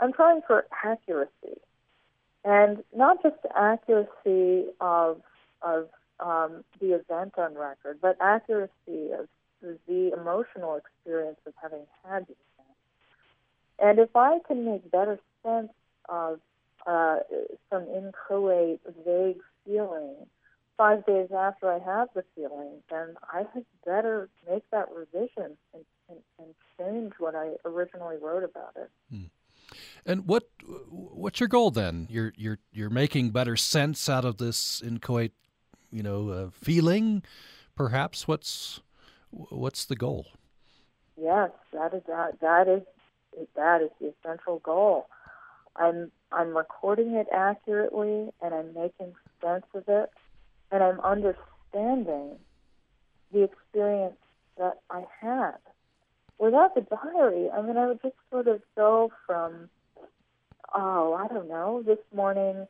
I'm 0.00 0.14
trying 0.14 0.40
for 0.46 0.64
accuracy, 0.82 1.60
and 2.42 2.82
not 2.96 3.22
just 3.22 3.36
accuracy 3.54 4.64
of 4.80 5.20
of 5.62 5.88
um, 6.20 6.64
the 6.80 6.94
event 6.94 7.34
on 7.38 7.54
record, 7.54 7.98
but 8.02 8.16
accuracy 8.20 9.12
of 9.12 9.28
the 9.62 10.12
emotional 10.12 10.76
experience 10.76 11.38
of 11.46 11.52
having 11.62 11.86
had 12.04 12.26
the. 12.26 12.34
And 13.78 13.98
if 13.98 14.14
I 14.14 14.38
can 14.46 14.64
make 14.64 14.90
better 14.90 15.18
sense 15.42 15.72
of 16.08 16.40
uh, 16.86 17.16
some 17.70 17.86
inchoate, 17.88 18.80
vague 19.04 19.40
feeling 19.64 20.14
five 20.76 21.04
days 21.06 21.28
after 21.36 21.70
I 21.70 21.78
have 21.78 22.08
the 22.14 22.24
feeling, 22.34 22.82
then 22.90 23.16
I 23.32 23.44
had 23.54 23.64
better 23.84 24.28
make 24.50 24.68
that 24.70 24.88
revision 24.94 25.56
and, 25.72 25.84
and, 26.08 26.18
and 26.38 26.54
change 26.78 27.12
what 27.18 27.34
I 27.34 27.52
originally 27.64 28.16
wrote 28.20 28.44
about 28.44 28.72
it. 28.76 28.90
Hmm. 29.10 29.24
And 30.06 30.26
what 30.28 30.44
what's 30.90 31.40
your 31.40 31.48
goal 31.48 31.70
then? 31.70 32.06
You're 32.10 32.32
you're 32.36 32.58
you're 32.72 32.90
making 32.90 33.30
better 33.30 33.56
sense 33.56 34.08
out 34.08 34.24
of 34.24 34.36
this 34.36 34.82
inchoate, 34.82 35.32
you 35.90 36.02
know, 36.02 36.28
uh, 36.28 36.50
feeling. 36.52 37.22
Perhaps 37.74 38.28
what's 38.28 38.80
what's 39.30 39.84
the 39.84 39.96
goal? 39.96 40.26
Yes, 41.20 41.50
that 41.72 41.94
is 41.94 42.02
that 42.06 42.40
that 42.40 42.68
is 42.68 42.82
that 43.56 43.82
is 43.82 43.90
the 44.00 44.12
essential 44.12 44.60
goal. 44.60 45.06
I'm 45.76 46.10
I'm 46.30 46.56
recording 46.56 47.14
it 47.14 47.26
accurately 47.32 48.30
and 48.42 48.54
I'm 48.54 48.74
making 48.74 49.14
sense 49.42 49.66
of 49.74 49.84
it 49.88 50.10
and 50.70 50.82
I'm 50.82 51.00
understanding 51.00 52.38
the 53.32 53.42
experience 53.42 54.16
that 54.58 54.80
I 54.90 55.04
had. 55.20 55.56
Without 56.38 56.74
the 56.74 56.80
diary, 56.82 57.48
I 57.50 57.62
mean, 57.62 57.76
I 57.76 57.86
would 57.86 58.02
just 58.02 58.16
sort 58.30 58.48
of 58.48 58.60
go 58.76 59.12
from, 59.26 59.68
oh, 60.74 61.14
I 61.14 61.32
don't 61.32 61.48
know, 61.48 61.82
this 61.84 61.98
morning 62.14 62.66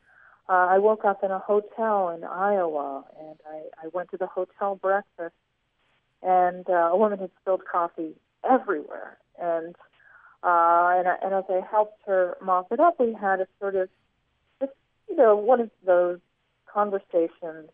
uh, 0.48 0.52
I 0.70 0.78
woke 0.78 1.04
up 1.04 1.24
in 1.24 1.30
a 1.30 1.38
hotel 1.38 2.10
in 2.10 2.24
Iowa 2.24 3.04
and 3.18 3.36
I, 3.50 3.86
I 3.86 3.88
went 3.92 4.10
to 4.10 4.18
the 4.18 4.26
hotel 4.26 4.76
breakfast 4.76 5.34
and 6.22 6.68
uh, 6.68 6.90
a 6.92 6.96
woman 6.96 7.18
had 7.18 7.30
spilled 7.40 7.62
coffee 7.70 8.14
everywhere. 8.48 9.16
And 9.40 9.74
uh, 10.44 10.92
and, 10.98 11.08
and 11.22 11.34
as 11.34 11.44
I 11.48 11.60
helped 11.70 12.00
her 12.06 12.36
mop 12.42 12.70
it 12.70 12.78
up, 12.78 13.00
we 13.00 13.14
had 13.14 13.40
a 13.40 13.46
sort 13.58 13.76
of, 13.76 13.88
just, 14.60 14.72
you 15.08 15.16
know, 15.16 15.34
one 15.36 15.60
of 15.60 15.70
those 15.86 16.18
conversations 16.66 17.70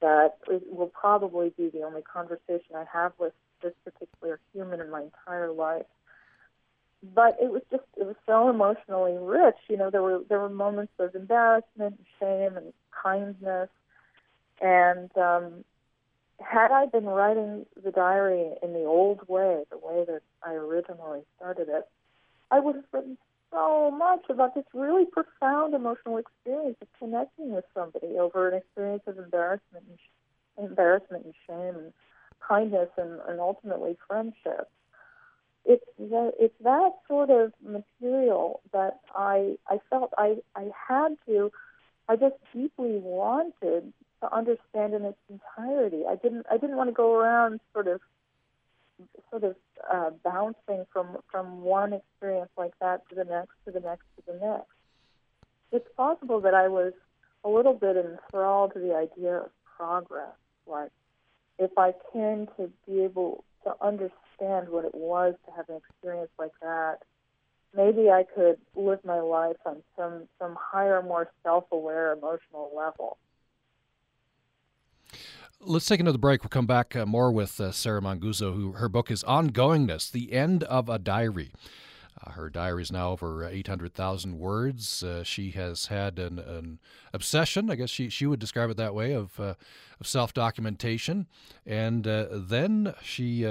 that 0.00 0.36
will 0.48 0.88
probably 0.88 1.52
be 1.56 1.68
the 1.70 1.82
only 1.82 2.02
conversation 2.02 2.76
I 2.76 2.84
have 2.92 3.12
with 3.18 3.32
this 3.62 3.72
particular 3.84 4.38
human 4.52 4.80
in 4.80 4.90
my 4.90 5.02
entire 5.02 5.50
life. 5.50 5.86
But 7.14 7.36
it 7.42 7.50
was 7.50 7.62
just 7.70 7.82
it 7.96 8.06
was 8.06 8.14
so 8.26 8.48
emotionally 8.48 9.16
rich. 9.18 9.56
You 9.68 9.76
know, 9.76 9.90
there 9.90 10.02
were 10.02 10.22
there 10.28 10.38
were 10.38 10.48
moments 10.48 10.92
of 11.00 11.14
embarrassment 11.16 11.98
and 11.98 12.06
shame 12.20 12.56
and 12.56 12.72
kindness. 13.02 13.68
And 14.60 15.10
um 15.16 15.64
had 16.40 16.70
I 16.70 16.86
been 16.86 17.06
writing 17.06 17.66
the 17.82 17.90
diary 17.90 18.52
in 18.62 18.72
the 18.72 18.84
old 18.84 19.26
way, 19.28 19.64
the 19.70 19.78
way 19.78 20.04
that 20.06 20.22
I 20.42 20.52
originally 20.54 21.22
started 21.36 21.68
it, 21.68 21.88
I 22.52 22.60
would 22.60 22.76
have 22.76 22.84
written 22.92 23.16
so 23.50 23.90
much 23.90 24.24
about 24.28 24.54
this 24.54 24.64
really 24.74 25.06
profound 25.06 25.74
emotional 25.74 26.18
experience 26.18 26.76
of 26.82 26.88
connecting 26.98 27.52
with 27.52 27.64
somebody 27.74 28.18
over 28.18 28.48
an 28.48 28.54
experience 28.54 29.02
of 29.06 29.18
embarrassment 29.18 29.84
and 29.88 29.98
sh- 29.98 30.62
embarrassment 30.62 31.24
and 31.24 31.34
shame 31.46 31.82
and 31.82 31.92
kindness 32.46 32.90
and, 32.98 33.20
and 33.26 33.40
ultimately 33.40 33.96
friendship. 34.06 34.70
It's 35.64 35.84
that 35.98 36.32
it's 36.38 36.54
that 36.62 36.90
sort 37.08 37.30
of 37.30 37.52
material 37.64 38.60
that 38.72 39.00
I 39.14 39.56
I 39.68 39.78
felt 39.88 40.12
I 40.18 40.36
I 40.54 40.70
had 40.88 41.16
to 41.26 41.52
I 42.08 42.16
just 42.16 42.34
deeply 42.52 42.98
wanted 42.98 43.92
to 44.20 44.34
understand 44.34 44.92
in 44.92 45.04
its 45.04 45.18
entirety. 45.30 46.02
I 46.06 46.16
didn't 46.16 46.46
I 46.50 46.58
didn't 46.58 46.76
want 46.76 46.90
to 46.90 46.94
go 46.94 47.14
around 47.16 47.60
sort 47.72 47.86
of 47.86 48.00
sort 49.30 49.44
of 49.44 49.56
uh, 49.92 50.10
bouncing 50.24 50.84
from 50.92 51.18
from 51.30 51.62
one 51.62 51.92
experience 51.92 52.50
like 52.56 52.72
that 52.80 53.08
to 53.08 53.14
the 53.14 53.24
next 53.24 53.52
to 53.64 53.70
the 53.72 53.80
next 53.80 54.04
to 54.16 54.22
the 54.26 54.34
next. 54.34 54.70
It's 55.70 55.88
possible 55.96 56.40
that 56.40 56.54
I 56.54 56.68
was 56.68 56.92
a 57.44 57.48
little 57.48 57.74
bit 57.74 57.96
enthralled 57.96 58.74
to 58.74 58.78
the 58.78 58.94
idea 58.94 59.38
of 59.38 59.50
progress, 59.76 60.36
like 60.66 60.90
if 61.58 61.70
I 61.76 61.94
can 62.12 62.48
to 62.56 62.70
be 62.86 63.02
able 63.02 63.44
to 63.64 63.74
understand 63.80 64.68
what 64.68 64.84
it 64.84 64.94
was 64.94 65.34
to 65.46 65.52
have 65.52 65.68
an 65.68 65.76
experience 65.76 66.30
like 66.38 66.52
that, 66.60 66.98
maybe 67.74 68.10
I 68.10 68.24
could 68.34 68.58
live 68.74 69.00
my 69.04 69.20
life 69.20 69.56
on 69.64 69.82
some 69.96 70.28
some 70.38 70.56
higher, 70.60 71.02
more 71.02 71.30
self-aware 71.42 72.12
emotional 72.12 72.70
level. 72.76 73.18
Let's 75.64 75.86
take 75.86 76.00
another 76.00 76.18
break. 76.18 76.42
We'll 76.42 76.48
come 76.48 76.66
back 76.66 76.96
uh, 76.96 77.06
more 77.06 77.30
with 77.30 77.60
uh, 77.60 77.70
Sarah 77.70 78.00
Manguso, 78.00 78.52
who 78.52 78.72
her 78.72 78.88
book 78.88 79.12
is 79.12 79.22
Ongoingness: 79.22 80.10
The 80.10 80.32
End 80.32 80.64
of 80.64 80.88
a 80.88 80.98
Diary. 80.98 81.52
Uh, 82.20 82.32
her 82.32 82.50
diary 82.50 82.82
is 82.82 82.90
now 82.90 83.10
over 83.10 83.44
800,000 83.44 84.40
words. 84.40 85.04
Uh, 85.04 85.22
she 85.22 85.52
has 85.52 85.86
had 85.86 86.18
an, 86.18 86.40
an, 86.40 86.80
obsession, 87.12 87.70
I 87.70 87.76
guess 87.76 87.90
she, 87.90 88.08
she 88.08 88.26
would 88.26 88.40
describe 88.40 88.70
it 88.70 88.76
that 88.76 88.92
way, 88.92 89.12
of, 89.12 89.38
uh, 89.38 89.54
of 90.00 90.06
self 90.08 90.34
documentation. 90.34 91.28
And 91.64 92.08
uh, 92.08 92.26
then 92.32 92.94
she 93.00 93.46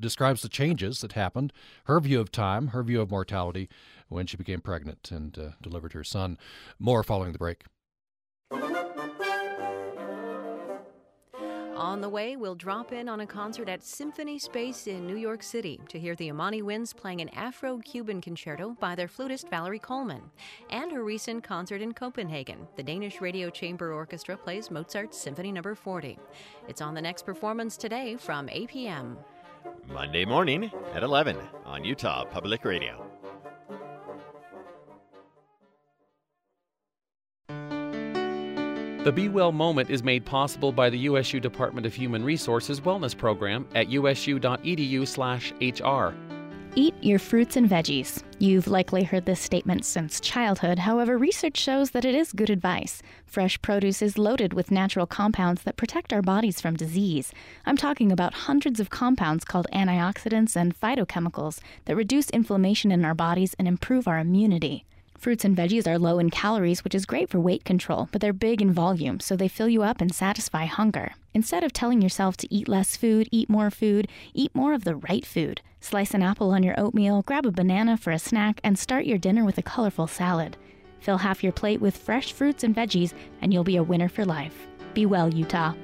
describes 0.00 0.40
the 0.40 0.48
changes 0.48 1.02
that 1.02 1.12
happened, 1.12 1.52
her 1.84 2.00
view 2.00 2.20
of 2.20 2.32
time, 2.32 2.68
her 2.68 2.82
view 2.82 3.02
of 3.02 3.10
mortality 3.10 3.68
when 4.08 4.26
she 4.26 4.38
became 4.38 4.62
pregnant 4.62 5.10
and 5.10 5.52
delivered 5.60 5.92
her 5.92 6.04
son. 6.04 6.38
More 6.78 7.02
following 7.02 7.32
the 7.32 7.38
break. 7.38 7.64
On 11.76 12.00
the 12.00 12.08
way, 12.08 12.36
we'll 12.36 12.54
drop 12.54 12.92
in 12.92 13.08
on 13.08 13.20
a 13.20 13.26
concert 13.26 13.68
at 13.68 13.82
Symphony 13.82 14.38
Space 14.38 14.86
in 14.86 15.06
New 15.06 15.16
York 15.16 15.42
City 15.42 15.80
to 15.88 15.98
hear 15.98 16.14
the 16.14 16.26
Imani 16.28 16.62
Winds 16.62 16.92
playing 16.92 17.20
an 17.20 17.30
Afro 17.30 17.78
Cuban 17.78 18.20
concerto 18.20 18.76
by 18.78 18.94
their 18.94 19.08
flutist 19.08 19.48
Valerie 19.48 19.78
Coleman. 19.78 20.22
And 20.70 20.92
a 20.92 21.00
recent 21.00 21.42
concert 21.42 21.80
in 21.80 21.92
Copenhagen. 21.92 22.68
The 22.76 22.82
Danish 22.82 23.20
Radio 23.20 23.50
Chamber 23.50 23.92
Orchestra 23.92 24.36
plays 24.36 24.70
Mozart's 24.70 25.16
Symphony 25.18 25.50
No. 25.50 25.62
40. 25.74 26.18
It's 26.68 26.80
on 26.80 26.94
the 26.94 27.02
next 27.02 27.24
performance 27.24 27.76
today 27.76 28.16
from 28.16 28.48
8 28.48 28.68
p.m. 28.68 29.18
Monday 29.88 30.24
morning 30.24 30.70
at 30.94 31.02
11 31.02 31.36
on 31.64 31.84
Utah 31.84 32.24
Public 32.24 32.64
Radio. 32.64 33.11
The 39.04 39.10
Be 39.10 39.28
Well 39.28 39.50
moment 39.50 39.90
is 39.90 40.04
made 40.04 40.24
possible 40.24 40.70
by 40.70 40.88
the 40.88 40.98
USU 41.00 41.40
Department 41.40 41.84
of 41.84 41.92
Human 41.92 42.24
Resources 42.24 42.80
Wellness 42.80 43.18
Program 43.18 43.66
at 43.74 43.88
usu.edu/hr. 43.88 44.54
Eat 46.76 46.94
your 47.00 47.18
fruits 47.18 47.56
and 47.56 47.68
veggies. 47.68 48.22
You've 48.38 48.68
likely 48.68 49.02
heard 49.02 49.26
this 49.26 49.40
statement 49.40 49.84
since 49.84 50.20
childhood. 50.20 50.78
However, 50.78 51.18
research 51.18 51.56
shows 51.56 51.90
that 51.90 52.04
it 52.04 52.14
is 52.14 52.32
good 52.32 52.48
advice. 52.48 53.02
Fresh 53.26 53.60
produce 53.60 54.02
is 54.02 54.18
loaded 54.18 54.54
with 54.54 54.70
natural 54.70 55.08
compounds 55.08 55.64
that 55.64 55.76
protect 55.76 56.12
our 56.12 56.22
bodies 56.22 56.60
from 56.60 56.76
disease. 56.76 57.32
I'm 57.66 57.76
talking 57.76 58.12
about 58.12 58.34
hundreds 58.34 58.78
of 58.78 58.90
compounds 58.90 59.44
called 59.44 59.66
antioxidants 59.72 60.54
and 60.54 60.78
phytochemicals 60.78 61.58
that 61.86 61.96
reduce 61.96 62.30
inflammation 62.30 62.92
in 62.92 63.04
our 63.04 63.14
bodies 63.14 63.56
and 63.58 63.66
improve 63.66 64.06
our 64.06 64.20
immunity. 64.20 64.84
Fruits 65.22 65.44
and 65.44 65.56
veggies 65.56 65.86
are 65.86 66.00
low 66.00 66.18
in 66.18 66.30
calories, 66.30 66.82
which 66.82 66.96
is 66.96 67.06
great 67.06 67.28
for 67.28 67.38
weight 67.38 67.64
control, 67.64 68.08
but 68.10 68.20
they're 68.20 68.32
big 68.32 68.60
in 68.60 68.72
volume, 68.72 69.20
so 69.20 69.36
they 69.36 69.46
fill 69.46 69.68
you 69.68 69.84
up 69.84 70.00
and 70.00 70.12
satisfy 70.12 70.64
hunger. 70.64 71.12
Instead 71.32 71.62
of 71.62 71.72
telling 71.72 72.02
yourself 72.02 72.36
to 72.36 72.52
eat 72.52 72.66
less 72.66 72.96
food, 72.96 73.28
eat 73.30 73.48
more 73.48 73.70
food, 73.70 74.08
eat 74.34 74.52
more 74.52 74.74
of 74.74 74.82
the 74.82 74.96
right 74.96 75.24
food. 75.24 75.60
Slice 75.78 76.12
an 76.12 76.24
apple 76.24 76.50
on 76.50 76.64
your 76.64 76.74
oatmeal, 76.76 77.22
grab 77.22 77.46
a 77.46 77.52
banana 77.52 77.96
for 77.96 78.10
a 78.10 78.18
snack, 78.18 78.60
and 78.64 78.76
start 78.76 79.06
your 79.06 79.16
dinner 79.16 79.44
with 79.44 79.58
a 79.58 79.62
colorful 79.62 80.08
salad. 80.08 80.56
Fill 80.98 81.18
half 81.18 81.44
your 81.44 81.52
plate 81.52 81.80
with 81.80 81.96
fresh 81.96 82.32
fruits 82.32 82.64
and 82.64 82.74
veggies, 82.74 83.14
and 83.40 83.52
you'll 83.52 83.62
be 83.62 83.76
a 83.76 83.82
winner 83.84 84.08
for 84.08 84.24
life. 84.24 84.66
Be 84.92 85.06
well, 85.06 85.32
Utah. 85.32 85.74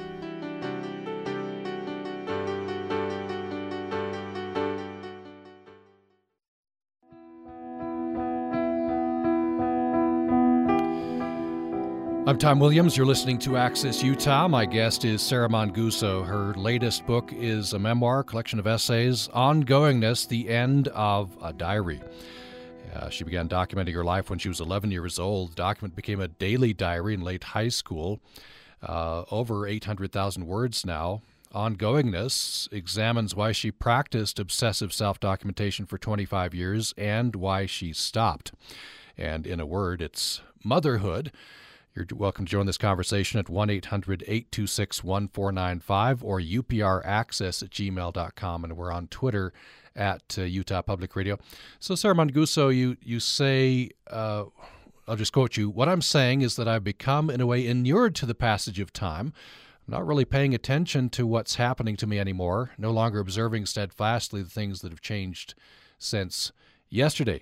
I'm 12.29 12.37
Tom 12.37 12.61
Williams. 12.61 12.95
You're 12.95 13.07
listening 13.07 13.39
to 13.39 13.57
Access 13.57 14.03
Utah. 14.03 14.49
My 14.49 14.67
guest 14.67 15.07
is 15.07 15.23
Sarah 15.23 15.49
Manguso. 15.49 16.27
Her 16.27 16.53
latest 16.61 17.07
book 17.07 17.33
is 17.33 17.73
a 17.73 17.79
memoir, 17.79 18.23
collection 18.23 18.59
of 18.59 18.67
essays, 18.67 19.29
Ongoingness, 19.29 20.29
The 20.29 20.51
End 20.51 20.89
of 20.89 21.35
a 21.43 21.55
Diary. 21.55 22.03
Uh, 22.95 23.09
she 23.09 23.25
began 23.25 23.49
documenting 23.49 23.95
her 23.95 24.05
life 24.05 24.29
when 24.29 24.39
she 24.39 24.51
was 24.51 24.61
11 24.61 24.91
years 24.91 25.19
old. 25.19 25.53
The 25.53 25.55
document 25.55 25.97
became 25.97 26.21
a 26.21 26.29
daily 26.29 26.75
diary 26.75 27.15
in 27.15 27.23
late 27.23 27.45
high 27.45 27.71
school. 27.71 28.21
Uh, 28.83 29.25
over 29.31 29.67
800,000 29.67 30.47
words 30.47 30.85
now. 30.85 31.23
Ongoingness 31.55 32.71
examines 32.71 33.35
why 33.35 33.53
she 33.53 33.71
practiced 33.71 34.39
obsessive 34.39 34.93
self 34.93 35.19
documentation 35.19 35.87
for 35.87 35.97
25 35.97 36.55
years 36.55 36.93
and 36.99 37.35
why 37.35 37.65
she 37.65 37.95
stopped. 37.95 38.53
And 39.17 39.47
in 39.47 39.61
a 39.61 39.67
word, 39.67 40.03
it's 40.03 40.43
motherhood. 40.63 41.33
You're 41.95 42.07
welcome 42.15 42.45
to 42.45 42.51
join 42.51 42.67
this 42.67 42.79
conversation 42.79 43.41
at 43.41 43.49
1 43.49 43.71
800 43.71 44.23
826 44.23 45.03
1495 45.03 46.23
or 46.23 46.41
upraccess 46.41 47.63
at 47.63 47.71
gmail.com. 47.71 48.65
And 48.65 48.77
we're 48.77 48.93
on 48.93 49.09
Twitter 49.09 49.53
at 49.97 50.37
uh, 50.39 50.43
Utah 50.43 50.83
Public 50.83 51.17
Radio. 51.17 51.39
So, 51.81 51.95
Sarah 51.95 52.15
Manguso, 52.15 52.75
you, 52.75 52.97
you 53.03 53.19
say, 53.19 53.91
uh, 54.09 54.45
I'll 55.09 55.17
just 55.17 55.33
quote 55.33 55.57
you. 55.57 55.71
What 55.71 55.89
I'm 55.89 56.03
saying 56.03 56.43
is 56.43 56.57
that 56.57 56.69
I've 56.69 56.85
become, 56.85 57.31
in 57.31 57.41
a 57.41 57.47
way, 57.47 57.67
inured 57.67 58.15
to 58.17 58.27
the 58.27 58.35
passage 58.35 58.79
of 58.79 58.93
time. 58.93 59.33
I'm 59.87 59.93
not 59.93 60.07
really 60.07 60.27
paying 60.27 60.55
attention 60.55 61.09
to 61.11 61.27
what's 61.27 61.55
happening 61.55 61.97
to 61.97 62.07
me 62.07 62.21
anymore, 62.21 62.71
no 62.77 62.91
longer 62.91 63.19
observing 63.19 63.67
steadfastly 63.67 64.43
the 64.43 64.51
things 64.51 64.83
that 64.83 64.93
have 64.93 65.01
changed 65.01 65.55
since 65.99 66.53
yesterday. 66.91 67.41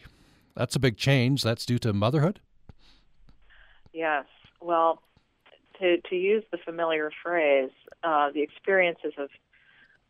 That's 0.55 0.77
a 0.77 0.81
big 0.81 0.97
change. 0.97 1.43
That's 1.43 1.67
due 1.67 1.79
to 1.81 1.93
motherhood? 1.93 2.41
Yes. 3.93 4.27
Well, 4.67 5.01
to, 5.79 6.01
to 6.01 6.17
use 6.17 6.43
the 6.51 6.59
familiar 6.59 7.13
phrase, 7.23 7.71
uh, 8.03 8.33
the 8.33 8.43
experiences 8.43 9.13
of 9.17 9.29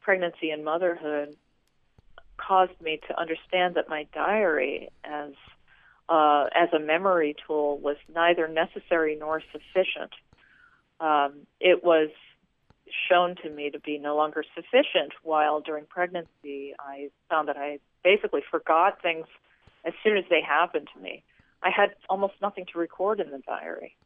pregnancy 0.01 0.49
and 0.49 0.65
motherhood 0.65 1.37
caused 2.39 2.81
me 2.81 2.99
to 3.07 3.21
understand 3.21 3.75
that 3.75 3.91
my 3.91 4.07
diary 4.15 4.89
as 5.05 5.33
uh, 6.09 6.47
as 6.55 6.69
a 6.73 6.79
memory 6.79 7.37
tool 7.47 7.79
was 7.79 7.97
neither 8.15 8.49
necessary 8.49 9.17
nor 9.21 9.43
sufficient. 9.53 10.13
Um, 11.01 11.47
it 11.61 11.85
was 11.85 12.09
shown 13.11 13.35
to 13.43 13.51
me 13.51 13.69
to 13.71 13.81
be 13.81 13.99
no 13.99 14.17
longer 14.17 14.43
sufficient 14.55 15.13
while 15.23 15.61
during 15.61 15.85
pregnancy 15.85 16.75
I 16.79 17.11
found 17.29 17.49
that 17.49 17.59
I 17.59 17.81
basically 18.03 18.43
forgot 18.51 19.03
things 19.03 19.27
as 19.85 19.93
soon 20.03 20.17
as 20.17 20.25
they 20.31 20.41
happened 20.41 20.89
to 20.95 21.03
me. 21.03 21.25
I 21.63 21.69
had 21.69 21.91
almost 22.09 22.35
nothing 22.41 22.65
to 22.73 22.79
record 22.79 23.21
in 23.21 23.31
the 23.31 23.43
diary. 23.47 23.97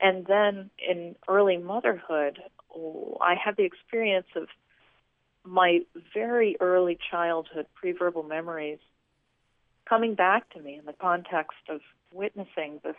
And 0.00 0.26
then 0.26 0.70
in 0.78 1.16
early 1.26 1.56
motherhood, 1.56 2.40
I 3.20 3.34
had 3.34 3.56
the 3.56 3.64
experience 3.64 4.28
of 4.36 4.48
my 5.44 5.80
very 6.14 6.56
early 6.60 6.98
childhood 7.10 7.66
pre-verbal 7.74 8.22
memories 8.22 8.78
coming 9.88 10.14
back 10.14 10.48
to 10.50 10.60
me 10.60 10.76
in 10.76 10.84
the 10.84 10.92
context 10.92 11.58
of 11.68 11.80
witnessing 12.12 12.80
this 12.84 12.96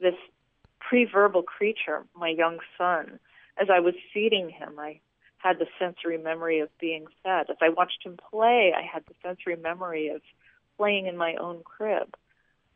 this 0.00 0.14
pre-verbal 0.80 1.42
creature, 1.42 2.04
my 2.16 2.28
young 2.28 2.58
son. 2.76 3.20
As 3.60 3.68
I 3.70 3.80
was 3.80 3.94
feeding 4.12 4.48
him, 4.48 4.78
I 4.78 5.00
had 5.38 5.58
the 5.58 5.66
sensory 5.78 6.18
memory 6.18 6.60
of 6.60 6.68
being 6.78 7.06
fed. 7.22 7.50
As 7.50 7.56
I 7.60 7.68
watched 7.68 8.04
him 8.04 8.16
play, 8.30 8.72
I 8.76 8.82
had 8.82 9.04
the 9.06 9.14
sensory 9.22 9.56
memory 9.56 10.08
of 10.08 10.22
playing 10.76 11.06
in 11.06 11.16
my 11.16 11.34
own 11.34 11.62
crib. 11.62 12.14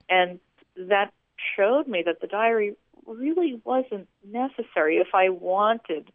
And 0.09 0.39
that 0.77 1.13
showed 1.57 1.89
me 1.89 2.03
that 2.05 2.21
the 2.21 2.27
diary 2.27 2.77
really 3.07 3.61
wasn't 3.65 4.09
necessary 4.27 4.97
if 4.97 5.09
I 5.15 5.29
wanted 5.29 6.11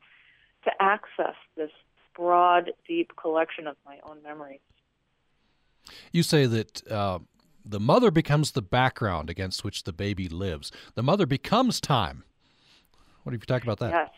to 0.63 0.71
access 0.79 1.35
this 1.55 1.71
broad, 2.15 2.71
deep 2.87 3.11
collection 3.15 3.67
of 3.67 3.77
my 3.85 3.97
own 4.03 4.21
memories. 4.23 4.59
You 6.11 6.23
say 6.23 6.45
that 6.45 6.91
uh, 6.91 7.19
the 7.65 7.79
mother 7.79 8.11
becomes 8.11 8.51
the 8.51 8.61
background 8.61 9.29
against 9.29 9.63
which 9.63 9.83
the 9.83 9.93
baby 9.93 10.27
lives. 10.27 10.71
The 10.95 11.03
mother 11.03 11.25
becomes 11.25 11.79
time. 11.79 12.23
What 13.23 13.33
have 13.33 13.41
you 13.41 13.45
talk 13.45 13.63
about 13.63 13.79
that? 13.79 13.91
Yes. 13.91 14.09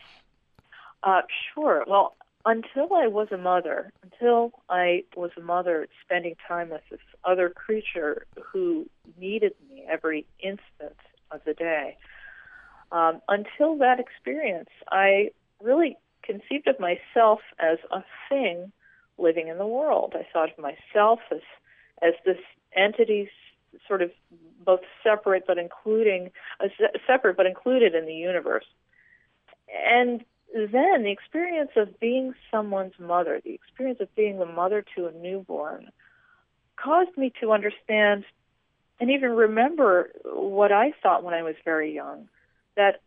Uh, 1.02 1.22
sure. 1.54 1.84
Well, 1.86 2.14
until 2.44 2.92
I 2.94 3.06
was 3.06 3.28
a 3.30 3.36
mother, 3.36 3.92
until 4.02 4.52
I 4.68 5.04
was 5.16 5.30
a 5.36 5.40
mother 5.40 5.86
spending 6.04 6.34
time 6.46 6.70
with 6.70 6.82
this 6.90 7.00
other 7.24 7.50
creature 7.50 8.26
who 8.42 8.88
needed 9.18 9.52
me 9.70 9.84
every 9.88 10.26
instant 10.40 10.96
of 11.30 11.40
the 11.44 11.54
day, 11.54 11.96
um, 12.92 13.20
until 13.28 13.76
that 13.78 13.98
experience, 13.98 14.68
I 14.90 15.30
really 15.62 15.96
conceived 16.22 16.68
of 16.68 16.78
myself 16.78 17.40
as 17.58 17.78
a 17.90 18.04
thing 18.28 18.70
living 19.18 19.48
in 19.48 19.58
the 19.58 19.66
world. 19.66 20.14
I 20.14 20.26
thought 20.32 20.50
of 20.52 20.58
myself 20.58 21.20
as 21.30 21.40
as 22.02 22.14
this 22.26 22.38
entity, 22.76 23.30
sort 23.86 24.02
of 24.02 24.10
both 24.64 24.80
separate 25.02 25.44
but 25.46 25.58
including 25.58 26.30
uh, 26.60 26.68
separate 27.06 27.36
but 27.36 27.46
included 27.46 27.94
in 27.94 28.06
the 28.06 28.14
universe. 28.14 28.66
And 29.86 30.24
then 30.54 31.02
the 31.02 31.10
experience 31.10 31.70
of 31.76 31.98
being 31.98 32.34
someone's 32.50 32.98
mother, 32.98 33.40
the 33.42 33.54
experience 33.54 34.00
of 34.00 34.14
being 34.14 34.38
the 34.38 34.46
mother 34.46 34.84
to 34.96 35.06
a 35.06 35.12
newborn, 35.12 35.90
caused 36.76 37.16
me 37.16 37.32
to 37.40 37.52
understand 37.52 38.24
and 39.00 39.10
even 39.10 39.30
remember 39.30 40.10
what 40.24 40.70
I 40.70 40.92
thought 41.02 41.24
when 41.24 41.34
I 41.34 41.42
was 41.42 41.54
very 41.64 41.94
young 41.94 42.28
that 42.76 43.00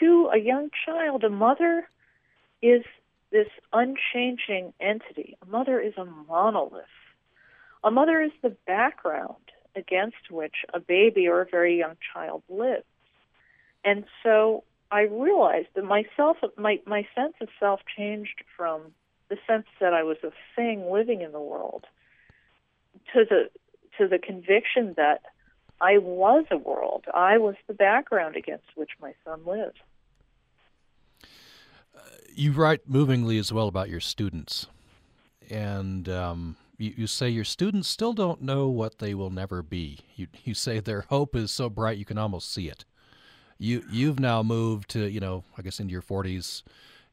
to 0.00 0.30
a 0.32 0.38
young 0.38 0.70
child, 0.84 1.24
a 1.24 1.30
mother 1.30 1.88
is 2.62 2.82
this 3.30 3.48
unchanging 3.72 4.72
entity. 4.80 5.36
A 5.42 5.46
mother 5.46 5.80
is 5.80 5.94
a 5.96 6.04
monolith. 6.04 6.84
A 7.82 7.90
mother 7.90 8.20
is 8.20 8.32
the 8.42 8.56
background 8.66 9.36
against 9.76 10.30
which 10.30 10.54
a 10.72 10.80
baby 10.80 11.28
or 11.28 11.42
a 11.42 11.46
very 11.46 11.78
young 11.78 11.96
child 12.12 12.42
lives. 12.48 12.84
And 13.84 14.04
so 14.22 14.64
I 14.90 15.02
realized 15.02 15.68
that 15.74 15.84
myself, 15.84 16.38
my, 16.56 16.80
my 16.86 17.06
sense 17.14 17.34
of 17.40 17.48
self 17.60 17.80
changed 17.96 18.44
from 18.56 18.94
the 19.28 19.36
sense 19.46 19.66
that 19.80 19.92
I 19.92 20.02
was 20.02 20.18
a 20.22 20.30
thing 20.54 20.90
living 20.90 21.20
in 21.20 21.32
the 21.32 21.40
world 21.40 21.86
to 23.12 23.24
the 23.28 23.50
to 23.98 24.08
the 24.08 24.18
conviction 24.18 24.94
that 24.96 25.22
I 25.84 25.98
was 25.98 26.44
a 26.50 26.56
world. 26.56 27.04
I 27.12 27.38
was 27.38 27.56
the 27.66 27.74
background 27.74 28.36
against 28.36 28.64
which 28.74 28.90
my 29.00 29.12
son 29.24 29.40
lived 29.46 29.80
you 32.34 32.52
write 32.52 32.88
movingly 32.88 33.38
as 33.38 33.52
well 33.52 33.68
about 33.68 33.88
your 33.88 34.00
students, 34.00 34.66
and 35.50 36.08
um, 36.08 36.56
you, 36.78 36.94
you, 36.96 37.06
say 37.06 37.28
your 37.28 37.44
students 37.44 37.88
still 37.88 38.12
don't 38.12 38.42
know 38.42 38.68
what 38.68 38.98
they 38.98 39.14
will 39.14 39.30
never 39.30 39.62
be. 39.62 40.00
You 40.16 40.26
you 40.44 40.54
say 40.54 40.80
their 40.80 41.02
hope 41.02 41.36
is 41.36 41.50
so 41.50 41.68
bright 41.70 41.98
you 41.98 42.04
can 42.04 42.18
almost 42.18 42.52
see 42.52 42.68
it. 42.68 42.84
You 43.58 43.84
you've 43.90 44.20
now 44.20 44.42
moved 44.42 44.90
to 44.90 45.06
you 45.06 45.20
know 45.20 45.44
I 45.56 45.62
guess 45.62 45.80
into 45.80 45.92
your 45.92 46.02
forties. 46.02 46.62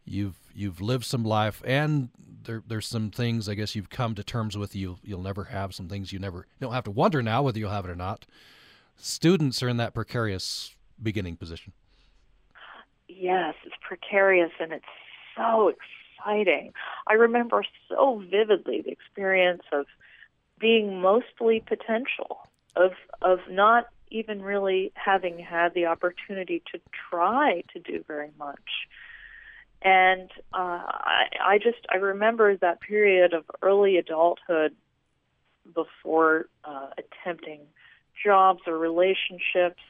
You've 0.03 0.39
you've 0.53 0.81
lived 0.81 1.05
some 1.05 1.23
life, 1.23 1.61
and 1.65 2.09
there 2.43 2.63
there's 2.65 2.87
some 2.87 3.11
things 3.11 3.47
I 3.47 3.53
guess 3.53 3.75
you've 3.75 3.89
come 3.89 4.15
to 4.15 4.23
terms 4.23 4.57
with. 4.57 4.75
You 4.75 4.97
you'll 5.03 5.21
never 5.21 5.45
have 5.45 5.75
some 5.75 5.87
things 5.87 6.11
you 6.11 6.19
never 6.19 6.47
you 6.59 6.65
don't 6.65 6.73
have 6.73 6.85
to 6.85 6.91
wonder 6.91 7.21
now 7.21 7.43
whether 7.43 7.59
you'll 7.59 7.71
have 7.71 7.85
it 7.85 7.91
or 7.91 7.95
not. 7.95 8.25
Students 9.03 9.63
are 9.63 9.67
in 9.67 9.77
that 9.77 9.95
precarious 9.95 10.75
beginning 11.01 11.35
position. 11.35 11.73
Yes, 13.07 13.55
it's 13.65 13.75
precarious 13.81 14.51
and 14.59 14.71
it's 14.71 14.85
so 15.35 15.73
exciting. 16.19 16.73
I 17.07 17.13
remember 17.13 17.63
so 17.89 18.23
vividly 18.29 18.83
the 18.83 18.91
experience 18.91 19.63
of 19.73 19.87
being 20.59 21.01
mostly 21.01 21.63
potential, 21.65 22.47
of 22.75 22.91
of 23.23 23.39
not 23.49 23.87
even 24.11 24.43
really 24.43 24.91
having 24.93 25.39
had 25.39 25.73
the 25.73 25.87
opportunity 25.87 26.61
to 26.71 26.79
try 27.09 27.63
to 27.73 27.79
do 27.79 28.03
very 28.07 28.29
much. 28.37 28.87
And 29.81 30.29
uh, 30.53 30.83
I, 30.85 31.23
I 31.43 31.57
just 31.57 31.87
I 31.89 31.95
remember 31.95 32.55
that 32.57 32.81
period 32.81 33.33
of 33.33 33.45
early 33.63 33.97
adulthood 33.97 34.75
before 35.73 36.45
uh, 36.63 36.89
attempting 36.99 37.61
jobs 38.23 38.61
or 38.67 38.77
relationships. 38.77 39.81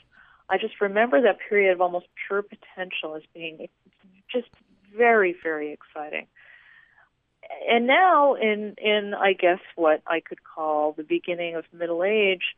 I 0.50 0.58
just 0.58 0.82
remember 0.82 1.22
that 1.22 1.38
period 1.48 1.72
of 1.72 1.82
almost 1.82 2.08
pure 2.28 2.42
potential 2.42 3.16
as 3.16 3.24
being 3.34 3.68
just 4.32 4.50
very, 4.96 5.36
very 5.42 5.72
exciting. 5.72 6.28
And 7.70 7.88
now, 7.88 8.36
in 8.36 8.76
in 8.78 9.14
I 9.14 9.34
guess 9.34 9.60
what 9.76 10.02
I 10.08 10.22
could 10.22 10.44
call 10.44 10.94
the 10.94 11.04
beginning 11.04 11.56
of 11.56 11.66
middle 11.74 12.04
age, 12.04 12.56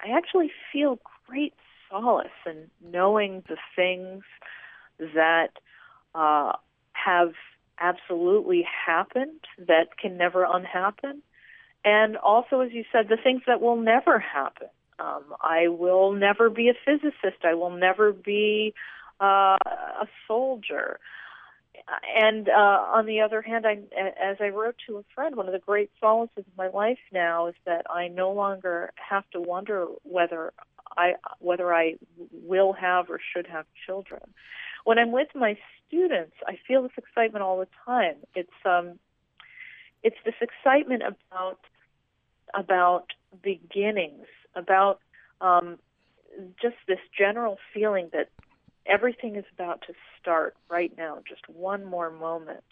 I 0.00 0.16
actually 0.16 0.52
feel 0.72 0.98
great 1.26 1.54
solace 1.90 2.28
in 2.46 2.70
knowing 2.82 3.42
the 3.48 3.56
things 3.74 4.22
that 4.98 5.50
uh, 6.14 6.52
have 6.92 7.32
absolutely 7.80 8.64
happened 8.86 9.40
that 9.58 9.96
can 9.98 10.16
never 10.16 10.46
unhappen, 10.48 11.22
and 11.84 12.16
also, 12.16 12.60
as 12.60 12.72
you 12.72 12.84
said, 12.90 13.08
the 13.08 13.16
things 13.22 13.42
that 13.46 13.60
will 13.60 13.76
never 13.76 14.18
happen. 14.18 14.68
Um, 14.98 15.24
I 15.40 15.68
will 15.68 16.12
never 16.12 16.48
be 16.48 16.68
a 16.68 16.74
physicist. 16.84 17.44
I 17.44 17.54
will 17.54 17.70
never 17.70 18.12
be 18.12 18.74
uh, 19.20 19.56
a 19.58 20.06
soldier 20.28 21.00
and 22.16 22.48
uh, 22.48 22.52
on 22.52 23.06
the 23.06 23.20
other 23.20 23.42
hand, 23.42 23.66
I, 23.66 23.78
as 24.20 24.36
I 24.40 24.48
wrote 24.48 24.76
to 24.86 24.98
a 24.98 25.04
friend, 25.14 25.36
one 25.36 25.46
of 25.46 25.52
the 25.52 25.58
great 25.58 25.90
solaces 26.02 26.38
of 26.38 26.56
my 26.56 26.68
life 26.68 26.98
now 27.12 27.48
is 27.48 27.54
that 27.66 27.84
I 27.90 28.08
no 28.08 28.32
longer 28.32 28.92
have 28.96 29.28
to 29.30 29.40
wonder 29.40 29.86
whether 30.02 30.52
I 30.96 31.14
whether 31.40 31.74
I 31.74 31.94
will 32.32 32.72
have 32.72 33.10
or 33.10 33.20
should 33.34 33.46
have 33.48 33.66
children. 33.86 34.22
When 34.84 34.98
I'm 34.98 35.12
with 35.12 35.28
my 35.34 35.58
students, 35.86 36.34
I 36.46 36.58
feel 36.66 36.82
this 36.82 36.92
excitement 36.96 37.42
all 37.42 37.58
the 37.58 37.68
time. 37.84 38.16
It's 38.34 38.50
um, 38.64 38.98
it's 40.02 40.16
this 40.24 40.34
excitement 40.40 41.02
about 41.02 41.58
about 42.56 43.06
beginnings, 43.42 44.26
about 44.54 45.00
um, 45.40 45.78
just 46.60 46.76
this 46.86 46.98
general 47.16 47.58
feeling 47.72 48.10
that 48.12 48.28
everything 48.86 49.36
is 49.36 49.44
about 49.54 49.82
to 49.86 49.94
start 50.20 50.56
right 50.68 50.92
now, 50.96 51.18
just 51.28 51.48
one 51.48 51.84
more 51.84 52.10
moment. 52.10 52.64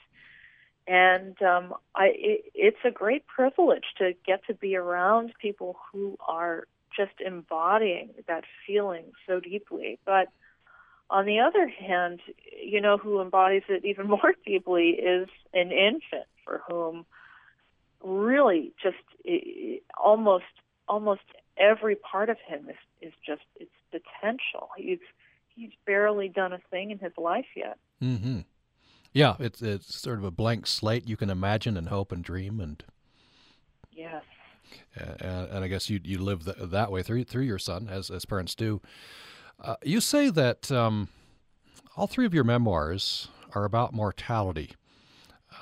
And 0.87 1.41
um, 1.43 1.75
I, 1.95 2.07
it, 2.15 2.45
it's 2.55 2.85
a 2.85 2.91
great 2.91 3.27
privilege 3.27 3.85
to 3.99 4.13
get 4.27 4.45
to 4.47 4.55
be 4.55 4.77
around 4.77 5.33
people 5.41 5.77
who 5.93 6.17
are 6.27 6.67
just 6.97 7.21
embodying 7.25 8.11
that 8.27 8.45
feeling 8.67 9.05
so 9.27 9.41
deeply. 9.41 9.99
But 10.05 10.29
on 11.09 11.27
the 11.27 11.41
other 11.41 11.69
hand, 11.69 12.21
you 12.61 12.81
know, 12.81 12.99
who 12.99 13.21
embodies 13.21 13.63
it 13.69 13.85
even 13.85 14.09
more 14.09 14.35
deeply 14.45 14.91
is 14.91 15.29
an 15.55 15.71
infant 15.71 16.27
for 16.45 16.63
whom 16.69 17.07
really 18.05 18.73
just 18.83 18.97
almost 20.03 20.45
almost 20.89 21.23
every 21.57 21.97
part 21.97 22.29
of 22.29 22.37
him 22.47 22.69
is 22.69 22.77
is 23.01 23.13
just 23.25 23.43
its 23.57 23.71
potential. 23.91 24.69
He's 24.77 24.99
he's 25.49 25.71
barely 25.87 26.29
done 26.29 26.53
a 26.53 26.61
thing 26.71 26.91
in 26.91 26.99
his 26.99 27.13
life 27.17 27.47
yet. 27.57 27.79
Mm-hmm. 28.03 28.41
Yeah, 29.13 29.37
it's 29.39 29.61
it's 29.63 29.95
sort 29.95 30.19
of 30.19 30.25
a 30.25 30.31
blank 30.31 30.67
slate. 30.67 31.09
You 31.09 31.17
can 31.17 31.31
imagine 31.31 31.77
and 31.77 31.89
hope 31.89 32.13
and 32.13 32.25
dream 32.25 32.61
and 32.61 32.83
yes. 33.93 34.23
And, 34.97 35.21
and 35.21 35.65
I 35.65 35.69
guess 35.69 35.91
you 35.91 36.01
you 36.03 36.19
live 36.19 36.45
that 36.45 36.91
way 36.91 37.03
through 37.03 37.25
through 37.25 37.45
your 37.45 37.59
son 37.59 37.89
as 37.91 38.11
as 38.11 38.25
parents 38.25 38.55
do. 38.55 38.81
Uh, 39.61 39.77
you 39.85 40.01
say 40.01 40.31
that 40.31 40.73
um, 40.73 41.09
all 41.97 42.07
three 42.07 42.27
of 42.27 42.35
your 42.35 42.45
memoirs 42.45 43.29
are 43.55 43.65
about 43.65 43.93
mortality. 43.93 44.73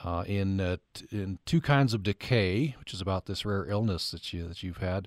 Uh, 0.03 0.24
in 0.26 0.61
uh, 0.61 0.76
t- 0.94 1.07
in 1.12 1.38
two 1.44 1.61
kinds 1.61 1.92
of 1.92 2.03
decay, 2.03 2.74
which 2.78 2.94
is 2.94 3.01
about 3.03 3.26
this 3.26 3.44
rare 3.44 3.66
illness 3.66 4.11
that 4.11 4.32
you 4.32 4.48
that 4.48 4.62
you've 4.62 4.78
had, 4.78 5.07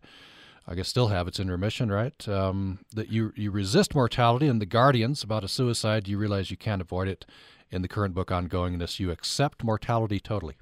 I 0.68 0.76
guess 0.76 0.88
still 0.88 1.08
have. 1.08 1.28
It's 1.28 1.40
in 1.40 1.50
remission, 1.50 1.92
right? 1.92 2.28
Um, 2.28 2.80
that 2.94 3.10
you 3.10 3.34
you 3.36 3.50
resist 3.50 3.96
mortality, 3.96 4.48
and 4.48 4.62
the 4.62 4.68
Guardians 4.68 5.24
about 5.24 5.44
a 5.44 5.48
suicide. 5.48 6.08
You 6.08 6.18
realize 6.18 6.52
you 6.52 6.58
can't 6.58 6.82
avoid 6.82 7.08
it. 7.08 7.26
In 7.72 7.82
the 7.82 7.88
current 7.88 8.14
book, 8.14 8.28
ongoingness, 8.30 9.00
you 9.00 9.10
accept 9.10 9.64
mortality 9.64 10.20
totally. 10.20 10.58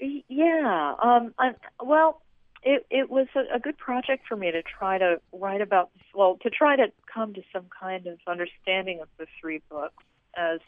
Yeah. 0.00 0.94
Um, 1.00 1.34
I, 1.38 1.52
well, 1.80 2.20
it 2.64 2.84
it 2.90 3.08
was 3.08 3.28
a, 3.36 3.54
a 3.54 3.60
good 3.60 3.78
project 3.78 4.26
for 4.28 4.36
me 4.36 4.50
to 4.50 4.62
try 4.62 4.98
to 4.98 5.20
write 5.32 5.60
about. 5.60 5.90
Well, 6.14 6.36
to 6.42 6.50
try 6.50 6.74
to 6.74 6.86
come 7.12 7.32
to 7.34 7.42
some 7.52 7.66
kind 7.78 8.08
of 8.08 8.18
understanding 8.26 9.00
of 9.00 9.08
the 9.18 9.26
three 9.40 9.62
books 9.70 10.02
as 10.36 10.58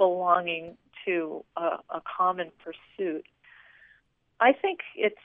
belonging 0.00 0.78
to 1.04 1.44
a, 1.58 1.76
a 1.90 2.00
common 2.16 2.50
pursuit. 2.64 3.26
I 4.40 4.52
think 4.52 4.80
it's 4.96 5.16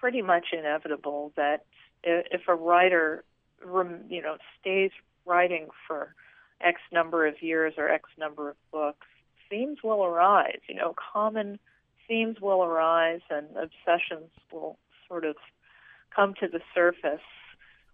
pretty 0.00 0.22
much 0.22 0.46
inevitable 0.52 1.30
that 1.36 1.66
if 2.02 2.48
a 2.48 2.54
writer, 2.54 3.22
you 3.60 4.22
know, 4.22 4.38
stays 4.58 4.92
writing 5.26 5.68
for 5.86 6.14
X 6.62 6.80
number 6.90 7.26
of 7.26 7.42
years 7.42 7.74
or 7.76 7.90
X 7.90 8.08
number 8.18 8.48
of 8.48 8.56
books, 8.72 9.06
themes 9.50 9.78
will 9.84 10.02
arise. 10.02 10.60
You 10.68 10.76
know, 10.76 10.94
common 11.12 11.58
themes 12.08 12.38
will 12.40 12.64
arise 12.64 13.20
and 13.28 13.46
obsessions 13.50 14.30
will 14.50 14.78
sort 15.06 15.26
of 15.26 15.36
come 16.16 16.32
to 16.40 16.48
the 16.48 16.60
surface 16.74 17.20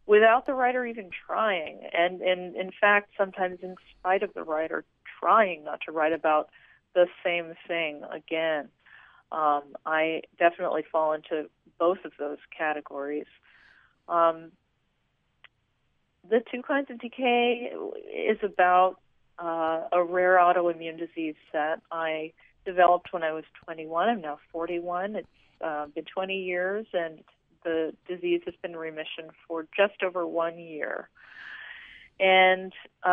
without 0.07 0.47
the 0.47 0.55
writer 0.55 0.87
even 0.87 1.11
trying. 1.27 1.81
And, 1.93 2.21
and 2.23 2.55
in 2.55 2.71
fact, 2.81 3.11
sometimes 3.19 3.59
in 3.63 3.75
spite 3.99 4.23
of 4.23 4.33
the 4.35 4.45
writer 4.45 4.85
trying 5.19 5.65
not 5.65 5.81
to 5.87 5.93
write 5.93 6.13
about 6.13 6.49
the 6.95 7.07
same 7.25 7.55
thing 7.67 8.03
again. 8.11 8.69
Um, 9.31 9.63
I 9.85 10.23
definitely 10.39 10.85
fall 10.91 11.13
into 11.13 11.49
both 11.79 11.99
of 12.05 12.13
those 12.19 12.39
categories. 12.57 13.27
Um, 14.09 14.53
the 16.29 16.41
two 16.51 16.63
kinds 16.63 16.91
of 16.91 16.99
decay 16.99 17.73
is 18.15 18.39
about 18.43 18.97
uh, 19.39 19.85
a 19.93 20.03
rare 20.03 20.37
autoimmune 20.39 20.99
disease 20.99 21.37
that 21.53 21.81
I 21.93 22.33
developed 22.65 23.13
when 23.13 23.23
I 23.23 23.33
was 23.33 23.45
21. 23.65 24.09
I'm 24.09 24.21
now 24.21 24.39
41. 24.53 25.17
It's 25.17 25.27
uh, 25.65 25.87
been 25.95 26.05
20 26.05 26.35
years, 26.35 26.87
and 26.93 27.21
the 27.65 27.95
disease 28.07 28.43
has 28.47 28.55
been 28.63 28.73
in 28.73 28.77
remission 28.77 29.31
for 29.47 29.67
just 29.77 30.03
over 30.03 30.27
one 30.27 30.59
year. 30.59 31.09
And 32.21 32.73
uh, 33.05 33.09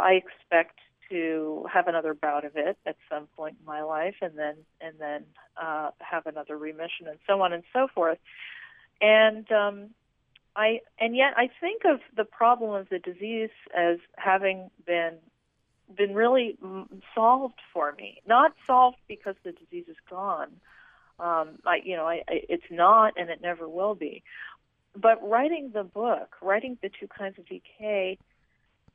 I 0.00 0.22
expect 0.24 0.78
to 1.12 1.66
have 1.72 1.86
another 1.88 2.14
bout 2.14 2.44
of 2.44 2.52
it 2.56 2.78
at 2.86 2.96
some 3.10 3.26
point 3.36 3.56
in 3.60 3.66
my 3.66 3.82
life, 3.82 4.16
and 4.22 4.36
then 4.36 4.56
and 4.80 4.94
then 4.98 5.24
uh, 5.60 5.90
have 5.98 6.26
another 6.26 6.56
remission, 6.56 7.06
and 7.06 7.18
so 7.26 7.42
on 7.42 7.52
and 7.52 7.62
so 7.72 7.86
forth. 7.94 8.18
And 9.00 9.50
um, 9.52 9.90
I 10.56 10.80
and 10.98 11.14
yet 11.14 11.34
I 11.36 11.50
think 11.60 11.82
of 11.84 12.00
the 12.16 12.24
problem 12.24 12.74
of 12.74 12.88
the 12.88 12.98
disease 12.98 13.50
as 13.76 13.98
having 14.16 14.70
been 14.86 15.18
been 15.96 16.14
really 16.14 16.56
solved 17.14 17.60
for 17.72 17.92
me. 17.92 18.22
Not 18.26 18.52
solved 18.66 18.98
because 19.08 19.34
the 19.44 19.52
disease 19.52 19.84
is 19.88 19.96
gone. 20.08 20.48
Um, 21.18 21.58
I, 21.66 21.80
you 21.84 21.96
know, 21.96 22.06
I, 22.06 22.22
I, 22.28 22.40
it's 22.48 22.70
not, 22.70 23.14
and 23.16 23.28
it 23.28 23.40
never 23.42 23.68
will 23.68 23.94
be. 23.94 24.22
But 24.96 25.22
writing 25.22 25.70
the 25.72 25.84
book, 25.84 26.36
writing 26.40 26.78
the 26.82 26.88
two 26.88 27.06
kinds 27.06 27.38
of 27.38 27.46
decay, 27.46 28.18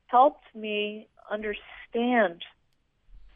helped 0.07 0.43
me 0.55 1.07
understand 1.31 2.43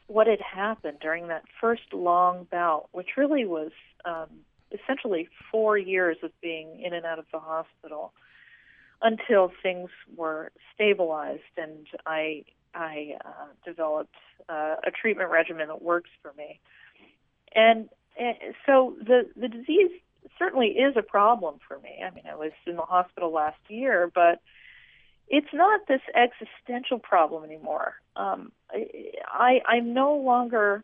what 0.08 0.28
had 0.28 0.42
happened 0.42 0.98
during 1.02 1.28
that 1.28 1.44
first 1.60 1.94
long 1.94 2.48
bout, 2.52 2.90
which 2.92 3.10
really 3.18 3.46
was 3.46 3.72
um, 4.04 4.28
essentially 4.72 5.30
four 5.52 5.78
years 5.78 6.18
of 6.24 6.32
being 6.42 6.82
in 6.84 6.94
and 6.94 7.06
out 7.06 7.20
of 7.20 7.26
the 7.32 7.40
hospital 7.40 8.14
until 9.02 9.52
things 9.64 9.90
were 10.16 10.52
stabilized 10.76 11.42
and 11.58 11.88
I 12.06 12.44
I 12.74 13.18
uh, 13.26 13.48
developed 13.66 14.16
uh, 14.48 14.76
a 14.86 14.92
treatment 14.92 15.30
regimen 15.30 15.68
that 15.68 15.82
works 15.82 16.10
for 16.22 16.32
me. 16.38 16.60
And, 17.54 17.90
and 18.18 18.38
so 18.66 18.96
the 19.00 19.30
the 19.36 19.48
disease 19.48 19.92
certainly 20.40 20.68
is 20.68 20.96
a 20.96 21.02
problem 21.02 21.60
for 21.68 21.80
me. 21.80 22.02
I 22.06 22.14
mean, 22.14 22.24
I 22.30 22.36
was 22.36 22.52
in 22.66 22.76
the 22.76 22.84
hospital 22.84 23.32
last 23.32 23.60
year, 23.68 24.10
but 24.14 24.40
it's 25.28 25.54
not 25.54 25.88
this 25.88 26.02
existential 26.16 27.00
problem 27.00 27.44
anymore. 27.44 27.96
Um, 28.16 28.52
I, 28.72 29.62
I'm 29.68 29.94
no 29.94 30.16
longer 30.16 30.84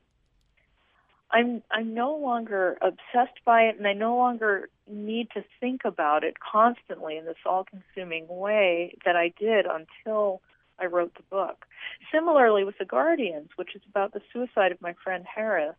I'm 1.29 1.61
I'm 1.69 1.93
no 1.93 2.15
longer 2.15 2.77
obsessed 2.81 3.43
by 3.45 3.63
it, 3.63 3.77
and 3.77 3.85
I 3.85 3.93
no 3.93 4.15
longer 4.15 4.69
need 4.89 5.29
to 5.31 5.43
think 5.59 5.81
about 5.83 6.23
it 6.23 6.35
constantly 6.39 7.17
in 7.17 7.25
this 7.25 7.37
all-consuming 7.45 8.27
way 8.29 8.95
that 9.03 9.15
I 9.17 9.33
did 9.37 9.65
until 9.65 10.41
I 10.79 10.85
wrote 10.85 11.13
the 11.15 11.23
book. 11.23 11.65
Similarly, 12.13 12.63
with 12.63 12.77
the 12.77 12.85
Guardians, 12.85 13.49
which 13.57 13.75
is 13.75 13.81
about 13.89 14.13
the 14.13 14.21
suicide 14.31 14.71
of 14.71 14.81
my 14.81 14.93
friend 15.03 15.25
Harris. 15.25 15.75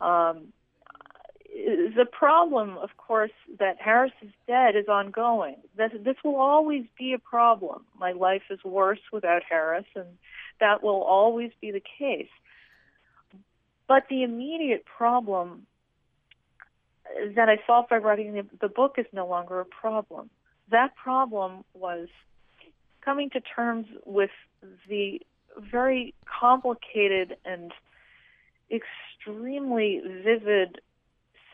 Um, 0.00 0.52
the 1.54 2.06
problem, 2.10 2.76
of 2.78 2.90
course, 2.96 3.30
that 3.60 3.80
Harris 3.80 4.12
is 4.22 4.30
dead 4.46 4.74
is 4.74 4.88
ongoing. 4.88 5.56
This, 5.76 5.92
this 6.04 6.16
will 6.24 6.36
always 6.36 6.84
be 6.98 7.12
a 7.12 7.18
problem. 7.18 7.84
My 7.98 8.12
life 8.12 8.42
is 8.50 8.58
worse 8.64 8.98
without 9.12 9.42
Harris, 9.48 9.86
and 9.94 10.06
that 10.58 10.82
will 10.82 11.02
always 11.02 11.52
be 11.60 11.70
the 11.70 11.82
case. 11.98 12.28
But 13.86 14.04
the 14.10 14.24
immediate 14.24 14.84
problem 14.84 15.66
that 17.36 17.48
I 17.48 17.58
solved 17.66 17.90
by 17.90 17.98
writing 17.98 18.32
the, 18.32 18.46
the 18.60 18.68
book 18.68 18.94
is 18.98 19.06
no 19.12 19.26
longer 19.26 19.60
a 19.60 19.64
problem. 19.64 20.30
That 20.70 20.96
problem 20.96 21.64
was 21.74 22.08
coming 23.04 23.30
to 23.30 23.40
terms 23.40 23.86
with 24.04 24.30
the 24.88 25.20
very 25.70 26.14
complicated 26.24 27.36
and 27.44 27.70
extremely 28.72 30.00
vivid 30.24 30.80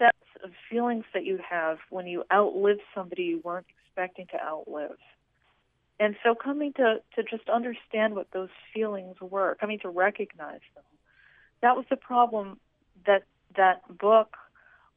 sets 0.00 0.16
of 0.42 0.50
feelings 0.68 1.04
that 1.14 1.24
you 1.24 1.38
have 1.48 1.78
when 1.90 2.06
you 2.06 2.24
outlive 2.32 2.78
somebody 2.94 3.22
you 3.24 3.40
weren't 3.44 3.66
expecting 3.84 4.26
to 4.28 4.42
outlive. 4.42 4.98
And 6.00 6.16
so 6.24 6.34
coming 6.34 6.72
to, 6.74 6.96
to 7.14 7.22
just 7.22 7.48
understand 7.48 8.14
what 8.14 8.28
those 8.32 8.48
feelings 8.74 9.16
were, 9.20 9.56
coming 9.60 9.78
to 9.80 9.90
recognize 9.90 10.60
them, 10.74 10.84
that 11.60 11.76
was 11.76 11.84
the 11.90 11.96
problem 11.96 12.58
that 13.06 13.24
that 13.56 13.82
book 13.98 14.36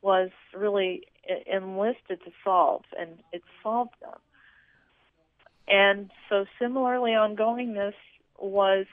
was 0.01 0.29
really 0.53 1.03
enlisted 1.45 2.19
to 2.23 2.31
solve, 2.43 2.83
and 2.97 3.19
it 3.33 3.41
solved 3.61 3.95
them. 4.01 4.19
And 5.67 6.11
so, 6.29 6.45
similarly, 6.59 7.11
ongoingness 7.11 7.93
was 8.37 8.85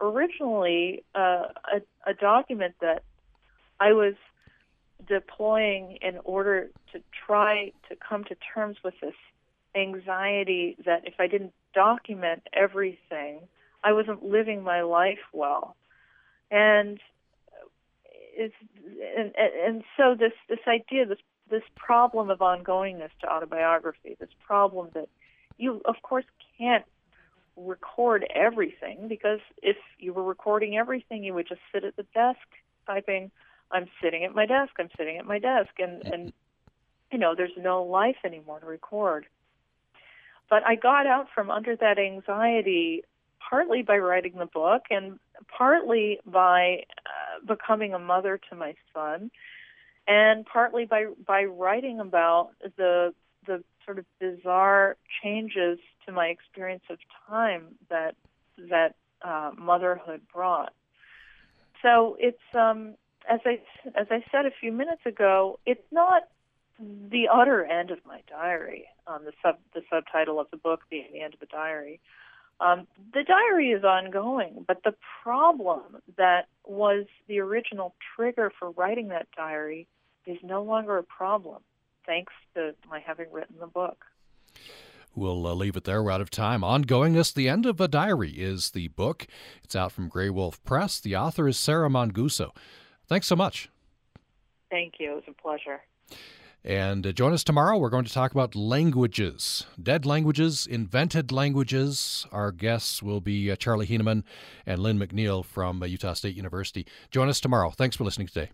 originally 0.00 1.04
uh, 1.14 1.48
a, 1.72 2.10
a 2.10 2.14
document 2.14 2.74
that 2.80 3.02
I 3.78 3.92
was 3.92 4.14
deploying 5.06 5.98
in 6.02 6.18
order 6.24 6.68
to 6.92 7.00
try 7.26 7.72
to 7.88 7.96
come 7.96 8.24
to 8.24 8.36
terms 8.54 8.76
with 8.84 8.94
this 9.00 9.14
anxiety 9.76 10.76
that 10.84 11.06
if 11.06 11.14
I 11.18 11.26
didn't 11.26 11.52
document 11.74 12.42
everything, 12.52 13.40
I 13.82 13.92
wasn't 13.92 14.24
living 14.24 14.62
my 14.62 14.82
life 14.82 15.18
well. 15.32 15.76
And 16.50 17.00
it's 18.36 18.54
and, 19.16 19.32
and 19.36 19.84
so 19.96 20.14
this 20.18 20.32
this 20.48 20.60
idea 20.66 21.06
this 21.06 21.18
this 21.50 21.62
problem 21.76 22.30
of 22.30 22.38
ongoingness 22.38 23.10
to 23.20 23.30
autobiography, 23.30 24.16
this 24.18 24.30
problem 24.46 24.88
that 24.94 25.08
you 25.58 25.80
of 25.84 25.96
course 26.02 26.24
can't 26.58 26.84
record 27.56 28.26
everything 28.34 29.06
because 29.08 29.40
if 29.62 29.76
you 29.98 30.12
were 30.12 30.24
recording 30.24 30.76
everything 30.76 31.22
you 31.22 31.34
would 31.34 31.46
just 31.46 31.60
sit 31.72 31.84
at 31.84 31.94
the 31.96 32.02
desk 32.14 32.40
typing 32.86 33.30
i'm 33.74 33.88
sitting 34.02 34.24
at 34.24 34.34
my 34.34 34.46
desk 34.46 34.72
i'm 34.78 34.88
sitting 34.96 35.18
at 35.18 35.26
my 35.26 35.38
desk 35.38 35.70
and 35.78 36.02
and 36.06 36.32
you 37.14 37.20
know, 37.20 37.36
there's 37.36 37.56
no 37.56 37.84
life 37.84 38.16
anymore 38.24 38.58
to 38.58 38.66
record. 38.66 39.26
But 40.50 40.66
I 40.66 40.74
got 40.74 41.06
out 41.06 41.28
from 41.32 41.48
under 41.48 41.76
that 41.76 41.96
anxiety 41.96 43.04
partly 43.38 43.82
by 43.82 43.98
writing 43.98 44.32
the 44.36 44.46
book 44.46 44.82
and 44.90 45.20
partly 45.46 46.18
by 46.26 46.82
uh, 47.06 47.46
becoming 47.46 47.94
a 47.94 48.00
mother 48.00 48.40
to 48.50 48.56
my 48.56 48.74
son 48.92 49.30
and 50.08 50.44
partly 50.44 50.86
by 50.86 51.06
by 51.24 51.44
writing 51.44 52.00
about 52.00 52.50
the 52.76 53.14
the 53.46 53.62
sort 53.84 54.00
of 54.00 54.06
bizarre 54.18 54.96
changes 55.22 55.78
to 56.06 56.12
my 56.12 56.26
experience 56.26 56.82
of 56.90 56.98
time 57.28 57.76
that 57.90 58.16
that 58.70 58.96
uh, 59.22 59.52
motherhood 59.56 60.22
brought. 60.32 60.72
So 61.80 62.16
it's 62.18 62.38
um, 62.54 62.94
as 63.28 63.40
I 63.44 63.60
as 63.94 64.06
I 64.10 64.24
said 64.30 64.46
a 64.46 64.50
few 64.60 64.72
minutes 64.72 65.02
ago, 65.06 65.58
it's 65.66 65.84
not 65.90 66.24
the 66.78 67.28
utter 67.32 67.64
end 67.64 67.90
of 67.90 67.98
my 68.06 68.20
diary. 68.28 68.86
Um, 69.06 69.24
the 69.24 69.32
sub 69.42 69.56
the 69.74 69.82
subtitle 69.90 70.40
of 70.40 70.50
the 70.50 70.56
book 70.56 70.80
being 70.90 71.06
the 71.12 71.20
end 71.20 71.34
of 71.34 71.40
the 71.40 71.46
diary. 71.46 72.00
Um, 72.60 72.86
the 73.12 73.24
diary 73.24 73.70
is 73.70 73.82
ongoing, 73.82 74.64
but 74.66 74.82
the 74.84 74.94
problem 75.22 76.00
that 76.16 76.46
was 76.64 77.06
the 77.26 77.40
original 77.40 77.94
trigger 78.14 78.52
for 78.58 78.70
writing 78.70 79.08
that 79.08 79.26
diary 79.36 79.88
is 80.26 80.38
no 80.42 80.62
longer 80.62 80.96
a 80.98 81.02
problem, 81.02 81.62
thanks 82.06 82.32
to 82.54 82.74
my 82.88 83.00
having 83.00 83.30
written 83.32 83.56
the 83.58 83.66
book. 83.66 84.04
We'll 85.16 85.46
uh, 85.46 85.54
leave 85.54 85.76
it 85.76 85.84
there. 85.84 86.02
We're 86.02 86.10
out 86.10 86.20
of 86.20 86.30
time. 86.30 86.62
Ongoingness, 86.62 87.32
The 87.32 87.48
End 87.48 87.66
of 87.66 87.80
a 87.80 87.86
Diary 87.86 88.30
is 88.30 88.70
the 88.70 88.88
book. 88.88 89.26
It's 89.62 89.76
out 89.76 89.92
from 89.92 90.10
Graywolf 90.10 90.58
Press. 90.64 90.98
The 90.98 91.16
author 91.16 91.46
is 91.46 91.58
Sarah 91.58 91.88
Manguso. 91.88 92.50
Thanks 93.08 93.26
so 93.26 93.36
much. 93.36 93.68
Thank 94.70 94.94
you. 94.98 95.12
It 95.12 95.14
was 95.14 95.24
a 95.28 95.32
pleasure. 95.32 95.80
And 96.64 97.06
uh, 97.06 97.12
join 97.12 97.34
us 97.34 97.44
tomorrow. 97.44 97.76
We're 97.76 97.90
going 97.90 98.06
to 98.06 98.12
talk 98.12 98.32
about 98.32 98.54
languages, 98.54 99.66
dead 99.80 100.06
languages, 100.06 100.66
invented 100.66 101.30
languages. 101.30 102.26
Our 102.32 102.52
guests 102.52 103.02
will 103.02 103.20
be 103.20 103.50
uh, 103.50 103.56
Charlie 103.56 103.86
Huenemann 103.86 104.24
and 104.64 104.82
Lynne 104.82 104.98
McNeill 104.98 105.44
from 105.44 105.82
uh, 105.82 105.86
Utah 105.86 106.14
State 106.14 106.36
University. 106.36 106.86
Join 107.10 107.28
us 107.28 107.38
tomorrow. 107.38 107.70
Thanks 107.70 107.96
for 107.96 108.04
listening 108.04 108.28
today. 108.28 108.50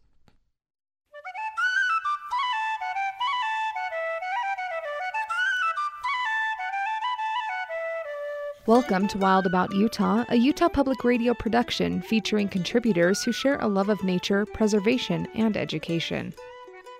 Welcome 8.70 9.08
to 9.08 9.18
Wild 9.18 9.46
About 9.46 9.74
Utah, 9.74 10.24
a 10.28 10.36
Utah 10.36 10.68
Public 10.68 11.02
Radio 11.02 11.34
production 11.34 12.00
featuring 12.02 12.46
contributors 12.46 13.20
who 13.24 13.32
share 13.32 13.58
a 13.58 13.66
love 13.66 13.88
of 13.88 14.04
nature, 14.04 14.46
preservation, 14.46 15.26
and 15.34 15.56
education. 15.56 16.32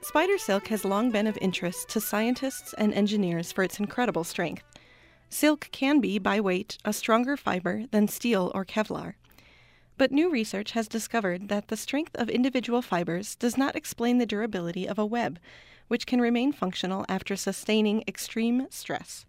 Spider 0.02 0.36
silk 0.36 0.66
has 0.66 0.84
long 0.84 1.12
been 1.12 1.28
of 1.28 1.38
interest 1.40 1.88
to 1.90 2.00
scientists 2.00 2.72
and 2.72 2.92
engineers 2.92 3.52
for 3.52 3.62
its 3.62 3.78
incredible 3.78 4.24
strength. 4.24 4.64
Silk 5.28 5.68
can 5.70 6.00
be, 6.00 6.18
by 6.18 6.40
weight, 6.40 6.76
a 6.84 6.92
stronger 6.92 7.36
fiber 7.36 7.84
than 7.92 8.08
steel 8.08 8.50
or 8.52 8.64
Kevlar. 8.64 9.14
But 9.96 10.10
new 10.10 10.28
research 10.28 10.72
has 10.72 10.88
discovered 10.88 11.50
that 11.50 11.68
the 11.68 11.76
strength 11.76 12.16
of 12.16 12.28
individual 12.28 12.82
fibers 12.82 13.36
does 13.36 13.56
not 13.56 13.76
explain 13.76 14.18
the 14.18 14.26
durability 14.26 14.88
of 14.88 14.98
a 14.98 15.06
web, 15.06 15.38
which 15.86 16.04
can 16.04 16.20
remain 16.20 16.50
functional 16.50 17.06
after 17.08 17.36
sustaining 17.36 18.02
extreme 18.08 18.66
stress. 18.70 19.24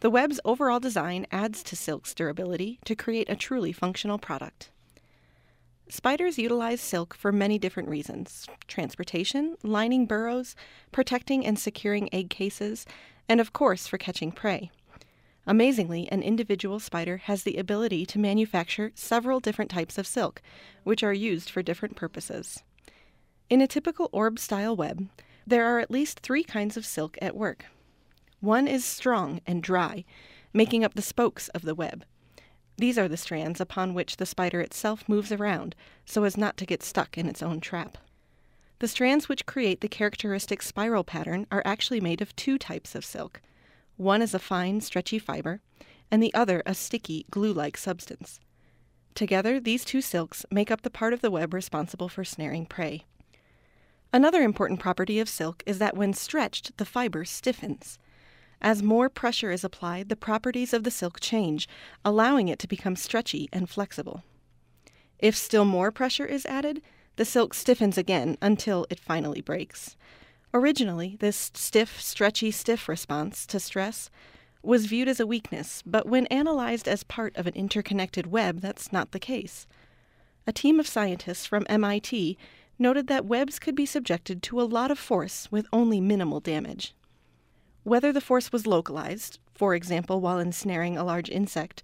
The 0.00 0.10
web's 0.10 0.40
overall 0.46 0.80
design 0.80 1.26
adds 1.30 1.62
to 1.62 1.76
silk's 1.76 2.14
durability 2.14 2.78
to 2.86 2.96
create 2.96 3.28
a 3.28 3.36
truly 3.36 3.70
functional 3.70 4.18
product. 4.18 4.70
Spiders 5.90 6.38
utilize 6.38 6.80
silk 6.80 7.14
for 7.14 7.30
many 7.30 7.58
different 7.58 7.88
reasons 7.90 8.46
transportation, 8.66 9.56
lining 9.62 10.06
burrows, 10.06 10.56
protecting 10.90 11.44
and 11.44 11.58
securing 11.58 12.12
egg 12.14 12.30
cases, 12.30 12.86
and 13.28 13.40
of 13.40 13.52
course 13.52 13.86
for 13.86 13.98
catching 13.98 14.32
prey. 14.32 14.70
Amazingly, 15.46 16.08
an 16.10 16.22
individual 16.22 16.80
spider 16.80 17.18
has 17.18 17.42
the 17.42 17.56
ability 17.56 18.06
to 18.06 18.18
manufacture 18.18 18.92
several 18.94 19.38
different 19.38 19.70
types 19.70 19.98
of 19.98 20.06
silk, 20.06 20.40
which 20.82 21.02
are 21.02 21.12
used 21.12 21.50
for 21.50 21.62
different 21.62 21.96
purposes. 21.96 22.62
In 23.50 23.60
a 23.60 23.66
typical 23.66 24.08
orb 24.12 24.38
style 24.38 24.74
web, 24.74 25.08
there 25.46 25.66
are 25.66 25.78
at 25.78 25.90
least 25.90 26.20
three 26.20 26.44
kinds 26.44 26.78
of 26.78 26.86
silk 26.86 27.18
at 27.20 27.36
work 27.36 27.66
one 28.40 28.66
is 28.66 28.84
strong 28.84 29.40
and 29.46 29.62
dry, 29.62 30.04
making 30.52 30.84
up 30.84 30.94
the 30.94 31.02
spokes 31.02 31.48
of 31.48 31.62
the 31.62 31.74
web. 31.74 32.04
These 32.76 32.98
are 32.98 33.08
the 33.08 33.16
strands 33.16 33.60
upon 33.60 33.92
which 33.92 34.16
the 34.16 34.26
spider 34.26 34.60
itself 34.60 35.08
moves 35.08 35.30
around 35.30 35.74
so 36.06 36.24
as 36.24 36.36
not 36.36 36.56
to 36.56 36.66
get 36.66 36.82
stuck 36.82 37.18
in 37.18 37.26
its 37.26 37.42
own 37.42 37.60
trap. 37.60 37.98
The 38.78 38.88
strands 38.88 39.28
which 39.28 39.44
create 39.44 39.82
the 39.82 39.88
characteristic 39.88 40.62
spiral 40.62 41.04
pattern 41.04 41.46
are 41.52 41.62
actually 41.66 42.00
made 42.00 42.22
of 42.22 42.34
two 42.34 42.56
types 42.56 42.94
of 42.94 43.04
silk. 43.04 43.42
One 43.98 44.22
is 44.22 44.32
a 44.32 44.38
fine, 44.38 44.80
stretchy 44.80 45.18
fiber, 45.18 45.60
and 46.10 46.22
the 46.22 46.32
other 46.32 46.62
a 46.64 46.74
sticky, 46.74 47.26
glue 47.30 47.52
like 47.52 47.76
substance. 47.76 48.40
Together, 49.14 49.60
these 49.60 49.84
two 49.84 50.00
silks 50.00 50.46
make 50.50 50.70
up 50.70 50.80
the 50.80 50.88
part 50.88 51.12
of 51.12 51.20
the 51.20 51.30
web 51.30 51.52
responsible 51.52 52.08
for 52.08 52.24
snaring 52.24 52.64
prey. 52.64 53.04
Another 54.12 54.42
important 54.42 54.80
property 54.80 55.20
of 55.20 55.28
silk 55.28 55.62
is 55.66 55.78
that 55.78 55.96
when 55.96 56.14
stretched, 56.14 56.78
the 56.78 56.86
fiber 56.86 57.26
stiffens. 57.26 57.98
As 58.62 58.82
more 58.82 59.08
pressure 59.08 59.50
is 59.50 59.64
applied, 59.64 60.08
the 60.08 60.16
properties 60.16 60.74
of 60.74 60.84
the 60.84 60.90
silk 60.90 61.18
change, 61.20 61.68
allowing 62.04 62.48
it 62.48 62.58
to 62.58 62.68
become 62.68 62.94
stretchy 62.94 63.48
and 63.52 63.68
flexible. 63.70 64.22
If 65.18 65.36
still 65.36 65.64
more 65.64 65.90
pressure 65.90 66.26
is 66.26 66.44
added, 66.46 66.82
the 67.16 67.24
silk 67.24 67.54
stiffens 67.54 67.96
again 67.96 68.36
until 68.42 68.86
it 68.90 69.00
finally 69.00 69.40
breaks. 69.40 69.96
Originally, 70.52 71.16
this 71.20 71.50
stiff, 71.54 72.00
stretchy, 72.00 72.50
stiff 72.50 72.88
response 72.88 73.46
to 73.46 73.60
stress 73.60 74.10
was 74.62 74.86
viewed 74.86 75.08
as 75.08 75.20
a 75.20 75.26
weakness, 75.26 75.82
but 75.86 76.06
when 76.06 76.26
analyzed 76.26 76.86
as 76.86 77.02
part 77.02 77.34
of 77.36 77.46
an 77.46 77.54
interconnected 77.54 78.26
web, 78.26 78.60
that's 78.60 78.92
not 78.92 79.12
the 79.12 79.18
case. 79.18 79.66
A 80.46 80.52
team 80.52 80.78
of 80.78 80.86
scientists 80.86 81.46
from 81.46 81.66
MIT 81.68 82.36
noted 82.78 83.06
that 83.06 83.24
webs 83.24 83.58
could 83.58 83.74
be 83.74 83.86
subjected 83.86 84.42
to 84.42 84.60
a 84.60 84.64
lot 84.64 84.90
of 84.90 84.98
force 84.98 85.50
with 85.50 85.66
only 85.72 86.00
minimal 86.00 86.40
damage. 86.40 86.94
Whether 87.82 88.12
the 88.12 88.20
force 88.20 88.52
was 88.52 88.66
localized, 88.66 89.38
for 89.54 89.74
example, 89.74 90.20
while 90.20 90.38
ensnaring 90.38 90.96
a 90.96 91.04
large 91.04 91.30
insect, 91.30 91.82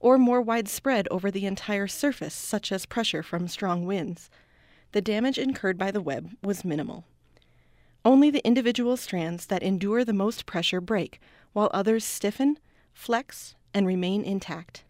or 0.00 0.18
more 0.18 0.40
widespread 0.40 1.06
over 1.10 1.30
the 1.30 1.46
entire 1.46 1.86
surface, 1.86 2.34
such 2.34 2.70
as 2.72 2.86
pressure 2.86 3.22
from 3.22 3.48
strong 3.48 3.86
winds, 3.86 4.28
the 4.92 5.00
damage 5.00 5.38
incurred 5.38 5.78
by 5.78 5.90
the 5.90 6.00
web 6.00 6.30
was 6.42 6.64
minimal. 6.64 7.04
Only 8.04 8.30
the 8.30 8.46
individual 8.46 8.96
strands 8.96 9.46
that 9.46 9.62
endure 9.62 10.04
the 10.04 10.12
most 10.12 10.46
pressure 10.46 10.80
break, 10.80 11.20
while 11.52 11.70
others 11.72 12.04
stiffen, 12.04 12.58
flex, 12.92 13.54
and 13.74 13.86
remain 13.86 14.22
intact. 14.22 14.84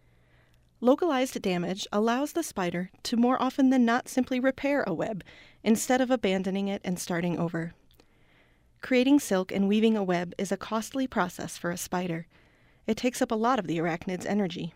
Localized 0.81 1.41
damage 1.41 1.87
allows 1.91 2.33
the 2.33 2.43
spider 2.43 2.91
to 3.03 3.17
more 3.17 3.41
often 3.41 3.71
than 3.71 3.85
not 3.85 4.07
simply 4.07 4.39
repair 4.39 4.83
a 4.85 4.93
web 4.93 5.23
instead 5.63 6.01
of 6.01 6.11
abandoning 6.11 6.67
it 6.67 6.81
and 6.85 6.99
starting 6.99 7.39
over. 7.39 7.73
Creating 8.87 9.19
silk 9.19 9.51
and 9.51 9.67
weaving 9.67 9.97
a 9.97 10.03
web 10.03 10.33
is 10.37 10.49
a 10.49 10.55
costly 10.55 11.07
process 11.07 11.57
for 11.57 11.71
a 11.71 11.77
spider. 11.77 12.25
It 12.85 12.95
takes 12.95 13.21
up 13.21 13.33
a 13.33 13.35
lot 13.35 13.59
of 13.59 13.67
the 13.67 13.79
arachnid's 13.79 14.25
energy. 14.25 14.73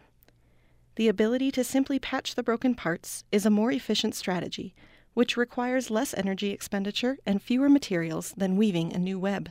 The 0.98 1.08
ability 1.08 1.50
to 1.52 1.64
simply 1.64 1.98
patch 1.98 2.36
the 2.36 2.44
broken 2.44 2.76
parts 2.76 3.24
is 3.32 3.46
a 3.46 3.50
more 3.50 3.72
efficient 3.72 4.14
strategy, 4.14 4.76
which 5.14 5.38
requires 5.38 5.90
less 5.90 6.14
energy 6.14 6.50
expenditure 6.50 7.20
and 7.26 7.42
fewer 7.42 7.70
materials 7.70 8.34
than 8.36 8.58
weaving 8.58 8.92
a 8.92 9.00
new 9.00 9.18
web. 9.18 9.50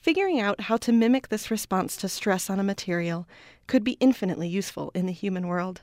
Figuring 0.00 0.40
out 0.40 0.62
how 0.62 0.78
to 0.78 0.90
mimic 0.90 1.28
this 1.28 1.50
response 1.50 1.98
to 1.98 2.08
stress 2.08 2.48
on 2.48 2.60
a 2.60 2.64
material 2.64 3.28
could 3.66 3.84
be 3.84 3.98
infinitely 4.00 4.48
useful 4.48 4.90
in 4.94 5.04
the 5.04 5.12
human 5.12 5.46
world. 5.46 5.82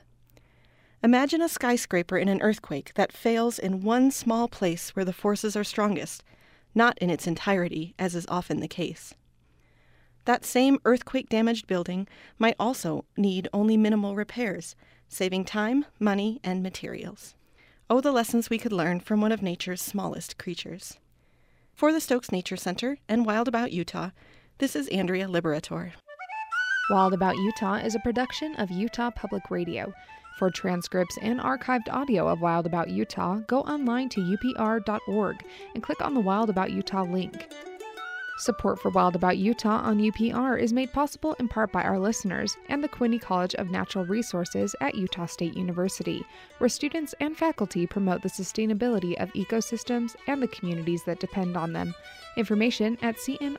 Imagine 1.00 1.42
a 1.42 1.48
skyscraper 1.48 2.18
in 2.18 2.28
an 2.28 2.42
earthquake 2.42 2.94
that 2.94 3.12
fails 3.12 3.56
in 3.56 3.84
one 3.84 4.10
small 4.10 4.48
place 4.48 4.96
where 4.96 5.04
the 5.04 5.12
forces 5.12 5.54
are 5.54 5.62
strongest 5.62 6.24
not 6.74 6.98
in 6.98 7.10
its 7.10 7.26
entirety, 7.26 7.94
as 7.98 8.14
is 8.14 8.26
often 8.28 8.60
the 8.60 8.68
case. 8.68 9.14
That 10.24 10.44
same 10.44 10.78
earthquake 10.84 11.28
damaged 11.28 11.66
building 11.66 12.06
might 12.38 12.56
also 12.60 13.04
need 13.16 13.48
only 13.52 13.76
minimal 13.76 14.14
repairs, 14.14 14.76
saving 15.08 15.46
time, 15.46 15.86
money, 15.98 16.38
and 16.44 16.62
materials. 16.62 17.34
Oh, 17.88 18.02
the 18.02 18.12
lessons 18.12 18.50
we 18.50 18.58
could 18.58 18.72
learn 18.72 19.00
from 19.00 19.22
one 19.22 19.32
of 19.32 19.40
nature's 19.40 19.80
smallest 19.80 20.36
creatures. 20.36 20.98
For 21.74 21.92
the 21.92 22.00
Stokes 22.00 22.30
Nature 22.30 22.56
Center 22.56 22.98
and 23.08 23.24
Wild 23.24 23.48
About 23.48 23.72
Utah, 23.72 24.10
this 24.58 24.76
is 24.76 24.88
Andrea 24.88 25.26
Liberatore. 25.26 25.92
Wild 26.90 27.14
About 27.14 27.36
Utah 27.36 27.76
is 27.76 27.94
a 27.94 28.00
production 28.00 28.54
of 28.56 28.70
Utah 28.70 29.10
Public 29.10 29.50
Radio. 29.50 29.94
For 30.38 30.50
transcripts 30.50 31.18
and 31.20 31.40
archived 31.40 31.92
audio 31.92 32.28
of 32.28 32.40
Wild 32.40 32.64
About 32.64 32.90
Utah, 32.90 33.40
go 33.48 33.62
online 33.62 34.08
to 34.10 34.20
upr.org 34.20 35.44
and 35.74 35.82
click 35.82 36.00
on 36.00 36.14
the 36.14 36.20
Wild 36.20 36.48
About 36.48 36.70
Utah 36.70 37.02
link. 37.02 37.52
Support 38.38 38.78
for 38.78 38.90
Wild 38.90 39.16
About 39.16 39.36
Utah 39.36 39.80
on 39.80 39.98
UPR 39.98 40.60
is 40.60 40.72
made 40.72 40.92
possible 40.92 41.34
in 41.40 41.48
part 41.48 41.72
by 41.72 41.82
our 41.82 41.98
listeners 41.98 42.56
and 42.68 42.84
the 42.84 42.88
Quinney 42.88 43.20
College 43.20 43.56
of 43.56 43.72
Natural 43.72 44.04
Resources 44.04 44.76
at 44.80 44.94
Utah 44.94 45.26
State 45.26 45.56
University, 45.56 46.24
where 46.58 46.68
students 46.68 47.16
and 47.18 47.36
faculty 47.36 47.84
promote 47.84 48.22
the 48.22 48.28
sustainability 48.28 49.20
of 49.20 49.32
ecosystems 49.32 50.14
and 50.28 50.40
the 50.40 50.46
communities 50.46 51.02
that 51.02 51.18
depend 51.18 51.56
on 51.56 51.72
them. 51.72 51.92
Information 52.36 52.96
at 53.02 53.16
cnr.usu.edu. 53.16 53.58